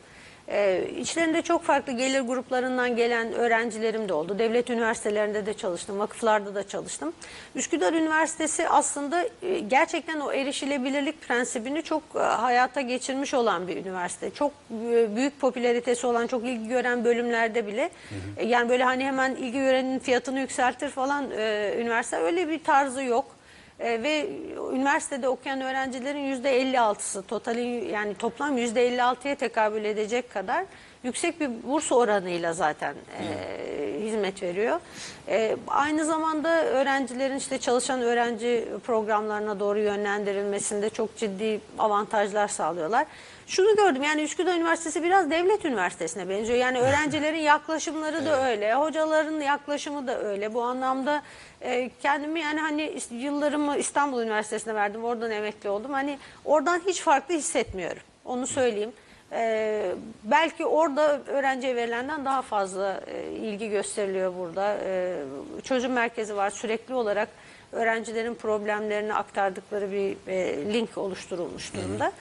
Ee, 0.50 0.90
içlerinde 1.00 1.42
çok 1.42 1.64
farklı 1.64 1.94
gelir 1.94 2.20
gruplarından 2.22 2.96
gelen 2.96 3.34
öğrencilerim 3.34 4.10
de 4.10 4.14
oldu. 4.14 4.40
Devlet 4.40 4.70
üniversitelerinde 4.70 5.46
de 5.46 5.54
çalıştım, 5.54 6.00
vakıflarda 6.00 6.56
da 6.56 6.68
çalıştım. 6.68 7.14
Üsküdar 7.56 7.94
Üniversitesi 7.94 8.70
aslında 8.70 9.26
e, 9.42 9.60
gerçekten 9.60 10.20
o 10.20 10.32
erişilebilirlik 10.32 11.22
prensibini 11.22 11.84
çok 11.84 12.04
e, 12.16 12.20
hayata 12.20 12.82
geçirmiş 12.82 13.34
olan 13.34 13.68
bir 13.68 13.78
üniversite. 13.78 14.32
Çok 14.32 14.52
e, 14.92 15.16
büyük 15.16 15.40
popülaritesi 15.40 16.08
olan, 16.08 16.28
çok 16.28 16.46
ilgi 16.46 16.68
gören 16.68 17.06
bölümlerde 17.06 17.68
bile. 17.68 17.90
e, 18.38 18.46
Yani 18.46 18.70
böyle 18.70 18.84
hani 18.84 19.06
hemen 19.06 19.36
ilgi 19.36 19.60
görenin 19.60 20.00
fiyatını 20.00 20.40
yükseltir 20.40 20.90
falan 20.90 21.32
e, 21.38 21.74
üniversite 21.78 22.18
öyle 22.18 22.50
bir 22.50 22.64
tarzı 22.64 23.04
yok. 23.04 23.37
E, 23.80 24.04
ve 24.04 24.30
üniversitede 24.74 25.30
okuyan 25.30 25.62
öğrencilerin 25.62 26.20
yüzde 26.20 26.62
56'sı 26.62 27.22
totalin 27.22 27.90
yani 27.90 28.16
toplam 28.16 28.58
yüzde 28.58 28.90
56'ya 28.90 29.36
tekabül 29.36 29.86
edecek 29.86 30.34
kadar 30.34 30.66
yüksek 31.04 31.40
bir 31.40 31.50
burs 31.64 31.92
oranıyla 31.92 32.54
zaten 32.54 32.96
e, 33.20 33.87
hizmet 34.08 34.44
veriyor. 34.44 34.80
E, 35.28 35.58
aynı 35.68 36.06
zamanda 36.06 36.66
öğrencilerin 36.66 37.38
işte 37.38 37.58
çalışan 37.58 38.02
öğrenci 38.02 38.68
programlarına 38.86 39.60
doğru 39.60 39.80
yönlendirilmesinde 39.80 40.90
çok 40.90 41.18
ciddi 41.18 41.62
avantajlar 41.80 42.48
sağlıyorlar. 42.48 43.06
Şunu 43.48 43.76
gördüm 43.76 44.04
yani 44.04 44.22
Üsküdar 44.22 44.56
Üniversitesi 44.56 45.04
biraz 45.04 45.32
devlet 45.32 45.66
üniversitesine 45.66 46.30
benziyor. 46.30 46.60
Yani 46.60 46.80
öğrencilerin 46.88 47.38
yaklaşımları 47.38 48.26
da 48.26 48.50
öyle, 48.50 48.74
hocaların 48.74 49.42
yaklaşımı 49.42 50.08
da 50.08 50.24
öyle. 50.24 50.54
Bu 50.54 50.62
anlamda 50.62 51.22
e, 51.62 51.90
kendimi 52.02 52.40
yani 52.40 52.60
hani 52.60 53.00
yıllarımı 53.12 53.78
İstanbul 53.78 54.22
Üniversitesi'ne 54.22 54.76
verdim. 54.76 55.04
Oradan 55.04 55.32
emekli 55.32 55.70
oldum. 55.70 55.94
Hani 55.94 56.20
oradan 56.46 56.82
hiç 56.88 57.02
farklı 57.02 57.36
hissetmiyorum. 57.36 58.02
Onu 58.26 58.48
söyleyeyim. 58.48 58.94
Ee, 59.32 59.96
belki 60.24 60.66
orada 60.66 61.20
öğrenciye 61.28 61.76
verilenden 61.76 62.26
daha 62.26 62.42
fazla 62.42 63.02
e, 63.08 63.32
ilgi 63.32 63.70
gösteriliyor 63.70 64.34
burada. 64.38 64.78
Ee, 64.84 65.16
çözüm 65.64 65.92
merkezi 65.92 66.36
var 66.36 66.50
sürekli 66.50 66.94
olarak 66.94 67.30
öğrencilerin 67.72 68.36
problemlerini 68.36 69.14
aktardıkları 69.14 69.92
bir 69.92 70.18
e, 70.28 70.58
link 70.74 70.98
oluşturulmuş 70.98 71.74
durumda. 71.74 72.12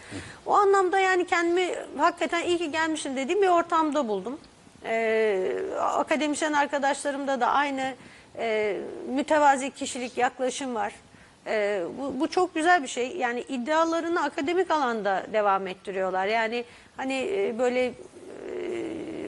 O 0.47 0.55
anlamda 0.55 0.99
yani 0.99 1.27
kendimi 1.27 1.69
hakikaten 1.99 2.43
iyi 2.43 2.59
ki 2.59 2.71
gelmişim 2.71 3.17
dediğim 3.17 3.43
bir 3.43 3.49
ortamda 3.49 4.09
buldum. 4.09 4.39
Ee, 4.85 5.53
akademisyen 5.81 6.53
arkadaşlarımda 6.53 7.41
da 7.41 7.47
aynı 7.47 7.95
e, 8.39 8.77
mütevazi 9.09 9.71
kişilik 9.71 10.19
yaklaşım 10.19 10.75
var. 10.75 10.93
Ee, 11.47 11.83
bu, 11.99 12.21
bu 12.21 12.29
çok 12.29 12.55
güzel 12.55 12.83
bir 12.83 12.89
şey. 12.89 13.17
Yani 13.17 13.41
iddialarını 13.41 14.23
akademik 14.23 14.71
alanda 14.71 15.27
devam 15.33 15.67
ettiriyorlar. 15.67 16.27
Yani 16.27 16.65
hani 16.97 17.29
e, 17.33 17.59
böyle 17.59 17.87
e, 17.87 17.93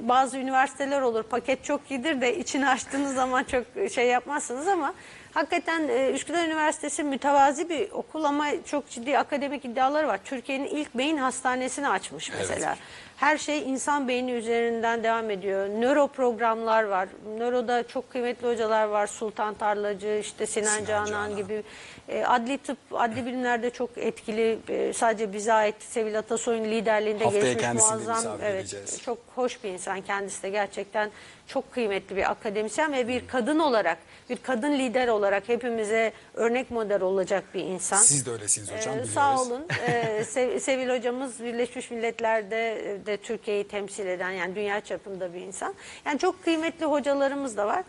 bazı 0.08 0.38
üniversiteler 0.38 1.00
olur 1.00 1.22
paket 1.22 1.64
çok 1.64 1.90
iyidir 1.90 2.20
de 2.20 2.36
içini 2.38 2.68
açtığınız 2.68 3.14
zaman 3.14 3.44
çok 3.44 3.64
şey 3.92 4.06
yapmazsınız 4.06 4.68
ama 4.68 4.94
hakikaten 5.34 5.88
e, 5.88 6.10
Üsküdar 6.10 6.46
Üniversitesi 6.46 7.02
mütevazi 7.02 7.68
bir 7.68 7.90
okul 7.90 8.24
ama 8.24 8.46
çok 8.64 8.90
ciddi 8.90 9.18
akademik 9.18 9.64
iddiaları 9.64 10.08
var. 10.08 10.20
Türkiye'nin 10.24 10.66
ilk 10.66 10.94
beyin 10.94 11.16
hastanesini 11.16 11.88
açmış 11.88 12.32
mesela. 12.38 12.76
Her 13.18 13.38
şey 13.38 13.70
insan 13.70 14.08
beyni 14.08 14.32
üzerinden 14.32 15.02
devam 15.02 15.30
ediyor. 15.30 15.68
Nöro 15.68 16.06
programlar 16.08 16.82
var. 16.82 17.08
Nöroda 17.38 17.88
çok 17.88 18.10
kıymetli 18.10 18.48
hocalar 18.48 18.84
var. 18.84 19.06
Sultan 19.06 19.54
Tarlacı, 19.54 20.18
işte 20.20 20.46
Sinan, 20.46 20.68
Sinan 20.68 20.84
Canan, 20.84 21.06
Canan. 21.06 21.36
gibi. 21.36 21.62
E, 22.08 22.24
adli 22.24 22.58
tıp, 22.58 22.78
adli 22.92 23.26
bilimlerde 23.26 23.70
çok 23.70 23.90
etkili. 23.96 24.58
e, 24.68 24.92
sadece 24.92 25.32
bize 25.32 25.52
ait 25.52 25.74
Sevil 25.82 26.18
Atasoy'un 26.18 26.64
liderliğinde 26.64 27.24
Haftaya 27.24 27.58
de 27.58 27.72
muazzam. 27.72 28.38
Evet, 28.42 28.60
edeceğiz. 28.60 29.02
çok 29.02 29.18
hoş 29.34 29.64
bir 29.64 29.68
insan 29.68 30.00
kendisi 30.00 30.42
de 30.42 30.50
gerçekten 30.50 31.10
çok 31.48 31.72
kıymetli 31.72 32.16
bir 32.16 32.30
akademisyen 32.30 32.92
ve 32.92 33.08
bir 33.08 33.28
kadın 33.28 33.58
olarak, 33.58 33.98
bir 34.30 34.36
kadın 34.36 34.72
lider 34.72 35.08
olarak 35.08 35.48
hepimize 35.48 36.12
örnek 36.34 36.70
model 36.70 37.00
olacak 37.02 37.44
bir 37.54 37.64
insan. 37.64 37.96
Siz 37.96 38.26
de 38.26 38.30
öylesiniz 38.30 38.72
hocam 38.72 38.98
Ee, 38.98 39.04
sağ 39.06 39.40
olun. 39.42 39.66
Ee, 39.88 40.24
Sev- 40.28 40.58
Sevil 40.60 40.88
hocamız 40.98 41.44
Birleşmiş 41.44 41.90
Milletler'de 41.90 42.82
de 43.06 43.16
Türkiye'yi 43.16 43.68
temsil 43.68 44.06
eden 44.06 44.30
yani 44.30 44.54
dünya 44.54 44.80
çapında 44.80 45.34
bir 45.34 45.40
insan. 45.40 45.74
Yani 46.06 46.18
çok 46.18 46.44
kıymetli 46.44 46.86
hocalarımız 46.86 47.56
da 47.56 47.66
var. 47.66 47.84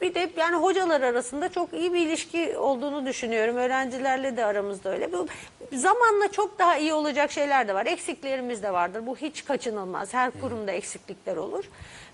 Bir 0.00 0.14
de 0.14 0.30
yani 0.36 0.56
hocalar 0.56 1.00
arasında 1.00 1.48
çok 1.48 1.72
iyi 1.72 1.92
bir 1.92 2.00
ilişki 2.00 2.58
olduğunu 2.58 3.06
düşünüyorum. 3.06 3.56
Öğrencilerle 3.56 4.36
de 4.36 4.44
aramızda 4.44 4.90
öyle. 4.92 5.12
Bu 5.12 5.26
zamanla 5.72 6.32
çok 6.32 6.58
daha 6.58 6.76
iyi 6.78 6.92
olacak 6.92 7.30
şeyler 7.32 7.68
de 7.68 7.74
var. 7.74 7.86
Eksiklerimiz 7.86 8.62
de 8.62 8.72
vardır. 8.72 9.06
Bu 9.06 9.16
hiç 9.16 9.44
kaçınılmaz. 9.44 10.14
Her 10.14 10.30
kurumda 10.30 10.72
eksiklikler 10.72 11.36
olur. 11.36 11.64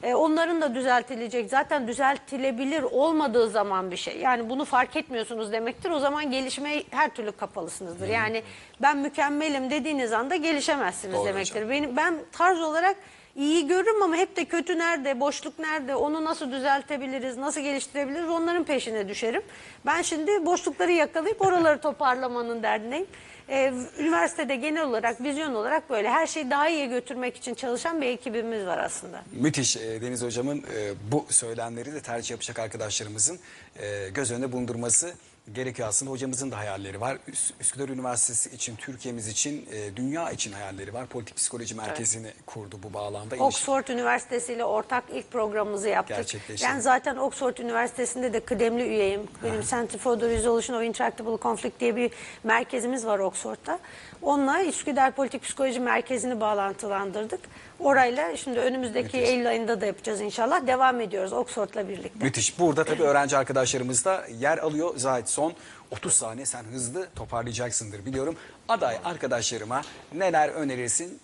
Ee, 0.07 0.14
onların 0.14 0.61
da 0.61 0.74
düzeltilecek. 0.74 1.50
Zaten 1.50 1.88
düzeltilebilir 1.88 2.82
olmadığı 2.82 3.48
zaman 3.48 3.90
bir 3.90 3.96
şey. 3.96 4.18
Yani 4.18 4.50
bunu 4.50 4.64
fark 4.64 4.96
etmiyorsunuz 4.96 5.52
demektir. 5.52 5.90
O 5.90 5.98
zaman 5.98 6.30
gelişmeye 6.30 6.84
her 6.90 7.14
türlü 7.14 7.32
kapalısınızdır. 7.32 8.09
Yani 8.09 8.42
ben 8.82 8.96
mükemmelim 8.96 9.70
dediğiniz 9.70 10.12
anda 10.12 10.36
gelişemezsiniz 10.36 11.16
Doğru 11.16 11.26
demektir. 11.26 11.54
hocam. 11.57 11.70
Benim 11.70 11.96
ben 11.96 12.14
tarz 12.32 12.61
olarak 12.61 12.96
iyi 13.37 13.66
görürüm 13.66 14.03
ama 14.03 14.16
hep 14.16 14.37
de 14.37 14.45
kötü 14.45 14.78
nerede, 14.78 15.20
boşluk 15.20 15.59
nerede, 15.59 15.95
onu 15.95 16.24
nasıl 16.24 16.53
düzeltebiliriz, 16.53 17.37
nasıl 17.37 17.61
geliştirebiliriz 17.61 18.28
onların 18.28 18.64
peşine 18.64 19.09
düşerim. 19.09 19.43
Ben 19.87 20.03
şimdi 20.03 20.47
boşlukları 20.47 20.93
yakalayıp 20.93 21.43
oraları 21.43 21.80
toparlamanın 21.80 22.62
derdindeyim. 22.62 23.07
Ee, 23.49 23.72
üniversitede 23.99 24.57
genel 24.57 24.82
olarak, 24.82 25.20
vizyon 25.20 25.55
olarak 25.55 25.91
böyle 25.91 26.11
her 26.11 26.26
şeyi 26.26 26.51
daha 26.51 26.68
iyiye 26.68 26.87
götürmek 26.87 27.37
için 27.37 27.55
çalışan 27.55 28.01
bir 28.01 28.07
ekibimiz 28.07 28.66
var 28.66 28.78
aslında. 28.78 29.22
Müthiş 29.32 29.76
e, 29.76 30.03
Deniz 30.03 30.22
Hocam'ın 30.22 30.59
e, 30.59 30.95
bu 31.12 31.26
söylemleri 31.30 31.93
de 31.93 32.01
tercih 32.01 32.30
yapacak 32.30 32.59
arkadaşlarımızın 32.59 33.39
e, 33.78 34.09
göz 34.09 34.32
önünde 34.32 34.53
bulundurması 34.53 35.14
gerekiyor 35.53 35.88
aslında. 35.88 36.11
Hocamızın 36.11 36.51
da 36.51 36.59
hayalleri 36.59 37.01
var. 37.01 37.18
Üs- 37.28 37.53
Üsküdar 37.61 37.88
Üniversitesi 37.88 38.55
için, 38.57 38.76
Türkiye'miz 38.76 39.28
için, 39.28 39.68
e, 39.72 39.97
dünya 39.97 40.30
için 40.30 40.53
hayalleri 40.53 40.94
var. 40.94 41.07
Politik 41.07 41.36
Psikoloji 41.36 41.74
Merkezi'ni 41.74 42.32
kurdu 42.47 42.78
bu 42.82 42.94
bağlamda. 42.94 43.36
Oxford 43.36 43.88
Üniversitesi 43.88 44.53
ile 44.53 44.64
ortak 44.64 45.05
ilk 45.12 45.30
programımızı 45.30 45.88
yaptık. 45.88 46.16
Gerçekleşti. 46.16 46.66
Ben 46.68 46.80
zaten 46.80 47.16
Oxford 47.16 47.57
Üniversitesi'nde 47.57 48.32
de 48.32 48.40
kıdemli 48.40 48.82
üyeyim. 48.82 49.22
Benim 49.44 49.62
Center 49.62 49.99
for 49.99 50.20
the 50.20 50.28
Resolution 50.28 50.76
of 50.76 50.82
Intractable 50.84 51.42
Conflict 51.42 51.80
diye 51.80 51.97
bir 51.97 52.11
merkezimiz 52.44 53.07
var 53.07 53.18
Oxford'da. 53.18 53.78
Onunla 54.23 54.64
Üsküdar 54.64 55.12
Politik 55.12 55.43
Psikoloji 55.43 55.81
Merkezi'ni 55.81 56.41
bağlantılandırdık. 56.41 57.41
Orayla 57.81 58.37
şimdi 58.37 58.59
önümüzdeki 58.59 59.19
Eylül 59.19 59.49
ayında 59.49 59.81
da 59.81 59.87
yapacağız 59.87 60.21
inşallah. 60.21 60.67
Devam 60.67 61.01
ediyoruz 61.01 61.33
Oxford'la 61.33 61.89
birlikte. 61.89 62.25
Müthiş. 62.25 62.59
Burada 62.59 62.85
tabii 62.85 63.03
öğrenci 63.03 63.37
arkadaşlarımız 63.37 64.05
da 64.05 64.25
yer 64.39 64.59
alıyor. 64.59 64.93
Zahit 64.97 65.29
son 65.29 65.53
30 65.91 66.12
saniye 66.12 66.47
sen 66.47 66.64
hızlı 66.64 67.09
toparlayacaksındır 67.17 68.07
biliyorum. 68.07 68.37
Aday 68.69 68.97
arkadaşlarıma 69.05 69.83
neler 70.12 70.49
önerirsin? 70.49 71.19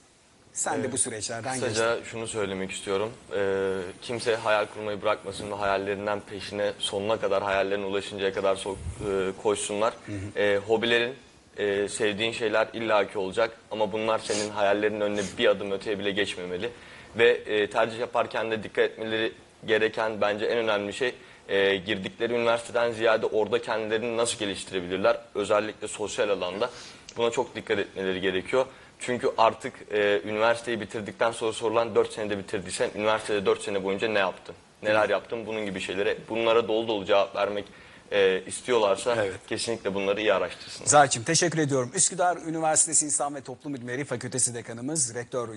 Sen 0.53 0.83
de 0.83 0.93
bu 0.93 0.99
süreçlerden 0.99 1.53
geçtin. 1.55 1.69
Kısaca 1.69 2.05
şunu 2.05 2.27
söylemek 2.27 2.71
istiyorum. 2.71 3.11
Ee, 3.37 3.73
kimse 4.03 4.37
hayal 4.37 4.67
kurmayı 4.67 5.03
bırakmasın 5.03 5.51
ve 5.51 5.55
hayallerinden 5.55 6.21
peşine 6.21 6.73
sonuna 6.79 7.21
kadar 7.21 7.43
hayallerine 7.43 7.85
ulaşıncaya 7.87 8.33
kadar 8.33 8.57
so- 8.57 8.75
e, 8.75 9.33
koşsunlar. 9.43 9.95
Ee, 10.37 10.61
hobilerin, 10.67 11.15
e, 11.59 11.89
sevdiğin 11.89 12.33
şeyler 12.33 12.69
illaki 12.73 13.19
olacak 13.19 13.57
ama 13.71 13.93
bunlar 13.93 14.19
senin 14.19 14.51
hayallerinin 14.51 15.01
önüne 15.01 15.21
bir 15.39 15.47
adım 15.47 15.73
öteye 15.73 15.99
bile 15.99 16.11
geçmemeli. 16.11 16.71
Ve 17.19 17.29
e, 17.31 17.71
tercih 17.71 17.99
yaparken 17.99 18.51
de 18.51 18.63
dikkat 18.63 18.85
etmeleri 18.85 19.33
gereken 19.67 20.21
bence 20.21 20.47
en 20.47 20.59
önemli 20.59 20.93
şey 20.93 21.15
e, 21.49 21.77
girdikleri 21.77 22.33
üniversiteden 22.33 22.93
ziyade 22.93 23.27
orada 23.27 23.63
kendilerini 23.63 24.17
nasıl 24.17 24.39
geliştirebilirler 24.39 25.17
özellikle 25.35 25.89
sosyal 25.89 26.29
alanda. 26.29 26.71
Buna 27.17 27.31
çok 27.31 27.55
dikkat 27.55 27.79
etmeleri 27.79 28.21
gerekiyor. 28.21 28.67
Çünkü 28.99 29.31
artık 29.39 29.75
e, 29.93 30.21
üniversiteyi 30.25 30.81
bitirdikten 30.81 31.31
sonra 31.31 31.53
sorulan 31.53 31.95
4 31.95 32.13
senede 32.13 32.39
bitirdiysen 32.39 32.91
üniversitede 32.97 33.47
4 33.47 33.63
sene 33.63 33.85
boyunca 33.85 34.09
ne 34.09 34.19
yaptın? 34.19 34.55
Neler 34.83 35.09
yaptın? 35.09 35.47
Bunun 35.47 35.65
gibi 35.65 35.81
şeylere 35.81 36.17
bunlara 36.29 36.69
dolu 36.69 36.89
dolu 36.89 37.05
cevap 37.05 37.37
vermek 37.37 37.65
e, 38.13 38.45
istiyorlarsa 38.47 39.15
Evet. 39.17 39.35
kesinlikle 39.47 39.95
bunları 39.95 40.21
iyi 40.21 40.33
araştırsınlar. 40.35 40.87
Zahit'ciğim 40.87 41.25
teşekkür 41.25 41.59
ediyorum. 41.59 41.91
Üsküdar 41.95 42.37
Üniversitesi 42.37 43.05
İnsan 43.05 43.35
ve 43.35 43.41
Toplum 43.41 43.75
Bilimleri 43.75 44.05
Fakültesi 44.05 44.55
Dekanımız, 44.55 45.15
Rektör 45.15 45.49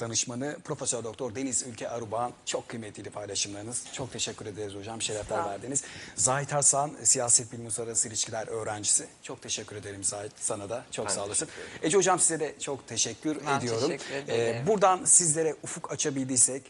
Danışmanı 0.00 0.56
Profesör 0.64 1.04
Doktor 1.04 1.34
Deniz 1.34 1.62
Ülke 1.66 1.88
Arubağan 1.88 2.32
çok 2.46 2.68
kıymetli 2.68 3.10
paylaşımlarınız. 3.10 3.84
Çok 3.92 4.12
teşekkür 4.12 4.46
ederiz 4.46 4.74
hocam. 4.74 5.02
Şerefler 5.02 5.44
verdiniz. 5.44 5.84
Zahit 6.16 6.52
Hasan, 6.52 6.92
Siyaset 7.02 7.52
Bilimi 7.52 7.64
Uluslararası 7.66 8.08
İlişkiler 8.08 8.46
öğrencisi. 8.48 9.06
Çok 9.22 9.42
teşekkür 9.42 9.76
ederim 9.76 10.04
Zahit. 10.04 10.32
Sana 10.40 10.70
da 10.70 10.84
çok 10.90 11.06
Ben 11.08 11.12
sağ 11.12 11.24
olasın. 11.24 11.48
Ece 11.82 11.96
hocam 11.96 12.18
size 12.18 12.40
de 12.40 12.54
çok 12.60 12.88
teşekkür 12.88 13.36
Ben 13.46 13.58
ediyorum. 13.58 13.92
Ee, 13.92 13.96
teşekkür 13.98 14.14
ederim. 14.34 14.66
buradan 14.66 15.04
sizlere 15.04 15.54
ufuk 15.62 15.92
açabildiysek, 15.92 16.62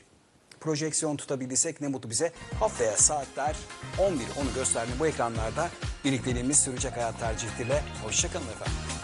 projeksiyon 0.65 1.17
tutabildiysek 1.17 1.81
ne 1.81 1.89
mutlu 1.89 2.11
bize. 2.11 2.33
Haftaya 2.61 2.97
saatler 2.97 3.57
11 3.99 4.25
onu 4.41 4.55
gösterdi 4.55 4.91
bu 5.01 5.07
ekranlarda 5.07 5.71
birlikteliğimiz 6.05 6.59
sürecek 6.59 6.97
hayat 6.97 7.21
tercihleriyle. 7.21 7.83
Hoşçakalın 8.05 8.47
efendim. 8.47 9.04